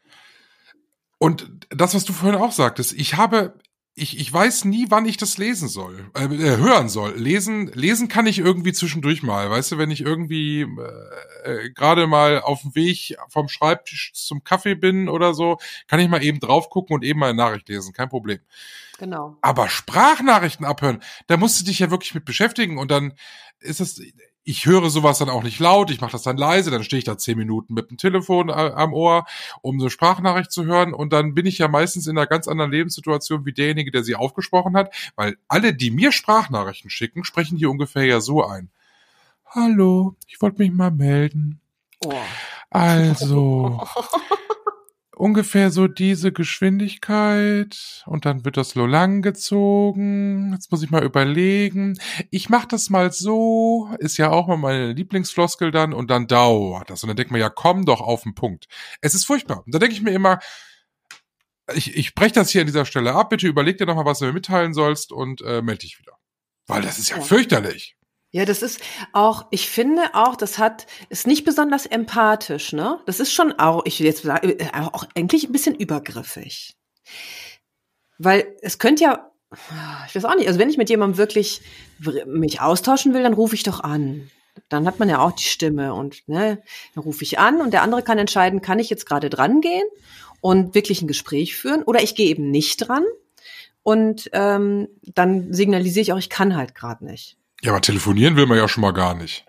Und 1.22 1.68
das, 1.70 1.94
was 1.94 2.04
du 2.04 2.12
vorhin 2.12 2.40
auch 2.40 2.50
sagtest, 2.50 2.94
ich 2.94 3.14
habe, 3.14 3.54
ich, 3.94 4.18
ich 4.18 4.32
weiß 4.32 4.64
nie, 4.64 4.87
wann 4.88 5.06
ich 5.06 5.18
das 5.18 5.38
lesen 5.38 5.68
soll, 5.68 6.11
äh, 6.16 6.24
äh, 6.24 6.56
hören 6.56 6.88
soll. 6.88 7.16
Lesen, 7.16 7.68
lesen 7.74 8.08
kann 8.08 8.26
ich 8.26 8.40
irgendwie 8.40 8.72
zwischendurch 8.72 9.22
mal. 9.22 9.48
Weißt 9.48 9.70
du, 9.70 9.78
wenn 9.78 9.92
ich 9.92 10.00
irgendwie 10.00 10.62
äh, 10.62 11.66
äh, 11.66 11.70
gerade 11.70 12.08
mal 12.08 12.40
auf 12.40 12.62
dem 12.62 12.74
Weg 12.74 13.16
vom 13.28 13.48
Schreibtisch 13.48 14.11
zum 14.14 14.42
Kaffee 14.42 14.74
bin 14.74 15.08
oder 15.08 15.32
so, 15.32 15.58
kann 15.87 16.00
ich 16.00 16.08
mal 16.08 16.24
eben 16.24 16.40
drauf 16.40 16.70
gucken 16.70 16.96
und 16.96 17.04
eben 17.04 17.20
mal 17.20 17.28
eine 17.28 17.37
Nachricht 17.37 17.68
lesen. 17.68 17.92
Kein 17.92 18.08
Problem. 18.08 18.40
Genau. 18.98 19.37
Aber 19.42 19.68
Sprachnachrichten 19.68 20.66
abhören, 20.66 21.04
da 21.28 21.37
musst 21.37 21.61
du 21.61 21.64
dich 21.64 21.78
ja 21.78 21.92
wirklich 21.92 22.14
mit 22.14 22.24
beschäftigen 22.24 22.78
und 22.78 22.90
dann 22.90 23.12
ist 23.61 23.80
es, 23.80 24.02
ich 24.44 24.66
höre 24.66 24.90
sowas 24.90 25.18
dann 25.18 25.28
auch 25.28 25.42
nicht 25.42 25.61
laut, 25.61 25.90
ich 25.90 26.00
mache 26.00 26.12
das 26.12 26.22
dann 26.22 26.37
leise, 26.37 26.70
dann 26.70 26.83
stehe 26.83 26.98
ich 26.98 27.05
da 27.05 27.16
zehn 27.16 27.38
Minuten 27.38 27.74
mit 27.74 27.90
dem 27.90 27.96
Telefon 27.96 28.48
äh, 28.48 28.52
am 28.52 28.92
Ohr, 28.92 29.24
um 29.61 29.78
so 29.78 29.88
Sprachnachricht 29.88 30.50
zu 30.50 30.64
hören 30.64 30.92
und 30.94 31.12
dann 31.12 31.35
bin 31.35 31.46
ich 31.46 31.59
ja 31.59 31.68
meistens 31.68 32.07
in 32.07 32.18
einer 32.18 32.26
ganz 32.26 32.48
anderen 32.48 32.72
Lebenssituation 32.72 33.46
wie 33.46 33.52
derjenige, 33.52 33.90
der 33.90 34.02
sie 34.02 34.16
aufgesprochen 34.16 34.76
hat, 34.76 34.92
weil 35.16 35.37
alle, 35.48 35.74
die 35.74 35.90
mir 35.90 36.12
Sprachnachrichten 36.12 36.90
schicken, 36.90 37.24
sprechen 37.24 37.59
die 37.59 37.66
ungefähr 37.66 38.05
ja 38.05 38.20
so 38.20 38.44
ein. 38.44 38.70
Hallo, 39.46 40.16
ich 40.26 40.40
wollte 40.40 40.62
mich 40.62 40.72
mal 40.72 40.90
melden. 40.90 41.61
Oh. 42.05 42.14
Also, 42.70 43.87
ungefähr 45.22 45.70
so 45.70 45.87
diese 45.87 46.32
Geschwindigkeit 46.32 48.02
und 48.06 48.26
dann 48.26 48.44
wird 48.44 48.56
das 48.56 48.70
so 48.70 48.87
lang 48.87 49.22
gezogen. 49.22 50.50
Jetzt 50.52 50.72
muss 50.72 50.82
ich 50.82 50.90
mal 50.90 51.04
überlegen. 51.04 51.96
Ich 52.32 52.48
mach 52.48 52.64
das 52.64 52.90
mal 52.90 53.12
so, 53.12 53.88
ist 54.00 54.16
ja 54.16 54.30
auch 54.30 54.48
mal 54.48 54.56
meine 54.56 54.92
Lieblingsfloskel 54.92 55.70
dann 55.70 55.92
und 55.92 56.11
dann 56.11 56.26
dauert 56.26 56.90
das. 56.90 57.04
Und 57.04 57.06
dann 57.06 57.16
denkt 57.16 57.30
man 57.30 57.40
ja, 57.40 57.50
komm 57.50 57.85
doch 57.85 58.00
auf 58.00 58.24
den 58.24 58.35
Punkt. 58.35 58.66
Es 59.00 59.14
ist 59.14 59.24
furchtbar. 59.24 59.62
Und 59.64 59.72
da 59.72 59.78
denke 59.78 59.94
ich 59.94 60.02
mir 60.02 60.11
immer, 60.11 60.40
ich, 61.72 61.94
ich 61.94 62.16
breche 62.16 62.35
das 62.35 62.50
hier 62.50 62.62
an 62.62 62.66
dieser 62.66 62.85
Stelle 62.85 63.14
ab. 63.14 63.30
Bitte 63.30 63.46
überleg 63.46 63.78
dir 63.78 63.87
nochmal, 63.87 64.06
was 64.06 64.18
du 64.18 64.24
mir 64.24 64.32
mitteilen 64.32 64.74
sollst 64.74 65.12
und 65.12 65.40
äh, 65.42 65.62
melde 65.62 65.82
dich 65.82 66.00
wieder. 66.00 66.18
Weil 66.66 66.82
das 66.82 66.98
ist 66.98 67.11
ja, 67.11 67.18
Ja. 67.18 68.02
Ja, 68.35 68.47
das 68.47 68.62
ist 68.62 68.81
auch, 69.12 69.47
ich 69.51 69.68
finde 69.68 70.14
auch, 70.14 70.37
das 70.37 70.59
hat, 70.59 70.87
ist 71.11 71.27
nicht 71.27 71.45
besonders 71.45 71.85
empathisch, 71.85 72.73
ne? 72.73 72.99
Das 73.05 73.21
ist 73.21 73.31
schon 73.31 73.53
auch, 73.53 73.83
ich 73.85 74.01
will 74.01 74.07
jetzt 74.07 74.23
sagen, 74.23 74.49
äh, 74.59 74.71
auch 74.73 75.05
eigentlich 75.14 75.45
ein 75.45 75.53
bisschen 75.53 75.75
übergriffig. 75.75 76.75
Weil 78.16 78.57
es 78.62 78.79
könnte 78.79 79.05
ja, 79.05 79.31
ich 80.09 80.14
weiß 80.14 80.25
auch 80.25 80.35
nicht, 80.35 80.49
also 80.49 80.59
wenn 80.59 80.71
ich 80.71 80.79
mit 80.79 80.88
jemandem 80.88 81.18
wirklich 81.18 81.61
mich 82.25 82.62
austauschen 82.62 83.12
will, 83.12 83.23
dann 83.23 83.35
rufe 83.35 83.55
ich 83.55 83.64
doch 83.64 83.81
an. 83.81 84.31
Dann 84.71 84.87
hat 84.87 84.99
man 84.99 85.11
ja 85.11 85.18
auch 85.18 85.33
die 85.33 85.45
Stimme 85.45 85.92
und 85.92 86.27
ne, 86.27 86.62
dann 86.95 87.05
rufe 87.05 87.25
ich 87.25 87.38
an 87.38 87.61
und 87.61 87.73
der 87.73 87.83
andere 87.83 88.03
kann 88.03 88.16
entscheiden, 88.16 88.62
kann 88.62 88.79
ich 88.79 88.88
jetzt 88.88 89.05
gerade 89.05 89.29
dran 89.29 89.61
gehen 89.61 89.87
und 90.40 90.75
wirklich 90.75 91.03
ein 91.03 91.09
Gespräch 91.09 91.55
führen 91.55 91.83
oder 91.83 92.03
ich 92.03 92.14
gehe 92.14 92.29
eben 92.29 92.51
nicht 92.51 92.88
dran 92.88 93.05
und 93.83 94.31
ähm, 94.33 94.88
dann 95.03 95.53
signalisiere 95.53 96.03
ich 96.03 96.12
auch, 96.14 96.18
ich 96.18 96.31
kann 96.31 96.57
halt 96.57 96.75
gerade 96.75 97.05
nicht. 97.05 97.37
Ja, 97.62 97.72
aber 97.72 97.81
telefonieren 97.81 98.37
will 98.37 98.46
man 98.46 98.59
ja 98.59 98.68
schon 98.68 98.83
mal 98.83 98.92
gar 98.92 99.14
nicht. 99.14 99.44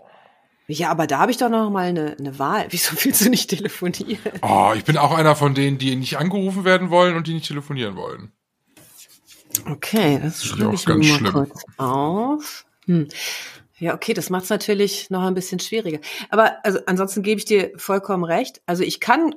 Ja, 0.67 0.89
aber 0.89 1.07
da 1.07 1.19
habe 1.19 1.31
ich 1.31 1.37
doch 1.37 1.49
noch 1.49 1.69
mal 1.69 1.89
eine, 1.89 2.15
eine 2.17 2.39
Wahl. 2.39 2.67
Wieso 2.69 2.95
willst 3.03 3.25
du 3.25 3.29
nicht 3.29 3.49
telefonieren? 3.49 4.33
Oh, 4.41 4.73
ich 4.75 4.85
bin 4.85 4.97
auch 4.97 5.11
einer 5.11 5.35
von 5.35 5.53
denen, 5.53 5.77
die 5.77 5.95
nicht 5.95 6.17
angerufen 6.17 6.63
werden 6.63 6.89
wollen 6.89 7.15
und 7.15 7.27
die 7.27 7.33
nicht 7.33 7.47
telefonieren 7.47 7.95
wollen. 7.95 8.31
Okay, 9.69 10.19
das 10.21 10.43
schreibe 10.43 10.73
ich 10.73 10.87
mir 10.87 10.95
ganz 10.95 11.07
mal 11.07 11.17
schlimm. 11.17 11.31
kurz 11.31 11.63
auf. 11.77 12.65
Hm. 12.85 13.07
Ja, 13.77 13.93
okay, 13.93 14.13
das 14.13 14.29
macht 14.29 14.45
es 14.45 14.49
natürlich 14.49 15.09
noch 15.09 15.23
ein 15.23 15.33
bisschen 15.33 15.59
schwieriger. 15.59 15.99
Aber 16.29 16.57
also 16.63 16.79
ansonsten 16.85 17.21
gebe 17.21 17.39
ich 17.39 17.45
dir 17.45 17.71
vollkommen 17.75 18.23
recht. 18.23 18.61
Also 18.65 18.83
ich 18.83 18.99
kann. 18.99 19.35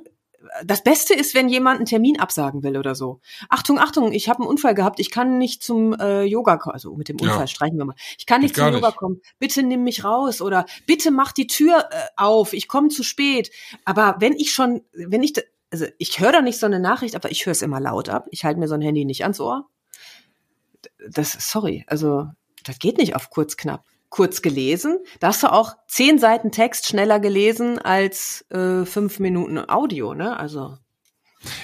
Das 0.63 0.83
Beste 0.83 1.13
ist, 1.13 1.33
wenn 1.35 1.49
jemand 1.49 1.77
einen 1.77 1.85
Termin 1.85 2.19
absagen 2.19 2.63
will 2.63 2.77
oder 2.77 2.95
so. 2.95 3.19
Achtung, 3.49 3.79
Achtung, 3.79 4.11
ich 4.13 4.29
habe 4.29 4.39
einen 4.39 4.49
Unfall 4.49 4.75
gehabt. 4.75 4.99
Ich 4.99 5.11
kann 5.11 5.37
nicht 5.37 5.63
zum 5.63 5.93
äh, 5.93 6.23
Yoga 6.23 6.57
kommen. 6.57 6.73
Also 6.73 6.95
mit 6.95 7.09
dem 7.09 7.17
Ja. 7.17 7.31
Unfall 7.31 7.47
streichen 7.47 7.77
wir 7.77 7.85
mal. 7.85 7.95
Ich 8.17 8.25
kann 8.25 8.41
nicht 8.41 8.55
gar 8.55 8.67
zum 8.67 8.75
Yoga 8.75 8.87
nicht. 8.89 8.97
kommen. 8.97 9.21
Bitte 9.39 9.63
nimm 9.63 9.83
mich 9.83 10.03
raus 10.03 10.41
oder 10.41 10.65
bitte 10.85 11.11
mach 11.11 11.31
die 11.31 11.47
Tür 11.47 11.89
äh, 11.91 12.05
auf. 12.15 12.53
Ich 12.53 12.67
komme 12.67 12.89
zu 12.89 13.03
spät. 13.03 13.51
Aber 13.83 14.17
wenn 14.19 14.33
ich 14.33 14.53
schon, 14.53 14.81
wenn 14.93 15.23
ich, 15.23 15.33
also 15.71 15.85
ich 15.97 16.19
höre 16.19 16.31
da 16.31 16.41
nicht 16.41 16.59
so 16.59 16.65
eine 16.65 16.79
Nachricht, 16.79 17.15
aber 17.15 17.31
ich 17.31 17.45
höre 17.45 17.51
es 17.51 17.61
immer 17.61 17.79
laut 17.79 18.09
ab. 18.09 18.27
Ich 18.31 18.45
halte 18.45 18.59
mir 18.59 18.67
so 18.67 18.75
ein 18.75 18.81
Handy 18.81 19.05
nicht 19.05 19.23
ans 19.23 19.39
Ohr 19.39 19.67
das, 21.09 21.31
sorry, 21.51 21.83
also 21.87 22.27
das 22.63 22.79
geht 22.79 22.97
nicht 22.97 23.15
auf 23.15 23.29
kurz 23.29 23.57
knapp. 23.57 23.85
Kurz 24.09 24.41
gelesen, 24.41 24.99
da 25.19 25.27
hast 25.27 25.43
du 25.43 25.51
auch 25.51 25.73
zehn 25.87 26.17
Seiten 26.17 26.51
Text 26.51 26.87
schneller 26.87 27.19
gelesen 27.19 27.77
als 27.77 28.45
äh, 28.51 28.85
fünf 28.85 29.19
Minuten 29.19 29.57
Audio, 29.69 30.13
ne? 30.13 30.39
Also 30.39 30.77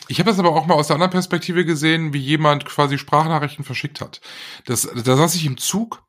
Ich 0.08 0.20
habe 0.20 0.30
das 0.30 0.40
aber 0.40 0.54
auch 0.54 0.66
mal 0.66 0.76
aus 0.76 0.88
der 0.88 0.96
anderen 0.96 1.12
Perspektive 1.12 1.64
gesehen, 1.66 2.14
wie 2.14 2.20
jemand 2.20 2.66
quasi 2.66 2.98
Sprachnachrichten 2.98 3.64
verschickt 3.64 4.02
hat. 4.02 4.20
Das, 4.66 4.82
da 4.82 5.16
saß 5.16 5.36
ich 5.36 5.46
im 5.46 5.58
Zug 5.58 6.04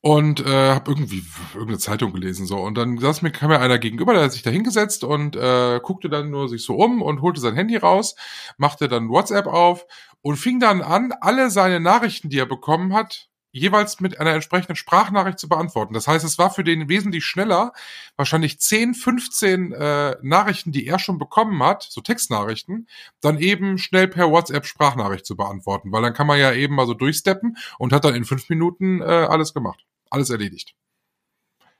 und 0.00 0.40
äh, 0.40 0.70
habe 0.70 0.90
irgendwie 0.90 1.24
irgendeine 1.52 1.78
Zeitung 1.78 2.12
gelesen 2.12 2.46
so 2.46 2.58
und 2.58 2.76
dann 2.76 2.98
saß 2.98 3.22
mir 3.22 3.30
kam 3.30 3.50
mir 3.50 3.60
einer 3.60 3.78
gegenüber, 3.78 4.14
der 4.14 4.24
hat 4.24 4.32
sich 4.32 4.42
da 4.42 4.50
hingesetzt 4.50 5.04
und 5.04 5.36
äh, 5.36 5.80
guckte 5.82 6.08
dann 6.08 6.30
nur 6.30 6.48
sich 6.48 6.62
so 6.62 6.76
um 6.76 7.02
und 7.02 7.22
holte 7.22 7.40
sein 7.40 7.54
Handy 7.54 7.76
raus, 7.76 8.14
machte 8.56 8.88
dann 8.88 9.08
WhatsApp 9.08 9.46
auf 9.46 9.86
und 10.22 10.36
fing 10.36 10.60
dann 10.60 10.82
an, 10.82 11.12
alle 11.20 11.50
seine 11.50 11.80
Nachrichten, 11.80 12.30
die 12.30 12.38
er 12.38 12.46
bekommen 12.46 12.94
hat, 12.94 13.28
jeweils 13.56 14.00
mit 14.00 14.20
einer 14.20 14.34
entsprechenden 14.34 14.76
Sprachnachricht 14.76 15.38
zu 15.38 15.48
beantworten. 15.48 15.94
Das 15.94 16.06
heißt, 16.06 16.24
es 16.24 16.38
war 16.38 16.50
für 16.50 16.64
den 16.64 16.88
wesentlich 16.88 17.24
schneller, 17.24 17.72
wahrscheinlich 18.16 18.60
10, 18.60 18.94
15 18.94 19.72
äh, 19.72 20.16
Nachrichten, 20.22 20.72
die 20.72 20.86
er 20.86 20.98
schon 20.98 21.18
bekommen 21.18 21.62
hat, 21.62 21.82
so 21.82 22.00
Textnachrichten, 22.00 22.88
dann 23.20 23.38
eben 23.38 23.78
schnell 23.78 24.08
per 24.08 24.30
WhatsApp 24.30 24.66
Sprachnachricht 24.66 25.26
zu 25.26 25.36
beantworten, 25.36 25.92
weil 25.92 26.02
dann 26.02 26.14
kann 26.14 26.26
man 26.26 26.38
ja 26.38 26.52
eben 26.52 26.74
mal 26.74 26.86
so 26.86 26.94
durchsteppen 26.94 27.56
und 27.78 27.92
hat 27.92 28.04
dann 28.04 28.14
in 28.14 28.24
fünf 28.24 28.48
Minuten 28.48 29.00
äh, 29.00 29.04
alles 29.04 29.54
gemacht, 29.54 29.84
alles 30.10 30.30
erledigt. 30.30 30.74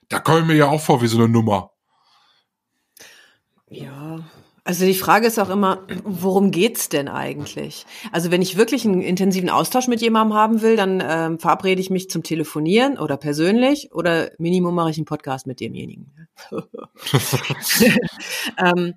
Da 0.08 0.20
komme 0.20 0.40
ich 0.40 0.46
mir 0.46 0.56
ja 0.56 0.66
auch 0.66 0.80
vor 0.80 1.02
wie 1.02 1.08
so 1.08 1.18
eine 1.18 1.28
Nummer. 1.28 1.72
ja. 3.68 4.24
Also 4.66 4.85
die 4.85 4.94
Frage 4.94 5.29
ist 5.29 5.38
auch 5.38 5.48
immer, 5.48 5.87
worum 6.02 6.50
geht's 6.50 6.88
denn 6.88 7.07
eigentlich? 7.07 7.87
Also 8.11 8.33
wenn 8.33 8.42
ich 8.42 8.57
wirklich 8.57 8.85
einen 8.85 9.00
intensiven 9.00 9.48
Austausch 9.48 9.87
mit 9.87 10.00
jemandem 10.00 10.37
haben 10.37 10.61
will, 10.61 10.74
dann 10.74 11.00
ähm, 11.07 11.38
verabrede 11.38 11.81
ich 11.81 11.88
mich 11.88 12.11
zum 12.11 12.24
Telefonieren 12.24 12.98
oder 12.98 13.16
persönlich 13.16 13.92
oder 13.92 14.33
Minimum 14.38 14.74
mache 14.74 14.90
ich 14.90 14.96
einen 14.96 15.05
Podcast 15.05 15.46
mit 15.46 15.61
demjenigen. 15.61 16.11
ähm, 18.59 18.94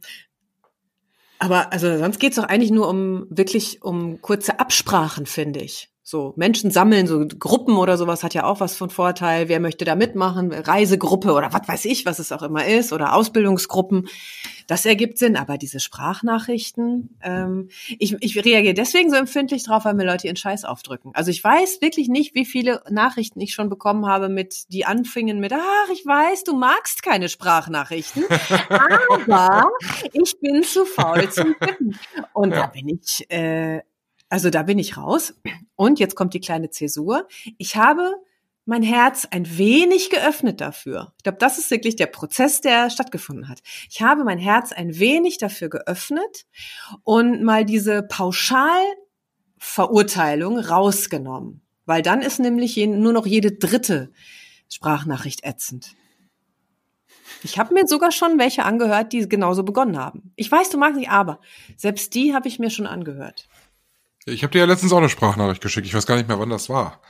aber 1.37 1.71
also 1.71 1.99
sonst 1.99 2.19
geht's 2.19 2.37
doch 2.37 2.45
eigentlich 2.45 2.71
nur 2.71 2.89
um 2.89 3.27
wirklich 3.29 3.83
um 3.83 4.23
kurze 4.23 4.59
Absprachen, 4.59 5.27
finde 5.27 5.59
ich. 5.59 5.91
So 6.09 6.33
Menschen 6.37 6.71
sammeln, 6.71 7.05
so 7.05 7.23
Gruppen 7.27 7.77
oder 7.77 7.95
sowas 7.95 8.23
hat 8.23 8.33
ja 8.33 8.43
auch 8.43 8.59
was 8.61 8.75
von 8.75 8.89
Vorteil. 8.89 9.47
Wer 9.47 9.59
möchte 9.59 9.85
da 9.85 9.93
mitmachen? 9.93 10.51
Reisegruppe 10.51 11.33
oder 11.33 11.53
was 11.53 11.67
weiß 11.67 11.85
ich, 11.85 12.07
was 12.07 12.17
es 12.17 12.31
auch 12.31 12.41
immer 12.41 12.65
ist 12.65 12.93
oder 12.93 13.13
Ausbildungsgruppen. 13.13 14.07
Das 14.65 14.87
ergibt 14.87 15.19
Sinn. 15.19 15.37
Aber 15.37 15.59
diese 15.59 15.79
Sprachnachrichten, 15.79 17.15
ähm, 17.21 17.69
ich, 17.99 18.15
ich 18.21 18.43
reagiere 18.43 18.73
deswegen 18.73 19.11
so 19.11 19.17
empfindlich 19.17 19.63
drauf, 19.65 19.85
weil 19.85 19.93
mir 19.93 20.03
Leute 20.03 20.25
ihren 20.25 20.35
Scheiß 20.35 20.65
aufdrücken. 20.65 21.11
Also 21.13 21.29
ich 21.29 21.43
weiß 21.43 21.79
wirklich 21.81 22.09
nicht, 22.09 22.33
wie 22.33 22.45
viele 22.45 22.81
Nachrichten 22.89 23.39
ich 23.39 23.53
schon 23.53 23.69
bekommen 23.69 24.07
habe, 24.07 24.29
mit 24.29 24.73
die 24.73 24.85
anfingen 24.85 25.39
mit, 25.39 25.53
ach, 25.53 25.89
ich 25.93 26.03
weiß, 26.03 26.43
du 26.43 26.55
magst 26.55 27.03
keine 27.03 27.29
Sprachnachrichten, 27.29 28.23
aber 29.27 29.69
ich 30.11 30.39
bin 30.39 30.63
zu 30.63 30.85
faul 30.85 31.29
zum 31.29 31.55
Tippen. 31.59 31.99
Und 32.33 32.49
da 32.49 32.65
bin 32.65 32.89
ich, 32.89 33.29
äh, 33.29 33.81
also 34.29 34.49
da 34.49 34.63
bin 34.63 34.79
ich 34.79 34.95
raus. 34.97 35.33
Und 35.75 35.99
jetzt 35.99 36.15
kommt 36.15 36.33
die 36.33 36.39
kleine 36.39 36.69
Zäsur. 36.69 37.27
Ich 37.57 37.75
habe 37.75 38.13
mein 38.65 38.83
Herz 38.83 39.27
ein 39.29 39.57
wenig 39.57 40.09
geöffnet 40.11 40.61
dafür. 40.61 41.11
Ich 41.17 41.23
glaube, 41.23 41.39
das 41.39 41.57
ist 41.57 41.71
wirklich 41.71 41.95
der 41.95 42.05
Prozess, 42.05 42.61
der 42.61 42.91
stattgefunden 42.91 43.49
hat. 43.49 43.63
Ich 43.89 44.03
habe 44.03 44.23
mein 44.23 44.37
Herz 44.37 44.71
ein 44.71 44.99
wenig 44.99 45.39
dafür 45.39 45.69
geöffnet 45.69 46.45
und 47.03 47.41
mal 47.41 47.65
diese 47.65 48.03
Pauschalverurteilung 48.03 50.59
rausgenommen. 50.59 51.63
Weil 51.85 52.03
dann 52.03 52.21
ist 52.21 52.39
nämlich 52.39 52.77
nur 52.77 53.13
noch 53.13 53.25
jede 53.25 53.53
dritte 53.53 54.11
Sprachnachricht 54.69 55.43
ätzend. 55.43 55.95
Ich 57.41 57.57
habe 57.57 57.73
mir 57.73 57.87
sogar 57.87 58.11
schon 58.11 58.37
welche 58.37 58.65
angehört, 58.65 59.13
die 59.13 59.27
genauso 59.27 59.63
begonnen 59.63 59.97
haben. 59.97 60.31
Ich 60.35 60.51
weiß, 60.51 60.69
du 60.69 60.77
magst 60.77 60.99
nicht, 60.99 61.09
aber 61.09 61.39
selbst 61.77 62.13
die 62.13 62.35
habe 62.35 62.47
ich 62.47 62.59
mir 62.59 62.69
schon 62.69 62.85
angehört. 62.85 63.49
Ich 64.29 64.43
habe 64.43 64.51
dir 64.51 64.59
ja 64.59 64.65
letztens 64.65 64.93
auch 64.93 64.97
eine 64.97 65.09
Sprachnachricht 65.09 65.61
geschickt. 65.61 65.87
Ich 65.87 65.93
weiß 65.93 66.05
gar 66.05 66.15
nicht 66.15 66.27
mehr, 66.27 66.39
wann 66.39 66.49
das 66.49 66.69
war. 66.69 67.01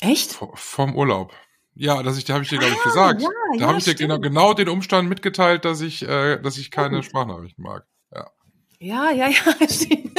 Echt? 0.00 0.32
V 0.32 0.52
vom 0.54 0.96
Urlaub. 0.96 1.32
Ja, 1.74 2.02
dass 2.02 2.18
ich, 2.18 2.24
da 2.24 2.34
habe 2.34 2.44
ich 2.44 2.50
dir, 2.50 2.58
glaube 2.58 2.74
ich, 2.74 2.82
gesagt. 2.82 3.22
ja, 3.22 3.28
da 3.52 3.58
ja, 3.58 3.66
habe 3.68 3.78
ich 3.78 3.84
dir 3.84 3.94
genau, 3.94 4.18
genau 4.18 4.52
den 4.52 4.68
Umstand 4.68 5.08
mitgeteilt, 5.08 5.64
dass 5.64 5.80
ich, 5.80 6.02
äh, 6.02 6.38
dass 6.40 6.58
ich 6.58 6.70
keine 6.70 7.02
Sprachnachrichten 7.02 7.64
mag. 7.64 7.86
Ja. 8.14 8.30
Ja, 8.78 9.10
ja, 9.10 9.28
ja. 9.28 9.68
stimmt. 9.68 10.18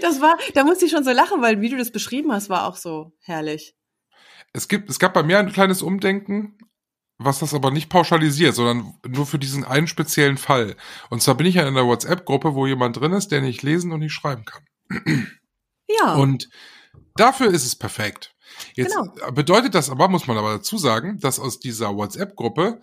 Das 0.00 0.20
war, 0.20 0.36
da 0.54 0.64
musste 0.64 0.86
ich 0.86 0.90
schon 0.90 1.04
so 1.04 1.12
lachen, 1.12 1.42
weil 1.42 1.60
wie 1.60 1.68
du 1.68 1.76
das 1.76 1.92
beschrieben 1.92 2.32
hast, 2.32 2.48
war 2.48 2.66
auch 2.66 2.76
so 2.76 3.12
herrlich. 3.20 3.76
Es 4.52 4.68
gibt, 4.68 4.90
es 4.90 4.98
gab 4.98 5.14
bei 5.14 5.22
mir 5.22 5.38
ein 5.38 5.52
kleines 5.52 5.82
Umdenken, 5.82 6.58
was 7.18 7.38
das 7.38 7.54
aber 7.54 7.70
nicht 7.70 7.90
pauschalisiert, 7.90 8.54
sondern 8.54 8.94
nur 9.06 9.26
für 9.26 9.38
diesen 9.38 9.64
einen 9.64 9.86
speziellen 9.86 10.38
Fall. 10.38 10.76
Und 11.10 11.22
zwar 11.22 11.36
bin 11.36 11.46
ich 11.46 11.56
ja 11.56 11.62
in 11.62 11.68
einer 11.68 11.86
WhatsApp-Gruppe, 11.86 12.54
wo 12.54 12.66
jemand 12.66 12.98
drin 12.98 13.12
ist, 13.12 13.28
der 13.28 13.42
nicht 13.42 13.62
lesen 13.62 13.92
und 13.92 14.00
nicht 14.00 14.14
schreiben 14.14 14.44
kann. 14.44 14.64
Ja. 15.88 16.14
Und 16.14 16.48
dafür 17.16 17.48
ist 17.48 17.64
es 17.64 17.76
perfekt. 17.76 18.34
Jetzt 18.74 18.94
Genau. 18.94 19.32
bedeutet 19.32 19.74
das 19.74 19.90
aber, 19.90 20.08
muss 20.08 20.26
man 20.26 20.36
aber 20.36 20.52
dazu 20.52 20.78
sagen, 20.78 21.18
dass 21.20 21.38
aus 21.38 21.58
dieser 21.60 21.96
WhatsApp-Gruppe 21.96 22.80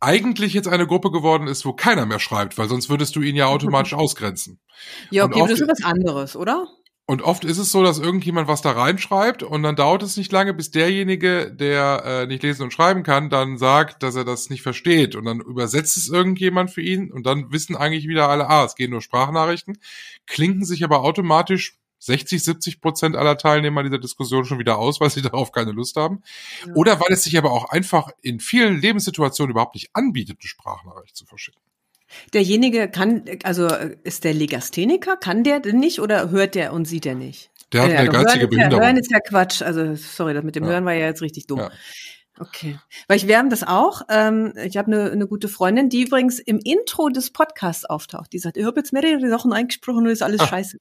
eigentlich 0.00 0.52
jetzt 0.52 0.68
eine 0.68 0.86
Gruppe 0.86 1.10
geworden 1.10 1.46
ist, 1.46 1.64
wo 1.64 1.72
keiner 1.72 2.06
mehr 2.06 2.18
schreibt, 2.18 2.58
weil 2.58 2.68
sonst 2.68 2.88
würdest 2.90 3.14
du 3.14 3.22
ihn 3.22 3.36
ja 3.36 3.46
automatisch 3.46 3.94
ausgrenzen. 3.94 4.60
ja, 5.10 5.24
okay, 5.24 5.40
aber 5.40 5.48
das 5.48 5.60
ist 5.60 5.68
was 5.68 5.84
anderes, 5.84 6.36
oder? 6.36 6.66
Und 7.04 7.22
oft 7.22 7.44
ist 7.44 7.58
es 7.58 7.72
so, 7.72 7.82
dass 7.82 7.98
irgendjemand 7.98 8.46
was 8.46 8.62
da 8.62 8.70
reinschreibt 8.70 9.42
und 9.42 9.64
dann 9.64 9.74
dauert 9.74 10.04
es 10.04 10.16
nicht 10.16 10.30
lange, 10.30 10.54
bis 10.54 10.70
derjenige, 10.70 11.52
der 11.52 12.04
äh, 12.04 12.26
nicht 12.26 12.44
lesen 12.44 12.62
und 12.62 12.72
schreiben 12.72 13.02
kann, 13.02 13.28
dann 13.28 13.58
sagt, 13.58 14.04
dass 14.04 14.14
er 14.14 14.24
das 14.24 14.50
nicht 14.50 14.62
versteht 14.62 15.16
und 15.16 15.24
dann 15.24 15.40
übersetzt 15.40 15.96
es 15.96 16.08
irgendjemand 16.08 16.70
für 16.70 16.80
ihn 16.80 17.10
und 17.10 17.26
dann 17.26 17.50
wissen 17.50 17.74
eigentlich 17.74 18.06
wieder 18.06 18.28
alle, 18.28 18.48
ah, 18.48 18.64
es 18.64 18.76
gehen 18.76 18.92
nur 18.92 19.02
Sprachnachrichten, 19.02 19.78
klinken 20.26 20.64
sich 20.64 20.84
aber 20.84 21.00
automatisch 21.00 21.76
60, 21.98 22.42
70 22.42 22.80
Prozent 22.80 23.16
aller 23.16 23.36
Teilnehmer 23.36 23.82
dieser 23.82 23.98
Diskussion 23.98 24.44
schon 24.44 24.58
wieder 24.60 24.78
aus, 24.78 25.00
weil 25.00 25.10
sie 25.10 25.22
darauf 25.22 25.50
keine 25.50 25.72
Lust 25.72 25.96
haben. 25.96 26.22
Ja. 26.66 26.74
Oder 26.74 27.00
weil 27.00 27.12
es 27.12 27.24
sich 27.24 27.36
aber 27.36 27.50
auch 27.50 27.70
einfach 27.70 28.10
in 28.22 28.38
vielen 28.38 28.80
Lebenssituationen 28.80 29.50
überhaupt 29.50 29.74
nicht 29.74 29.90
anbietet, 29.92 30.38
eine 30.40 30.48
Sprachnachricht 30.48 31.16
zu 31.16 31.26
verschicken. 31.26 31.60
Derjenige 32.34 32.88
kann, 32.88 33.24
also 33.44 33.66
äh, 33.66 33.96
ist 34.04 34.24
der 34.24 34.34
Legastheniker, 34.34 35.16
kann 35.16 35.44
der 35.44 35.60
denn 35.60 35.78
nicht 35.78 36.00
oder 36.00 36.30
hört 36.30 36.54
der 36.54 36.72
und 36.72 36.86
sieht 36.86 37.06
er 37.06 37.14
nicht? 37.14 37.50
Der 37.72 37.82
hat 37.82 37.90
Ja, 37.90 37.98
eine 38.00 38.10
geistige 38.10 38.48
Behinderung. 38.48 38.84
Hören 38.84 38.96
ist 38.98 39.10
ja 39.10 39.18
Quatsch. 39.20 39.62
Also 39.62 39.94
sorry, 39.94 40.34
das 40.34 40.44
mit 40.44 40.56
dem 40.56 40.64
Ja. 40.64 40.70
Hören 40.70 40.84
war 40.84 40.92
ja 40.92 41.06
jetzt 41.06 41.22
richtig 41.22 41.46
dumm. 41.46 41.60
Ja. 41.60 41.70
Okay. 42.40 42.78
Weil 43.08 43.18
ich, 43.18 43.28
wir 43.28 43.36
haben 43.36 43.50
das 43.50 43.62
auch. 43.62 44.02
Ähm, 44.08 44.54
ich 44.64 44.78
habe 44.78 44.86
eine, 44.90 45.10
eine 45.12 45.26
gute 45.26 45.48
Freundin, 45.48 45.90
die 45.90 46.02
übrigens 46.02 46.38
im 46.38 46.58
Intro 46.58 47.10
des 47.10 47.30
Podcasts 47.30 47.84
auftaucht. 47.84 48.32
Die 48.32 48.38
sagt, 48.38 48.56
ich 48.56 48.64
habe 48.64 48.80
jetzt 48.80 48.92
mehrere 48.92 49.28
Sachen 49.28 49.52
eingesprochen 49.52 49.98
und 49.98 50.06
ist 50.06 50.22
alles 50.22 50.40
Ah. 50.40 50.46
scheiße. 50.48 50.78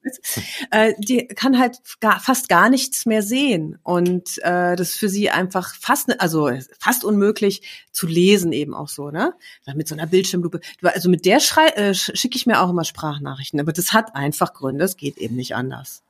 Äh, 0.72 0.94
die 0.98 1.28
kann 1.28 1.60
halt 1.60 1.78
gar, 2.00 2.20
fast 2.22 2.48
gar 2.48 2.70
nichts 2.70 3.06
mehr 3.06 3.22
sehen. 3.22 3.78
Und 3.84 4.38
äh, 4.44 4.76
das 4.78 4.92
ist 4.92 4.98
für 5.00 5.10
sie 5.10 5.30
einfach 5.30 5.76
fast, 5.76 6.08
ne- 6.08 6.20
also 6.22 6.50
fast 6.80 7.04
unmöglich 7.04 7.62
zu 7.92 8.08
lesen 8.08 8.54
eben 8.54 8.74
auch 8.74 8.88
so, 8.88 9.12
ne? 9.12 9.34
Mit 9.76 9.90
so 9.90 9.94
einer 9.96 10.08
Bildschirmlupe. 10.08 10.62
Also 10.82 11.10
mit 11.10 11.26
der 11.26 11.42
schrei 11.42 11.68
äh, 11.76 11.90
sch- 11.92 12.16
schicke 12.16 12.38
ich 12.38 12.46
mir 12.46 12.62
auch 12.62 12.70
immer 12.70 12.86
Sprachnachrichten. 12.86 13.60
Aber 13.60 13.74
das 13.74 13.92
hat 13.92 14.16
einfach 14.16 14.54
Gründe. 14.54 14.86
Es 14.86 14.96
geht 14.96 15.18
eben 15.18 15.36
nicht 15.36 15.54
anders. 15.54 16.02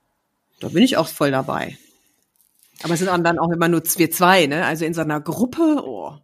Da 0.60 0.68
bin 0.70 0.84
ich 0.84 0.98
auch 0.98 1.08
voll 1.08 1.32
dabei. 1.32 1.78
Aber 2.84 2.94
es 2.94 3.00
sind 3.00 3.10
dann 3.10 3.40
auch 3.40 3.52
immer 3.52 3.68
nur 3.68 3.84
wir 3.84 4.12
zwei, 4.12 4.48
ne? 4.48 4.66
Also 4.66 4.86
in 4.86 4.94
so 4.94 5.02
einer 5.02 5.22
Gruppe, 5.22 5.82
oh. 5.84 6.18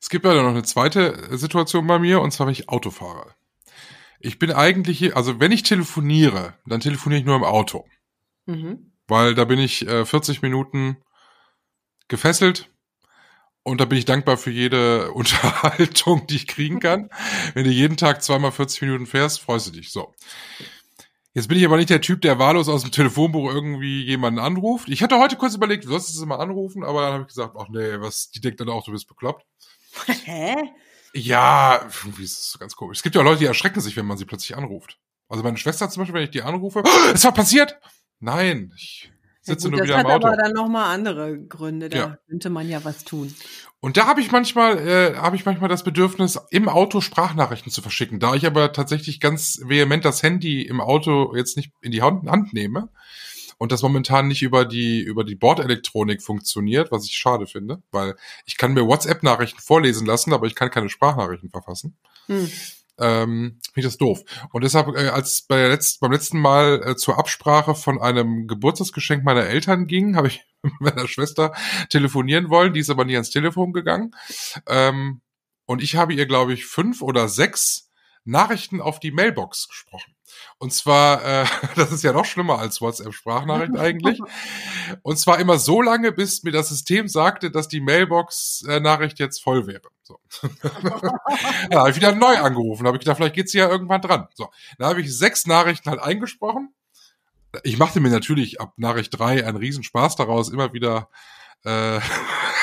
Es 0.00 0.10
gibt 0.10 0.24
ja 0.24 0.34
noch 0.34 0.50
eine 0.50 0.62
zweite 0.62 1.36
Situation 1.36 1.86
bei 1.86 1.98
mir, 1.98 2.20
und 2.20 2.30
zwar, 2.32 2.46
wenn 2.46 2.52
ich 2.52 2.68
Auto 2.68 2.90
fahre. 2.90 3.34
Ich 4.20 4.38
bin 4.38 4.52
eigentlich 4.52 4.98
hier, 4.98 5.16
also 5.16 5.40
wenn 5.40 5.52
ich 5.52 5.62
telefoniere, 5.62 6.54
dann 6.66 6.80
telefoniere 6.80 7.20
ich 7.20 7.26
nur 7.26 7.36
im 7.36 7.44
Auto. 7.44 7.86
Mhm. 8.46 8.92
Weil 9.06 9.34
da 9.34 9.44
bin 9.44 9.58
ich 9.58 9.86
äh, 9.86 10.04
40 10.04 10.42
Minuten 10.42 10.98
gefesselt 12.08 12.70
und 13.62 13.80
da 13.80 13.84
bin 13.84 13.98
ich 13.98 14.04
dankbar 14.04 14.36
für 14.36 14.50
jede 14.50 15.12
Unterhaltung, 15.14 16.26
die 16.26 16.36
ich 16.36 16.46
kriegen 16.46 16.80
kann. 16.80 17.10
Wenn 17.54 17.64
du 17.64 17.70
jeden 17.70 17.96
Tag 17.96 18.22
zweimal 18.22 18.52
40 18.52 18.82
Minuten 18.82 19.06
fährst, 19.06 19.40
freust 19.40 19.68
du 19.68 19.72
dich. 19.72 19.90
So. 19.92 20.14
Jetzt 21.34 21.48
bin 21.48 21.58
ich 21.58 21.64
aber 21.66 21.76
nicht 21.76 21.90
der 21.90 22.00
Typ, 22.00 22.22
der 22.22 22.38
wahllos 22.38 22.68
aus 22.68 22.82
dem 22.82 22.90
Telefonbuch 22.90 23.52
irgendwie 23.52 24.04
jemanden 24.04 24.40
anruft. 24.40 24.88
Ich 24.88 25.02
hatte 25.02 25.18
heute 25.18 25.36
kurz 25.36 25.54
überlegt, 25.54 25.84
du 25.84 25.88
sollst 25.88 26.08
es 26.10 26.20
immer 26.20 26.40
anrufen, 26.40 26.82
aber 26.82 27.02
dann 27.02 27.12
habe 27.12 27.22
ich 27.22 27.28
gesagt, 27.28 27.54
ach 27.58 27.68
nee, 27.68 28.00
was, 28.00 28.30
die 28.30 28.40
denkt 28.40 28.60
dann 28.60 28.68
auch, 28.70 28.84
du 28.84 28.92
bist 28.92 29.06
bekloppt. 29.08 29.44
Hä? 30.24 30.56
Ja, 31.14 31.80
irgendwie 32.02 32.24
ist 32.24 32.38
das 32.38 32.50
so 32.52 32.58
ganz 32.58 32.74
komisch. 32.76 32.98
Es 32.98 33.02
gibt 33.02 33.14
ja 33.14 33.22
Leute, 33.22 33.40
die 33.40 33.46
erschrecken 33.46 33.80
sich, 33.80 33.96
wenn 33.96 34.06
man 34.06 34.16
sie 34.18 34.24
plötzlich 34.24 34.56
anruft. 34.56 34.98
Also 35.28 35.42
meine 35.42 35.56
Schwester 35.58 35.88
zum 35.90 36.02
Beispiel, 36.02 36.14
wenn 36.14 36.24
ich 36.24 36.30
die 36.30 36.42
anrufe, 36.42 36.82
"Oh, 36.84 36.88
es 37.14 37.24
war 37.24 37.32
passiert! 37.32 37.78
Nein, 38.20 38.72
ich 38.76 39.12
sitze 39.42 39.68
Ja, 39.68 39.70
gut, 39.70 39.70
nur 39.70 39.78
das 39.80 39.88
wieder 39.88 39.98
hat 39.98 40.04
im 40.06 40.10
Auto. 40.10 40.26
aber 40.26 40.36
dann 40.36 40.52
nochmal 40.52 40.94
andere 40.94 41.38
Gründe. 41.38 41.88
Da 41.88 41.98
Ja. 41.98 42.18
könnte 42.28 42.50
man 42.50 42.68
ja 42.68 42.84
was 42.84 43.04
tun. 43.04 43.34
Und 43.80 43.96
da 43.96 44.06
habe 44.06 44.20
ich 44.20 44.32
manchmal, 44.32 44.78
äh, 44.78 45.14
habe 45.16 45.36
ich 45.36 45.44
manchmal 45.44 45.68
das 45.68 45.84
Bedürfnis, 45.84 46.38
im 46.50 46.68
Auto 46.68 47.00
Sprachnachrichten 47.00 47.70
zu 47.70 47.80
verschicken. 47.80 48.18
Da 48.18 48.34
ich 48.34 48.44
aber 48.44 48.72
tatsächlich 48.72 49.20
ganz 49.20 49.60
vehement 49.64 50.04
das 50.04 50.22
Handy 50.22 50.62
im 50.62 50.80
Auto 50.80 51.34
jetzt 51.36 51.56
nicht 51.56 51.72
in 51.80 51.92
die 51.92 52.02
Hand, 52.02 52.28
Hand 52.28 52.52
nehme 52.52 52.88
und 53.56 53.70
das 53.70 53.82
momentan 53.82 54.26
nicht 54.26 54.42
über 54.42 54.64
die 54.64 55.00
über 55.00 55.22
die 55.22 55.36
Bordelektronik 55.36 56.22
funktioniert, 56.22 56.90
was 56.90 57.06
ich 57.06 57.16
schade 57.16 57.46
finde, 57.46 57.82
weil 57.92 58.16
ich 58.46 58.56
kann 58.56 58.72
mir 58.72 58.86
WhatsApp-Nachrichten 58.86 59.60
vorlesen 59.60 60.06
lassen, 60.06 60.32
aber 60.32 60.46
ich 60.46 60.56
kann 60.56 60.70
keine 60.70 60.88
Sprachnachrichten 60.88 61.50
verfassen. 61.50 61.96
Hm. 62.26 62.50
Ähm, 62.98 63.60
finde 63.72 63.80
ich 63.80 63.84
das 63.84 63.98
doof. 63.98 64.22
Und 64.52 64.64
deshalb, 64.64 64.88
äh, 64.96 65.08
als 65.08 65.42
bei 65.42 65.56
der 65.56 65.68
letzt, 65.68 66.00
beim 66.00 66.12
letzten 66.12 66.40
Mal 66.40 66.82
äh, 66.84 66.96
zur 66.96 67.18
Absprache 67.18 67.74
von 67.74 68.00
einem 68.00 68.46
Geburtstagsgeschenk 68.46 69.24
meiner 69.24 69.44
Eltern 69.44 69.86
ging, 69.86 70.16
habe 70.16 70.28
ich 70.28 70.44
mit 70.62 70.80
meiner 70.80 71.08
Schwester 71.08 71.52
telefonieren 71.88 72.50
wollen, 72.50 72.72
die 72.72 72.80
ist 72.80 72.90
aber 72.90 73.04
nie 73.04 73.14
ans 73.14 73.30
Telefon 73.30 73.72
gegangen. 73.72 74.14
Ähm, 74.66 75.20
und 75.66 75.82
ich 75.82 75.96
habe 75.96 76.14
ihr, 76.14 76.26
glaube 76.26 76.52
ich, 76.52 76.66
fünf 76.66 77.02
oder 77.02 77.28
sechs 77.28 77.90
Nachrichten 78.24 78.80
auf 78.80 79.00
die 79.00 79.12
Mailbox 79.12 79.68
gesprochen. 79.68 80.14
Und 80.58 80.72
zwar, 80.72 81.24
äh, 81.24 81.46
das 81.76 81.92
ist 81.92 82.02
ja 82.02 82.12
noch 82.12 82.24
schlimmer 82.24 82.58
als 82.58 82.80
WhatsApp-Sprachnachricht 82.80 83.76
eigentlich. 83.76 84.20
Und 85.02 85.18
zwar 85.18 85.38
immer 85.38 85.58
so 85.58 85.80
lange, 85.80 86.12
bis 86.12 86.42
mir 86.42 86.50
das 86.50 86.68
System 86.68 87.08
sagte, 87.08 87.50
dass 87.50 87.68
die 87.68 87.80
Mailbox-Nachricht 87.80 89.18
jetzt 89.18 89.42
voll 89.42 89.66
wäre. 89.66 89.88
So. 90.02 90.18
ja, 91.70 91.80
habe 91.80 91.90
ich 91.90 91.96
wieder 91.96 92.12
neu 92.12 92.36
angerufen. 92.38 92.86
Habe 92.86 92.96
ich 92.96 93.00
gedacht, 93.00 93.18
vielleicht 93.18 93.34
geht 93.34 93.50
sie 93.50 93.58
ja 93.58 93.68
irgendwann 93.68 94.02
dran. 94.02 94.28
So, 94.34 94.48
da 94.78 94.88
habe 94.88 95.00
ich 95.00 95.16
sechs 95.16 95.46
Nachrichten 95.46 95.90
halt 95.90 96.00
eingesprochen. 96.00 96.74
Ich 97.62 97.78
machte 97.78 98.00
mir 98.00 98.10
natürlich 98.10 98.60
ab 98.60 98.74
Nachricht 98.76 99.18
drei 99.18 99.46
einen 99.46 99.56
Riesenspaß 99.56 100.16
daraus, 100.16 100.50
immer 100.50 100.72
wieder 100.72 101.08
äh, 101.64 102.00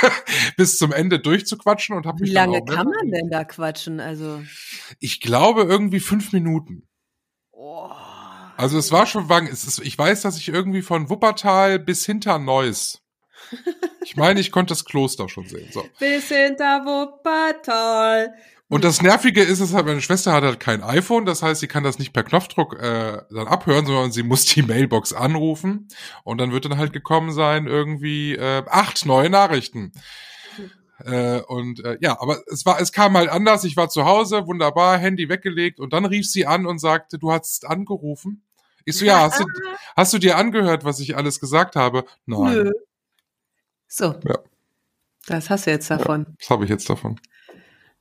bis 0.58 0.78
zum 0.78 0.92
Ende 0.92 1.20
durchzuquatschen 1.20 1.96
und 1.96 2.06
habe 2.06 2.20
Wie 2.20 2.24
mich 2.24 2.34
dann 2.34 2.52
lange 2.52 2.66
kann 2.66 2.88
man 2.88 3.10
denn 3.10 3.30
da 3.30 3.46
quatschen? 3.46 4.00
Also. 4.00 4.44
Ich 5.00 5.22
glaube 5.22 5.64
irgendwie 5.64 6.00
fünf 6.00 6.34
Minuten. 6.34 6.88
Oh. 7.58 7.90
Also 8.58 8.78
es 8.78 8.92
war 8.92 9.06
schon 9.06 9.28
lang. 9.28 9.48
Es 9.48 9.66
ist, 9.66 9.80
ich 9.80 9.98
weiß, 9.98 10.22
dass 10.22 10.38
ich 10.38 10.50
irgendwie 10.50 10.82
von 10.82 11.10
Wuppertal 11.10 11.80
bis 11.80 12.06
hinter 12.06 12.40
Neuss. 12.40 13.02
Ich 14.04 14.16
meine, 14.16 14.40
ich 14.40 14.52
konnte 14.52 14.72
das 14.72 14.86
Kloster 14.86 15.30
schon 15.30 15.48
sehen. 15.48 15.70
So. 15.72 15.86
Bis 16.00 16.28
hinter 16.30 16.86
Wuppertal. 16.86 18.34
Und 18.68 18.84
das 18.84 19.02
Nervige 19.02 19.44
ist, 19.44 19.60
es 19.60 19.74
halt, 19.74 19.86
meine 19.86 20.02
Schwester 20.02 20.34
hat 20.34 20.44
halt 20.44 20.60
kein 20.60 20.82
iPhone, 20.82 21.26
das 21.26 21.44
heißt, 21.44 21.60
sie 21.62 21.68
kann 21.68 21.84
das 21.84 22.00
nicht 22.00 22.14
per 22.14 22.24
Knopfdruck 22.24 22.74
äh, 22.82 23.22
dann 23.30 23.48
abhören, 23.48 23.86
sondern 23.86 24.12
sie 24.12 24.24
muss 24.24 24.46
die 24.46 24.64
Mailbox 24.64 25.14
anrufen 25.14 25.88
und 26.24 26.40
dann 26.40 26.52
wird 26.52 26.66
dann 26.66 26.78
halt 26.78 26.92
gekommen 26.92 27.32
sein 27.32 27.68
irgendwie 27.68 28.34
äh, 28.34 28.64
acht 28.68 29.06
neue 29.06 29.30
Nachrichten. 29.30 29.92
Äh, 31.04 31.42
und 31.42 31.84
äh, 31.84 31.98
ja, 32.02 32.20
aber 32.22 32.42
es 32.48 32.66
war, 32.66 32.80
es 32.80 32.92
kam 32.92 33.18
halt 33.18 33.30
anders. 33.30 33.64
Ich 33.64 33.76
war 33.76 33.90
zu 33.90 34.06
Hause, 34.06 34.48
wunderbar, 34.48 34.98
Handy 34.98 35.30
weggelegt 35.30 35.80
und 35.80 35.94
dann 35.94 36.06
rief 36.06 36.30
sie 36.30 36.46
an 36.46 36.66
und 36.66 36.80
sagte, 36.80 37.20
du 37.20 37.32
hast 37.32 37.66
angerufen. 37.66 38.44
Ich 38.86 38.98
so, 38.98 39.06
ja, 39.06 39.22
hast 39.22 39.40
du, 39.40 39.46
hast 39.96 40.14
du 40.14 40.20
dir 40.20 40.38
angehört, 40.38 40.86
was 40.86 41.00
ich 41.00 41.18
alles 41.18 41.40
gesagt 41.40 41.76
habe? 41.76 42.06
Nein. 42.26 42.54
Nö. 42.54 42.72
So. 43.88 44.16
Ja. 44.28 44.40
Das 45.26 45.50
hast 45.50 45.66
du 45.66 45.72
jetzt 45.72 45.90
davon. 45.90 46.28
Was 46.40 46.50
habe 46.50 46.64
ich 46.66 46.70
jetzt 46.70 46.90
davon? 46.90 47.20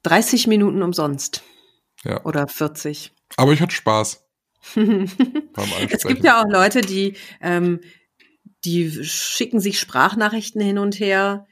30 0.02 0.46
Minuten 0.46 0.82
umsonst. 0.82 1.42
Ja. 2.04 2.22
Oder 2.24 2.46
40. 2.46 3.12
Aber 3.36 3.52
ich 3.52 3.62
hatte 3.62 3.74
Spaß 3.74 4.24
Es 4.76 6.04
gibt 6.04 6.24
ja 6.24 6.40
auch 6.40 6.48
Leute, 6.48 6.80
die, 6.80 7.16
ähm, 7.40 7.80
die 8.64 9.04
schicken 9.04 9.60
sich 9.60 9.78
Sprachnachrichten 9.78 10.60
hin 10.60 10.78
und 10.78 10.98
her, 10.98 11.46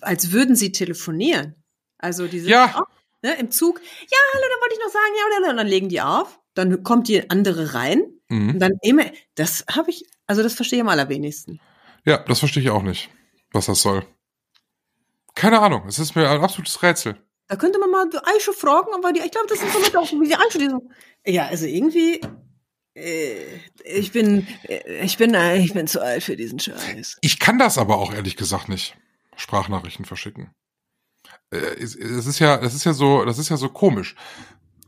als 0.00 0.32
würden 0.32 0.56
sie 0.56 0.72
telefonieren. 0.72 1.54
Also 1.98 2.26
diese 2.26 2.48
Ja. 2.48 2.74
oh, 2.78 2.84
ne, 3.22 3.34
im 3.38 3.50
Zug, 3.50 3.80
ja, 3.80 4.18
hallo, 4.34 4.44
dann 4.50 4.60
wollte 4.60 4.74
ich 4.74 4.80
noch 4.84 4.92
sagen, 4.92 5.14
ja, 5.18 5.38
oder, 5.38 5.50
und 5.50 5.56
dann 5.56 5.66
legen 5.66 5.88
die 5.88 6.00
auf, 6.00 6.40
dann 6.54 6.82
kommt 6.82 7.08
die 7.08 7.30
andere 7.30 7.74
rein 7.74 8.02
Mhm. 8.30 8.50
und 8.50 8.58
dann 8.60 8.72
immer, 8.82 9.04
das 9.34 9.64
habe 9.70 9.90
ich, 9.90 10.04
also 10.26 10.42
das 10.42 10.54
verstehe 10.54 10.78
ich 10.78 10.82
am 10.82 10.88
allerwenigsten. 10.88 11.60
Ja, 12.06 12.18
das 12.18 12.38
verstehe 12.38 12.62
ich 12.62 12.70
auch 12.70 12.82
nicht, 12.82 13.10
was 13.52 13.66
das 13.66 13.82
soll. 13.82 14.06
Keine 15.34 15.60
Ahnung, 15.60 15.82
es 15.88 15.98
ist 15.98 16.14
mir 16.14 16.28
ein 16.30 16.40
absolutes 16.40 16.82
Rätsel. 16.82 17.16
Da 17.48 17.56
könnte 17.56 17.78
man 17.78 17.90
mal 17.90 18.06
Aisha 18.36 18.52
fragen, 18.52 18.88
aber 18.94 19.12
die, 19.12 19.20
ich 19.20 19.30
glaube, 19.30 19.46
das 19.48 19.60
ist 19.62 19.72
somit 19.72 19.96
auch, 19.96 20.10
wie 20.12 20.28
die 20.28 20.34
Aisha 20.34 20.58
diesen, 20.58 20.92
ja, 21.26 21.46
also 21.46 21.66
irgendwie, 21.66 22.20
äh, 22.94 23.44
ich 23.84 24.12
bin, 24.12 24.46
äh, 24.68 25.04
ich 25.04 25.18
bin, 25.18 25.34
äh, 25.34 25.58
ich 25.58 25.74
bin 25.74 25.86
zu 25.86 26.00
alt 26.02 26.22
für 26.22 26.36
diesen 26.36 26.58
Scheiß. 26.58 27.18
Ich 27.20 27.38
kann 27.38 27.58
das 27.58 27.76
aber 27.78 27.98
auch 27.98 28.14
ehrlich 28.14 28.36
gesagt 28.36 28.68
nicht. 28.68 28.96
Sprachnachrichten 29.36 30.04
verschicken. 30.04 30.50
Äh, 31.50 31.56
es, 31.56 31.94
es 31.94 32.26
ist 32.26 32.38
ja, 32.38 32.56
das 32.58 32.74
ist 32.74 32.84
ja 32.84 32.92
so, 32.92 33.24
das 33.24 33.38
ist 33.38 33.48
ja 33.48 33.56
so 33.56 33.68
komisch. 33.68 34.14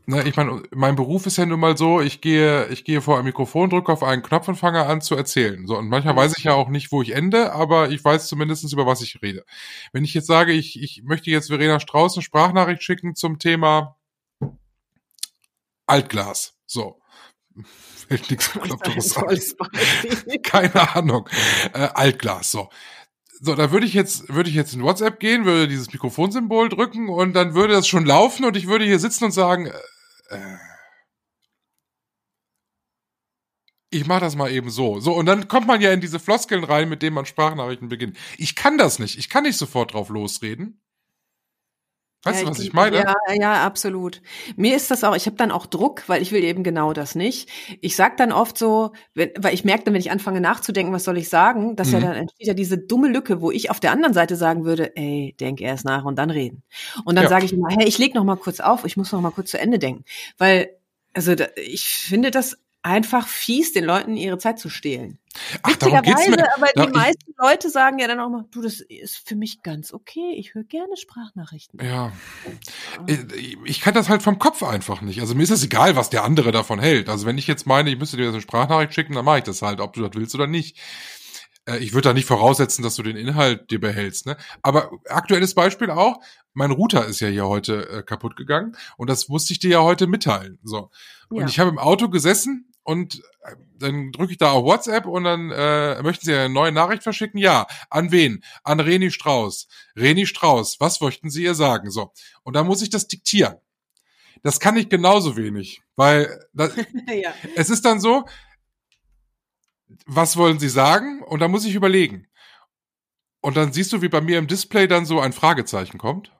Ne, 0.09 0.23
ich 0.25 0.37
meine, 0.37 0.63
mein 0.73 0.95
Beruf 0.95 1.25
ist 1.25 1.37
ja 1.37 1.45
nun 1.45 1.59
mal 1.59 1.75
so, 1.75 1.99
ich 1.99 2.21
gehe, 2.21 2.67
ich 2.67 2.85
gehe 2.85 3.01
vor 3.01 3.17
ein 3.19 3.25
Mikrofon, 3.25 3.69
drücke 3.69 3.91
auf 3.91 4.03
einen 4.03 4.23
Knopf 4.23 4.47
und 4.47 4.55
fange 4.55 4.85
an 4.85 5.01
zu 5.01 5.15
erzählen. 5.17 5.67
So, 5.67 5.77
und 5.77 5.89
manchmal 5.89 6.15
weiß 6.15 6.37
ich 6.37 6.45
ja 6.45 6.53
auch 6.53 6.69
nicht, 6.69 6.93
wo 6.93 7.01
ich 7.01 7.11
ende, 7.11 7.51
aber 7.51 7.89
ich 7.89 8.05
weiß 8.05 8.27
zumindest 8.29 8.71
über 8.71 8.85
was 8.85 9.01
ich 9.01 9.21
rede. 9.21 9.43
Wenn 9.91 10.05
ich 10.05 10.13
jetzt 10.13 10.27
sage, 10.27 10.53
ich, 10.53 10.81
ich 10.81 11.03
möchte 11.03 11.29
jetzt 11.29 11.47
Verena 11.47 11.81
Strauß 11.81 12.15
eine 12.15 12.23
Sprachnachricht 12.23 12.83
schicken 12.83 13.15
zum 13.15 13.37
Thema 13.37 13.97
Altglas. 15.87 16.53
So. 16.65 17.01
Fällt 18.07 18.31
nichts 18.31 18.49
Bekloppteres 18.53 19.17
ein. 19.17 20.41
Keine 20.43 20.95
Ahnung. 20.95 21.27
Äh, 21.73 21.89
Altglas, 21.93 22.51
so. 22.51 22.69
So, 23.39 23.55
da 23.55 23.71
würde 23.71 23.85
ich 23.85 23.93
jetzt, 23.93 24.29
würde 24.33 24.49
ich 24.49 24.55
jetzt 24.55 24.73
in 24.73 24.83
WhatsApp 24.83 25.19
gehen, 25.19 25.45
würde 25.45 25.67
dieses 25.67 25.91
Mikrofonsymbol 25.93 26.69
drücken 26.69 27.09
und 27.09 27.33
dann 27.33 27.53
würde 27.53 27.73
das 27.73 27.87
schon 27.87 28.05
laufen 28.05 28.45
und 28.45 28.57
ich 28.57 28.67
würde 28.67 28.85
hier 28.85 28.99
sitzen 28.99 29.25
und 29.25 29.31
sagen, 29.31 29.67
äh, 29.67 30.35
äh, 30.35 30.57
ich 33.89 34.05
mache 34.07 34.21
das 34.21 34.35
mal 34.35 34.51
eben 34.51 34.69
so. 34.69 34.99
So, 34.99 35.13
und 35.13 35.27
dann 35.27 35.47
kommt 35.47 35.67
man 35.67 35.81
ja 35.81 35.93
in 35.93 36.01
diese 36.01 36.19
Floskeln 36.19 36.63
rein, 36.63 36.89
mit 36.89 37.01
denen 37.01 37.13
man 37.13 37.25
Sprachnachrichten 37.25 37.89
beginnt. 37.89 38.17
Ich 38.37 38.55
kann 38.55 38.77
das 38.77 38.99
nicht. 38.99 39.17
Ich 39.17 39.29
kann 39.29 39.43
nicht 39.43 39.57
sofort 39.57 39.93
drauf 39.93 40.09
losreden. 40.09 40.81
Weißt 42.27 42.39
Ja, 42.39 42.45
du, 42.45 42.51
was 42.51 42.59
ich 42.59 42.73
meine? 42.73 42.97
Ja, 42.97 43.15
ja, 43.39 43.65
absolut. 43.65 44.21
Mir 44.55 44.75
ist 44.75 44.91
das 44.91 45.03
auch, 45.03 45.15
ich 45.15 45.25
habe 45.25 45.37
dann 45.37 45.51
auch 45.51 45.65
Druck, 45.65 46.03
weil 46.07 46.21
ich 46.21 46.31
will 46.31 46.43
eben 46.43 46.63
genau 46.63 46.93
das 46.93 47.15
nicht. 47.15 47.49
Ich 47.81 47.95
sag 47.95 48.17
dann 48.17 48.31
oft 48.31 48.57
so, 48.57 48.91
wenn, 49.13 49.31
weil 49.37 49.53
ich 49.53 49.63
merke 49.63 49.83
dann, 49.85 49.93
wenn 49.93 50.01
ich 50.01 50.11
anfange 50.11 50.41
nachzudenken, 50.41 50.93
was 50.93 51.03
soll 51.03 51.17
ich 51.17 51.29
sagen, 51.29 51.75
dass 51.75 51.91
ja 51.91 51.99
Mhm. 51.99 52.03
dann 52.03 52.15
entsteht 52.15 52.47
ja 52.47 52.53
diese 52.53 52.77
dumme 52.77 53.07
Lücke, 53.07 53.41
wo 53.41 53.51
ich 53.51 53.69
auf 53.71 53.79
der 53.79 53.91
anderen 53.91 54.13
Seite 54.13 54.35
sagen 54.35 54.65
würde, 54.65 54.95
ey, 54.95 55.35
denk 55.39 55.61
erst 55.61 55.85
nach 55.85 56.03
und 56.05 56.17
dann 56.17 56.29
reden. 56.29 56.63
Und 57.05 57.15
dann 57.15 57.23
Ja. 57.23 57.29
sage 57.29 57.45
ich 57.45 57.53
immer, 57.53 57.69
hey, 57.69 57.87
ich 57.87 57.97
leg 57.97 58.13
noch 58.15 58.23
mal 58.23 58.35
kurz 58.37 58.59
auf, 58.59 58.85
ich 58.85 58.97
muss 58.97 59.11
noch 59.11 59.21
mal 59.21 59.31
kurz 59.31 59.51
zu 59.51 59.59
Ende 59.59 59.79
denken, 59.79 60.03
weil 60.37 60.69
also 61.13 61.33
da, 61.35 61.45
ich 61.55 61.85
finde 61.85 62.31
das 62.31 62.57
einfach 62.83 63.27
fies, 63.27 63.73
den 63.73 63.83
Leuten 63.85 64.15
ihre 64.17 64.37
Zeit 64.37 64.59
zu 64.59 64.69
stehlen. 64.69 65.19
Ach, 65.63 65.75
darum 65.77 66.01
geht's 66.01 66.27
mir. 66.27 66.47
aber 66.55 66.67
die 66.87 66.91
meisten 66.91 67.33
Leute 67.39 67.69
sagen 67.69 67.99
ja 67.99 68.07
dann 68.07 68.19
auch 68.19 68.29
mal, 68.29 68.45
du, 68.51 68.61
das 68.61 68.79
ist 68.81 69.17
für 69.27 69.35
mich 69.35 69.61
ganz 69.61 69.93
okay, 69.93 70.33
ich 70.37 70.53
höre 70.53 70.63
gerne 70.63 70.95
Sprachnachrichten. 70.97 71.79
Ja. 71.83 72.11
Ich, 73.07 73.57
ich 73.65 73.81
kann 73.81 73.93
das 73.93 74.09
halt 74.09 74.21
vom 74.23 74.39
Kopf 74.39 74.63
einfach 74.63 75.01
nicht. 75.01 75.21
Also 75.21 75.35
mir 75.35 75.43
ist 75.43 75.49
es 75.51 75.63
egal, 75.63 75.95
was 75.95 76.09
der 76.09 76.23
andere 76.23 76.51
davon 76.51 76.79
hält. 76.79 77.09
Also 77.09 77.25
wenn 77.25 77.37
ich 77.37 77.47
jetzt 77.47 77.65
meine, 77.67 77.89
ich 77.89 77.97
müsste 77.97 78.17
dir 78.17 78.23
jetzt 78.23 78.33
eine 78.33 78.41
Sprachnachricht 78.41 78.93
schicken, 78.93 79.13
dann 79.13 79.25
mache 79.25 79.39
ich 79.39 79.43
das 79.43 79.61
halt, 79.61 79.79
ob 79.81 79.93
du 79.93 80.01
das 80.01 80.11
willst 80.15 80.35
oder 80.35 80.47
nicht. 80.47 80.77
Äh, 81.65 81.77
Ich 81.77 81.93
würde 81.93 82.09
da 82.09 82.13
nicht 82.13 82.25
voraussetzen, 82.27 82.81
dass 82.83 82.95
du 82.95 83.03
den 83.03 83.17
Inhalt 83.17 83.69
dir 83.71 83.79
behältst. 83.79 84.25
Ne? 84.25 84.37
Aber 84.61 84.91
aktuelles 85.09 85.53
Beispiel 85.53 85.89
auch, 85.91 86.19
mein 86.53 86.71
Router 86.71 87.05
ist 87.05 87.19
ja 87.19 87.27
hier 87.27 87.47
heute 87.47 87.87
äh, 87.89 88.03
kaputt 88.03 88.35
gegangen 88.35 88.75
und 88.97 89.09
das 89.09 89.27
musste 89.29 89.53
ich 89.53 89.59
dir 89.59 89.69
ja 89.69 89.81
heute 89.81 90.07
mitteilen. 90.07 90.59
So. 90.63 90.89
Und 91.29 91.41
Ja. 91.41 91.47
ich 91.47 91.59
habe 91.59 91.69
im 91.69 91.77
Auto 91.77 92.09
gesessen 92.09 92.73
und 92.87 93.21
äh, 93.43 93.55
dann 93.79 94.13
drücke 94.13 94.31
ich 94.31 94.37
da 94.37 94.51
auf 94.51 94.63
WhatsApp 94.63 95.05
und 95.07 95.25
dann 95.25 95.51
äh, 95.51 96.01
möchten 96.03 96.25
Sie 96.25 96.33
eine 96.33 96.47
neue 96.47 96.71
Nachricht 96.71 97.03
verschicken? 97.03 97.37
Ja. 97.37 97.67
An 97.89 98.13
wen? 98.13 98.41
An 98.63 98.79
Reni 98.79 99.11
Strauß. 99.11 99.67
Reni 99.97 100.25
Strauß, 100.25 100.79
was 100.79 101.01
möchten 101.01 101.29
Sie 101.29 101.43
ihr 101.43 101.53
sagen? 101.53 101.91
So. 101.91 102.13
Und 102.43 102.55
dann 102.55 102.65
muss 102.65 102.81
ich 102.81 102.89
das 102.89 103.05
diktieren. 103.05 103.57
Das 104.41 104.61
kann 104.61 104.77
ich 104.77 104.87
genauso 104.87 105.35
wenig, 105.35 105.81
weil 105.97 106.45
das, 106.53 106.77
ja. 107.07 107.33
es 107.57 107.69
ist 107.69 107.83
dann 107.83 107.99
so, 107.99 108.23
was 110.05 110.37
wollen 110.37 110.57
Sie 110.57 110.69
sagen? 110.69 111.21
Und 111.23 111.41
dann 111.41 111.51
muss 111.51 111.65
ich 111.65 111.75
überlegen. 111.75 112.27
Und 113.41 113.57
dann 113.57 113.73
siehst 113.73 113.91
du, 113.91 114.01
wie 114.01 114.07
bei 114.07 114.21
mir 114.21 114.37
im 114.37 114.47
Display 114.47 114.87
dann 114.87 115.05
so 115.05 115.19
ein 115.19 115.33
Fragezeichen 115.33 115.97
kommt. 115.97 116.31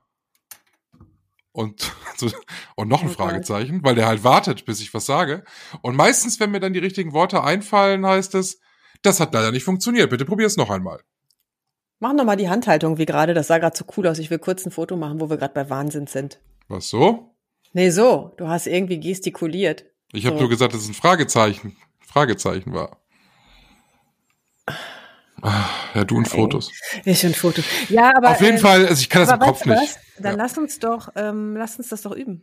Und, 1.57 1.91
so, 2.17 2.29
und 2.75 2.87
noch 2.87 3.01
ein 3.01 3.09
Oh. 3.09 3.13
Fragezeichen, 3.13 3.83
weil 3.83 3.95
der 3.95 4.05
halt 4.05 4.23
wartet, 4.23 4.65
bis 4.65 4.79
ich 4.79 4.93
was 4.93 5.07
sage. 5.07 5.43
Und 5.81 5.95
meistens, 5.95 6.39
wenn 6.39 6.51
mir 6.51 6.59
dann 6.59 6.73
die 6.73 6.79
richtigen 6.79 7.13
Worte 7.13 7.43
einfallen, 7.43 8.05
heißt 8.05 8.35
es, 8.35 8.59
das 9.01 9.19
hat 9.19 9.33
leider 9.33 9.51
nicht 9.51 9.63
funktioniert. 9.63 10.11
Bitte 10.11 10.23
probier 10.23 10.45
es 10.45 10.55
noch 10.55 10.69
einmal. 10.69 11.01
Mach 11.99 12.13
noch 12.13 12.25
mal 12.25 12.35
die 12.35 12.47
Handhaltung 12.47 12.99
wie 12.99 13.07
gerade. 13.07 13.33
Das 13.33 13.47
sah 13.47 13.57
gerade 13.57 13.75
so 13.75 13.85
cool 13.97 14.05
aus. 14.07 14.19
Ich 14.19 14.29
will 14.29 14.37
kurz 14.37 14.67
ein 14.67 14.71
Foto 14.71 14.95
machen, 14.97 15.19
wo 15.19 15.31
wir 15.31 15.37
gerade 15.37 15.55
bei 15.55 15.67
Wahnsinn 15.67 16.05
sind. 16.05 16.39
Was 16.67 16.89
so? 16.89 17.35
Nee, 17.73 17.89
so. 17.89 18.35
Du 18.37 18.47
hast 18.47 18.67
irgendwie 18.67 18.99
gestikuliert. 18.99 19.85
Ich 20.13 20.27
habe 20.27 20.35
So. 20.35 20.41
nur 20.41 20.49
gesagt, 20.49 20.75
dass 20.75 20.81
es 20.81 20.87
ein 20.89 20.93
Fragezeichen, 20.93 21.75
Fragezeichen 22.05 22.71
war. 22.73 23.01
Ah, 25.41 25.65
ja, 25.93 26.03
du 26.03 26.17
und 26.17 26.27
Fotos. 26.27 26.71
Ist 27.05 27.21
schon 27.21 27.31
ein 27.31 27.33
Foto. 27.35 27.61
Ja, 27.89 28.11
aber. 28.15 28.31
Auf 28.31 28.41
jeden 28.41 28.57
äh, 28.57 28.59
Fall, 28.59 28.87
also 28.87 28.99
ich 28.99 29.09
kann 29.09 29.21
das 29.21 29.31
im 29.31 29.39
Kopf 29.39 29.65
nicht. 29.65 29.79
was? 29.79 29.99
Dann 30.17 30.37
Ja. 30.37 30.43
lass 30.43 30.57
uns 30.57 30.79
doch, 30.79 31.09
ähm, 31.15 31.55
lass 31.55 31.77
uns 31.77 31.89
das 31.89 32.01
doch 32.01 32.11
üben. 32.11 32.41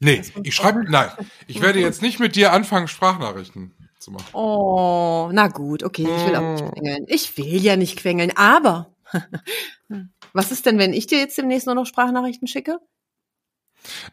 Nee, 0.00 0.22
ich 0.42 0.54
schreibe, 0.54 0.84
nein, 0.90 1.10
ich 1.46 1.62
werde 1.62 1.78
jetzt 1.80 2.02
nicht 2.02 2.18
mit 2.18 2.34
dir 2.34 2.52
anfangen, 2.52 2.88
Sprachnachrichten 2.88 3.72
zu 4.00 4.10
machen. 4.10 4.26
Oh, 4.32 5.30
na 5.32 5.46
gut, 5.48 5.84
okay. 5.84 6.02
Ich 6.02 6.26
will 6.26 6.34
auch 6.36 6.52
nicht 6.60 6.72
quengeln. 6.72 7.04
Ich 7.08 7.38
will 7.38 7.62
ja 7.62 7.76
nicht 7.76 7.98
quengeln, 7.98 8.32
aber. 8.36 8.94
Was 10.32 10.50
ist 10.50 10.66
denn, 10.66 10.78
wenn 10.78 10.92
ich 10.92 11.06
dir 11.06 11.18
jetzt 11.18 11.38
demnächst 11.38 11.66
nur 11.66 11.74
noch 11.74 11.86
Sprachnachrichten 11.86 12.48
schicke? 12.48 12.78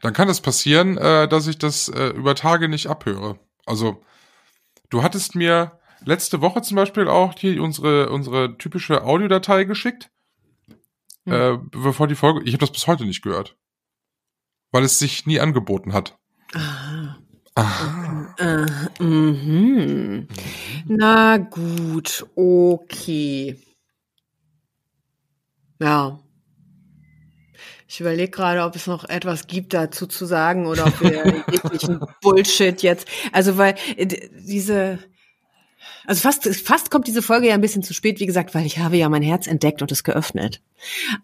Dann 0.02 0.14
kann 0.14 0.30
es 0.30 0.42
passieren, 0.42 0.98
äh, 0.98 1.28
dass 1.28 1.48
ich 1.48 1.58
das 1.58 1.90
äh, 1.90 2.10
über 2.10 2.36
Tage 2.36 2.70
nicht 2.70 2.88
abhöre. 2.88 3.40
Also, 3.66 4.02
du 4.90 5.02
hattest 5.04 5.36
mir 5.36 5.79
letzte 6.06 6.42
Woche 6.42 6.62
zum 6.62 6.76
Beispiel 6.76 7.08
auch 7.08 7.34
hier 7.38 7.62
unsere, 7.62 8.10
unsere 8.10 8.58
typische 8.58 9.04
Audiodatei 9.04 9.64
geschickt, 9.66 10.10
Hm. 11.26 11.34
äh, 11.34 11.58
bevor 11.72 12.08
die 12.08 12.16
Folge, 12.16 12.42
ich 12.44 12.54
habe 12.54 12.62
das 12.62 12.72
bis 12.72 12.88
heute 12.88 13.06
nicht 13.06 13.22
gehört. 13.22 13.56
Weil 14.72 14.84
es 14.84 15.00
sich 15.00 15.26
nie 15.26 15.40
angeboten 15.40 15.94
hat. 15.94 16.18
Ah. 16.54 17.16
Ah. 17.56 18.36
Äh, 18.38 19.04
mhm. 19.04 20.28
Na 20.86 21.38
gut, 21.38 22.26
okay. 22.36 23.58
Ja. 25.80 26.20
Ich 27.88 28.00
überlege 28.00 28.30
gerade, 28.30 28.64
ob 28.64 28.76
es 28.76 28.86
noch 28.86 29.04
etwas 29.10 29.48
gibt 29.48 29.74
dazu 29.74 30.06
zu 30.06 30.26
sagen 30.26 30.68
oder 30.68 30.86
ob 30.86 31.02
wir 31.02 31.44
jeglichen 31.52 32.00
Bullshit 32.22 32.82
jetzt. 32.84 33.08
Also 33.32 33.58
weil 33.58 33.76
äh, 33.98 34.06
diese, 34.46 35.00
also 36.06 36.22
fast 36.22 36.48
fast 36.48 36.92
kommt 36.92 37.08
diese 37.08 37.22
Folge 37.22 37.48
ja 37.48 37.54
ein 37.54 37.62
bisschen 37.62 37.84
zu 37.84 37.94
spät, 37.94 38.20
wie 38.20 38.26
gesagt, 38.26 38.56
weil 38.56 38.66
ich 38.66 38.80
habe 38.80 38.98
ja 38.98 39.10
mein 39.10 39.22
Herz 39.22 39.48
entdeckt 39.48 39.82
und 39.82 39.92
es 39.92 40.04
geöffnet. 40.04 40.62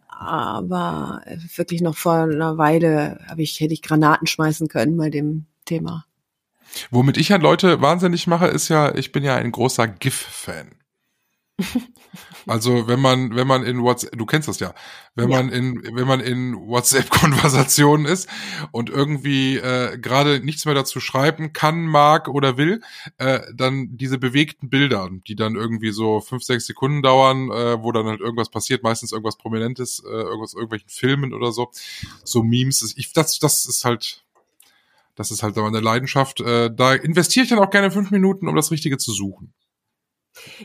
Aber 0.07 1.21
wirklich 1.55 1.81
noch 1.81 1.95
vor 1.95 2.13
einer 2.13 2.57
Weile 2.57 3.19
habe 3.27 3.43
ich 3.43 3.59
hätte 3.59 3.73
ich 3.73 3.81
Granaten 3.81 4.27
schmeißen 4.27 4.67
können 4.67 4.97
bei 4.97 5.09
dem 5.09 5.45
Thema. 5.65 6.05
Womit 6.91 7.17
ich 7.17 7.29
ja 7.29 7.37
Leute 7.37 7.81
wahnsinnig 7.81 8.27
mache, 8.27 8.47
ist 8.47 8.69
ja, 8.69 8.93
ich 8.95 9.11
bin 9.11 9.23
ja 9.23 9.35
ein 9.35 9.51
großer 9.51 9.87
GIF-Fan. 9.87 10.71
Also 12.47 12.87
wenn 12.87 12.99
man, 12.99 13.35
wenn 13.35 13.47
man 13.47 13.63
in 13.63 13.81
WhatsApp, 13.81 14.15
du 14.17 14.25
kennst 14.27 14.47
das 14.47 14.59
ja, 14.59 14.73
wenn 15.15 15.29
Ja. 15.29 15.37
man 15.37 15.49
in, 15.51 15.81
wenn 15.95 16.07
man 16.07 16.19
in 16.19 16.55
WhatsApp-Konversationen 16.55 18.05
ist 18.11 18.29
und 18.71 18.89
irgendwie 18.91 19.57
äh, 19.57 19.97
gerade 19.97 20.41
nichts 20.41 20.65
mehr 20.65 20.75
dazu 20.75 20.99
schreiben 20.99 21.53
kann, 21.53 21.87
mag 21.87 22.27
oder 22.27 22.57
will, 22.57 22.81
äh, 23.17 23.39
dann 23.55 23.97
diese 23.97 24.19
bewegten 24.19 24.69
Bilder, 24.69 25.09
die 25.27 25.35
dann 25.35 25.55
irgendwie 25.55 25.91
so 25.91 26.21
fünf, 26.21 26.43
sechs 26.43 26.67
Sekunden 26.67 27.01
dauern, 27.01 27.49
äh, 27.49 27.81
wo 27.81 27.91
dann 27.91 28.05
halt 28.05 28.19
irgendwas 28.21 28.49
passiert, 28.49 28.83
meistens 28.83 29.11
irgendwas 29.11 29.37
Prominentes, 29.37 30.03
äh, 30.05 30.09
irgendwas 30.09 30.53
irgendwelchen 30.53 30.89
Filmen 30.89 31.33
oder 31.33 31.51
so, 31.51 31.71
so 32.23 32.43
Memes. 32.43 32.93
Ich, 32.95 33.11
das, 33.13 33.39
das 33.39 33.65
ist 33.65 33.85
halt, 33.85 34.23
das 35.15 35.31
ist 35.31 35.41
halt 35.41 35.55
meine 35.55 35.79
Leidenschaft. 35.79 36.41
Äh, 36.41 36.69
da 36.73 36.93
investiere 36.93 37.43
ich 37.45 37.49
dann 37.49 37.59
auch 37.59 37.71
gerne 37.71 37.89
fünf 37.89 38.11
Minuten, 38.11 38.47
um 38.47 38.55
das 38.55 38.69
Richtige 38.69 38.97
zu 38.99 39.11
suchen. 39.13 39.51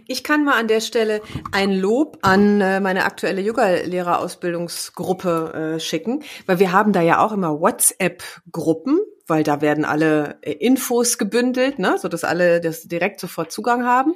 Ich 0.07 0.23
kann 0.25 0.45
mal 0.45 0.59
an 0.59 0.69
der 0.69 0.81
Stelle 0.81 1.21
ein 1.53 1.73
Lob 1.73 2.19
an 2.23 2.61
äh, 2.61 2.81
meine 2.81 3.05
aktuelle 3.05 3.41
Yoga-Lehrerausbildungsgruppe 3.41 5.77
äh, 5.77 5.81
schicken, 5.81 6.23
weil 6.47 6.59
wir 6.59 6.73
haben 6.73 6.93
da 6.93 7.03
ja 7.03 7.25
auch 7.25 7.31
immer 7.33 7.61
WhatsApp-Gruppen, 7.61 8.99
weil 9.27 9.45
da 9.45 9.61
werden 9.61 9.85
alle 9.85 10.39
äh, 10.43 10.53
Infos 10.53 11.17
gebündelt, 11.17 11.79
ne, 11.79 11.97
so 11.99 12.09
dass 12.09 12.25
alle 12.25 12.61
das 12.61 12.83
direkt 12.83 13.21
sofort 13.21 13.53
Zugang 13.53 13.85
haben. 13.85 14.15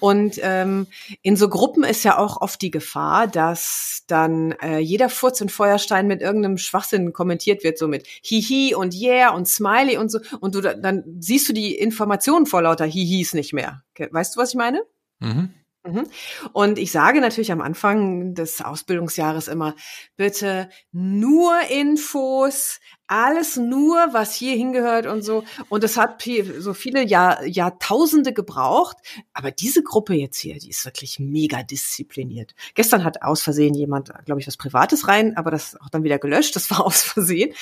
Und 0.00 0.40
ähm, 0.42 0.88
in 1.22 1.36
so 1.36 1.48
Gruppen 1.48 1.84
ist 1.84 2.02
ja 2.02 2.18
auch 2.18 2.40
oft 2.40 2.60
die 2.60 2.72
Gefahr, 2.72 3.28
dass 3.28 4.02
dann 4.08 4.56
äh, 4.60 4.78
jeder 4.78 5.08
Furz 5.08 5.40
und 5.40 5.52
Feuerstein 5.52 6.08
mit 6.08 6.20
irgendeinem 6.20 6.58
Schwachsinn 6.58 7.12
kommentiert 7.12 7.62
wird, 7.64 7.78
so 7.78 7.88
mit 7.88 8.06
Hihi 8.22 8.74
und 8.74 8.94
Yeah 8.94 9.30
und 9.30 9.48
Smiley 9.48 9.96
und 9.98 10.10
so. 10.10 10.18
Und 10.40 10.54
du 10.54 10.60
dann 10.60 11.04
siehst 11.20 11.48
du 11.48 11.52
die 11.52 11.74
Informationen 11.74 12.46
vor 12.46 12.62
lauter 12.62 12.84
Hihis 12.84 13.34
nicht 13.34 13.52
mehr. 13.52 13.82
Weißt 14.10 14.36
du, 14.36 14.40
was 14.40 14.50
ich 14.50 14.56
meine? 14.56 14.82
Mhm. 15.20 15.54
Mhm. 15.86 16.06
Und 16.52 16.78
ich 16.78 16.90
sage 16.90 17.20
natürlich 17.20 17.52
am 17.52 17.60
Anfang 17.60 18.34
des 18.34 18.60
Ausbildungsjahres 18.60 19.48
immer, 19.48 19.74
bitte 20.16 20.68
nur 20.92 21.54
Infos, 21.70 22.80
alles 23.06 23.56
nur, 23.56 24.12
was 24.12 24.34
hier 24.34 24.56
hingehört 24.56 25.06
und 25.06 25.22
so. 25.22 25.44
Und 25.68 25.84
es 25.84 25.96
hat 25.96 26.24
so 26.58 26.74
viele 26.74 27.04
Jahr, 27.04 27.44
Jahrtausende 27.44 28.32
gebraucht. 28.32 28.96
Aber 29.32 29.50
diese 29.50 29.82
Gruppe 29.82 30.14
jetzt 30.14 30.38
hier, 30.38 30.58
die 30.58 30.70
ist 30.70 30.84
wirklich 30.84 31.18
mega 31.20 31.62
diszipliniert. 31.62 32.54
Gestern 32.74 33.04
hat 33.04 33.22
aus 33.22 33.42
Versehen 33.42 33.74
jemand, 33.74 34.12
glaube 34.24 34.40
ich, 34.40 34.46
was 34.46 34.56
Privates 34.56 35.06
rein, 35.06 35.36
aber 35.36 35.50
das 35.50 35.80
auch 35.80 35.88
dann 35.90 36.02
wieder 36.02 36.18
gelöscht. 36.18 36.56
Das 36.56 36.70
war 36.70 36.80
aus 36.84 37.02
Versehen. 37.02 37.54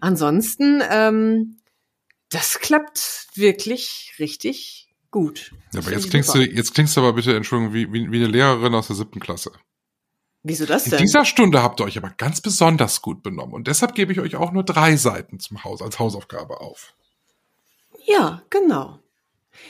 Ansonsten, 0.00 0.82
ähm, 0.88 1.56
das 2.30 2.60
klappt 2.60 3.26
wirklich 3.34 4.14
richtig 4.18 4.81
gut. 5.12 5.52
Ja, 5.72 5.80
aber 5.80 5.92
jetzt 5.92 6.10
klingst, 6.10 6.34
du, 6.34 6.40
jetzt 6.40 6.74
klingst 6.74 6.96
du 6.96 7.00
aber 7.02 7.12
bitte, 7.12 7.36
Entschuldigung, 7.36 7.72
wie, 7.72 7.92
wie, 7.92 8.10
wie 8.10 8.16
eine 8.16 8.26
Lehrerin 8.26 8.74
aus 8.74 8.88
der 8.88 8.96
siebten 8.96 9.20
Klasse. 9.20 9.52
Wieso 10.42 10.66
das 10.66 10.84
denn? 10.84 10.94
In 10.94 11.04
dieser 11.04 11.24
Stunde 11.24 11.62
habt 11.62 11.78
ihr 11.80 11.84
euch 11.84 11.96
aber 11.96 12.10
ganz 12.16 12.40
besonders 12.40 13.00
gut 13.00 13.22
benommen 13.22 13.54
und 13.54 13.68
deshalb 13.68 13.94
gebe 13.94 14.12
ich 14.12 14.18
euch 14.18 14.34
auch 14.34 14.50
nur 14.50 14.64
drei 14.64 14.96
Seiten 14.96 15.38
zum 15.38 15.62
Haus 15.62 15.80
als 15.80 16.00
Hausaufgabe 16.00 16.60
auf. 16.60 16.94
Ja, 18.04 18.42
genau. 18.50 18.98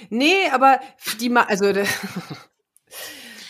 Nee, 0.08 0.48
aber 0.50 0.80
die 1.20 1.28
ma 1.28 1.42
also 1.42 1.66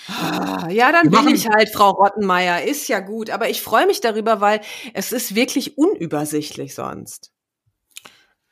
ah, 0.09 0.68
ja, 0.70 0.90
dann 0.90 1.11
bin 1.11 1.28
ich 1.28 1.49
halt 1.49 1.68
Frau 1.72 1.90
Rottenmeier, 1.90 2.62
ist 2.62 2.88
ja 2.88 2.99
gut, 2.99 3.30
aber 3.30 3.49
ich 3.51 3.62
freue 3.62 3.86
mich 3.86 4.01
darüber, 4.01 4.40
weil 4.40 4.61
es 4.95 5.12
ist 5.12 5.36
wirklich 5.36 5.78
unübersichtlich 5.78 6.74
sonst. 6.74 7.30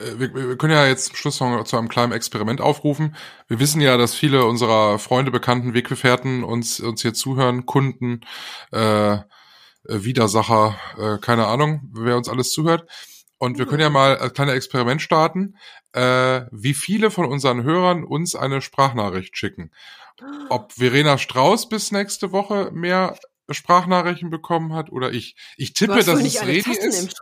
Äh, 0.00 0.18
wir, 0.18 0.34
wir 0.34 0.56
können 0.56 0.72
ja 0.72 0.86
jetzt 0.86 1.06
zum 1.06 1.16
Schluss 1.16 1.40
noch 1.40 1.64
zu 1.64 1.76
einem 1.76 1.88
kleinen 1.88 2.12
Experiment 2.12 2.60
aufrufen. 2.60 3.16
Wir 3.48 3.60
wissen 3.60 3.80
ja, 3.80 3.96
dass 3.96 4.14
viele 4.14 4.44
unserer 4.44 4.98
Freunde, 4.98 5.30
Bekannten, 5.30 5.74
Weggefährten 5.74 6.44
uns, 6.44 6.80
uns 6.80 7.02
hier 7.02 7.14
zuhören, 7.14 7.66
Kunden, 7.66 8.20
äh, 8.72 9.14
äh, 9.90 10.04
Widersacher, 10.04 10.76
äh, 10.98 11.18
keine 11.18 11.46
Ahnung, 11.46 11.90
wer 11.92 12.16
uns 12.16 12.28
alles 12.28 12.52
zuhört. 12.52 12.88
Und 13.38 13.58
wir 13.58 13.64
können 13.64 13.80
ja 13.80 13.88
mal 13.88 14.18
ein 14.18 14.34
kleines 14.34 14.54
Experiment 14.54 15.00
starten, 15.00 15.56
äh, 15.92 16.42
wie 16.50 16.74
viele 16.74 17.10
von 17.10 17.24
unseren 17.24 17.62
Hörern 17.62 18.04
uns 18.04 18.36
eine 18.36 18.60
Sprachnachricht 18.60 19.36
schicken. 19.36 19.70
Ob 20.50 20.74
Verena 20.74 21.16
Strauß 21.16 21.70
bis 21.70 21.90
nächste 21.90 22.32
Woche 22.32 22.70
mehr 22.74 23.18
Sprachnachrichten 23.48 24.28
bekommen 24.28 24.74
hat 24.74 24.92
oder 24.92 25.12
ich. 25.12 25.36
Ich 25.56 25.72
tippe, 25.72 26.04
dass 26.04 26.20
es 26.20 26.42
Redi 26.42 26.70
ist. 26.70 27.18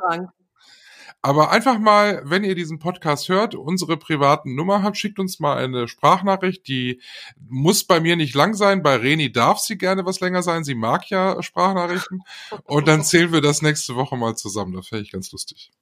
Aber 1.21 1.51
einfach 1.51 1.79
mal, 1.79 2.23
wenn 2.25 2.45
ihr 2.45 2.55
diesen 2.55 2.79
Podcast 2.79 3.29
hört, 3.29 3.57
unsere 3.57 3.97
privaten 3.97 4.55
Nummer 4.55 4.83
habt, 4.83 4.97
schickt 4.97 5.19
uns 5.19 5.41
mal 5.41 5.57
eine 5.57 5.89
Sprachnachricht. 5.89 6.69
Die 6.69 7.01
muss 7.49 7.85
bei 7.85 7.99
mir 8.01 8.15
nicht 8.15 8.35
lang 8.35 8.55
sein. 8.55 8.83
Bei 8.83 8.97
Reni 8.97 9.33
darf 9.33 9.59
sie 9.59 9.77
gerne 9.77 10.07
was 10.07 10.21
länger 10.21 10.43
sein. 10.43 10.63
Sie 10.63 10.77
mag 10.77 11.11
ja 11.11 11.43
Sprachnachrichten. 11.43 12.23
Und 12.65 12.87
dann 12.87 13.03
zählen 13.03 13.33
wir 13.33 13.41
das 13.41 13.63
nächste 13.63 13.97
Woche 13.97 14.17
mal 14.17 14.37
zusammen. 14.37 14.75
Das 14.75 14.89
fände 14.89 15.03
ich 15.03 15.11
ganz 15.11 15.33
lustig. 15.33 15.73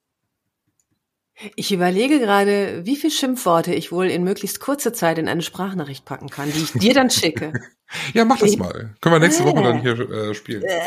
Ich 1.55 1.71
überlege 1.71 2.19
gerade, 2.19 2.87
wie 2.87 2.97
viele 2.97 3.13
Schimpfworte 3.13 3.75
ich 3.75 3.93
wohl 3.93 4.07
in 4.07 4.25
möglichst 4.25 4.59
kurzer 4.59 4.95
Zeit 4.95 5.19
in 5.19 5.29
eine 5.29 5.43
Sprachnachricht 5.43 6.07
packen 6.07 6.31
kann, 6.31 6.51
die 6.51 6.63
ich 6.63 6.73
dir 6.73 6.95
dann 6.95 7.11
schicke. 7.11 7.53
ja, 8.15 8.25
mach 8.25 8.39
das 8.39 8.57
mal. 8.57 8.97
Können 9.03 9.15
wir 9.17 9.19
nächste 9.19 9.45
Woche 9.45 9.63
dann 9.63 9.83
hier 9.83 9.99
äh, 10.11 10.35
spielen. 10.35 10.63
Das 10.63 10.81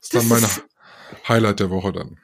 ist 0.00 0.14
dann 0.14 0.26
meine 0.26 0.48
Highlight 1.28 1.60
der 1.60 1.70
Woche 1.70 1.92
dann. 1.92 2.18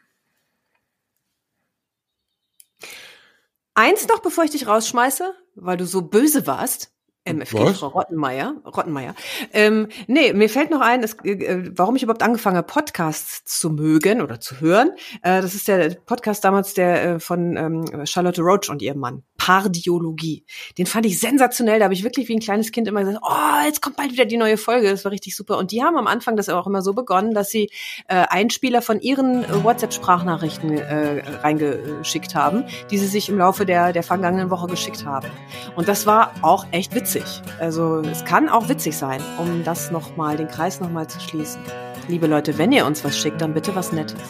Eins 3.77 4.07
noch, 4.07 4.21
bevor 4.21 4.45
ich 4.45 4.53
dich 4.53 4.69
rausschmeiße, 4.69 5.35
weil 5.57 5.77
du 5.77 5.85
so 5.85 6.03
böse 6.03 6.47
warst. 6.47 6.94
MFG, 7.25 7.59
Was? 7.59 7.79
Frau 7.79 7.89
Rottenmeier. 7.89 8.57
Rottenmeier. 8.67 9.15
Ähm, 9.53 9.89
nee, 10.07 10.33
mir 10.35 10.49
fällt 10.51 10.71
noch 10.71 10.83
ein, 10.83 11.03
es, 11.03 11.15
äh, 11.25 11.71
warum 11.75 11.97
ich 11.97 12.03
überhaupt 12.03 12.23
angefangen 12.23 12.57
habe, 12.57 12.67
Podcasts 12.67 13.45
zu 13.45 13.71
mögen 13.71 14.21
oder 14.21 14.41
zu 14.41 14.61
hören. 14.61 14.91
Äh, 15.23 15.41
das 15.41 15.55
ist 15.55 15.67
der 15.69 15.97
Podcast 16.07 16.45
damals 16.45 16.75
der 16.75 17.05
äh, 17.05 17.21
von 17.21 17.57
ähm, 17.57 18.07
Charlotte 18.07 18.43
Roach 18.43 18.69
und 18.69 18.83
ihrem 18.83 18.99
Mann. 18.99 19.23
Pardiologie. 19.39 20.45
Den 20.79 20.87
fand 20.87 21.07
ich 21.07 21.19
sensationell. 21.19 21.79
Da 21.79 21.85
habe 21.85 21.95
ich 21.95 22.05
wirklich 22.05 22.29
wie 22.29 22.35
ein 22.35 22.41
kleines 22.41 22.73
Kind 22.73 22.89
immer 22.89 23.05
gesagt, 23.05 23.21
oh, 23.23 23.67
jetzt 23.67 23.83
kommt 23.83 23.97
bald 23.97 24.13
wieder 24.13 24.25
die 24.25 24.37
neue 24.37 24.57
Folge. 24.57 24.91
Das 24.91 25.05
war 25.05 25.13
richtig 25.13 25.37
super. 25.37 25.59
Und 25.59 25.73
die 25.73 25.83
haben 25.83 25.97
am 25.97 26.07
Anfang 26.07 26.37
das 26.37 26.49
auch 26.49 26.67
immer 26.67 26.83
so 26.83 26.95
begonnen, 26.95 27.35
dass 27.35 27.51
sie 27.51 27.71
äh, 28.09 28.25
Einspieler 28.29 28.81
von 28.81 29.01
ihren 29.01 29.45
äh, 29.45 29.65
WhatsApp-Sprachnachrichten 29.65 30.79
äh, 30.79 31.23
reingeschickt 31.43 32.35
haben, 32.35 32.65
die 32.91 32.99
sie 32.99 33.07
sich 33.07 33.29
im 33.29 33.39
Laufe 33.39 33.67
der, 33.67 33.93
der 33.93 34.03
vergangenen 34.03 34.51
Woche 34.51 34.67
geschickt 34.67 35.05
haben. 35.05 35.31
Und 35.77 35.89
das 35.89 36.07
war 36.07 36.33
auch 36.43 36.67
echt 36.71 36.95
witzig. 37.15 37.43
Also 37.61 38.01
es 38.01 38.25
kann 38.25 38.49
auch 38.49 38.69
witzig 38.69 38.97
sein, 38.97 39.21
um 39.39 39.65
das 39.65 39.91
nochmal, 39.91 40.37
den 40.37 40.49
Kreis 40.49 40.81
nochmal 40.81 41.07
zu 41.07 41.21
schließen. 41.21 41.61
Liebe 42.09 42.27
Leute, 42.27 42.59
wenn 42.59 42.73
ihr 42.73 42.87
uns 42.87 43.05
was 43.05 43.19
schickt, 43.19 43.41
dann 43.41 43.55
bitte 43.55 43.75
was 43.75 43.93
Nettes. 43.93 44.21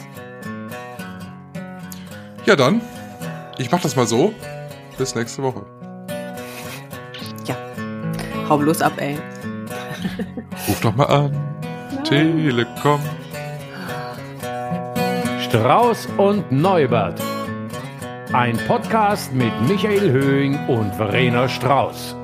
Ja, 2.47 2.57
dann. 2.57 2.81
Ich 3.59 3.71
mach 3.71 3.81
das 3.81 3.97
mal 3.97 4.07
so. 4.07 4.33
Bis 4.99 5.15
nächste 5.15 5.43
Woche. 5.43 5.65
Ja. 7.47 7.57
Hau 8.49 8.59
bloß 8.59 8.83
ab, 8.83 8.93
ey. 8.99 9.17
Ruf 10.69 10.81
doch 10.81 10.95
mal 10.95 11.07
an. 11.07 11.33
Nein. 11.91 12.05
Telekom. 12.05 13.01
Strauß 15.41 16.09
und 16.19 16.53
Neubert. 16.53 17.21
Ein 18.33 18.57
Podcast 18.67 19.33
mit 19.33 19.53
Michael 19.69 20.11
Höhing 20.11 20.59
und 20.67 20.95
Verena 20.95 21.49
Strauß. 21.49 22.17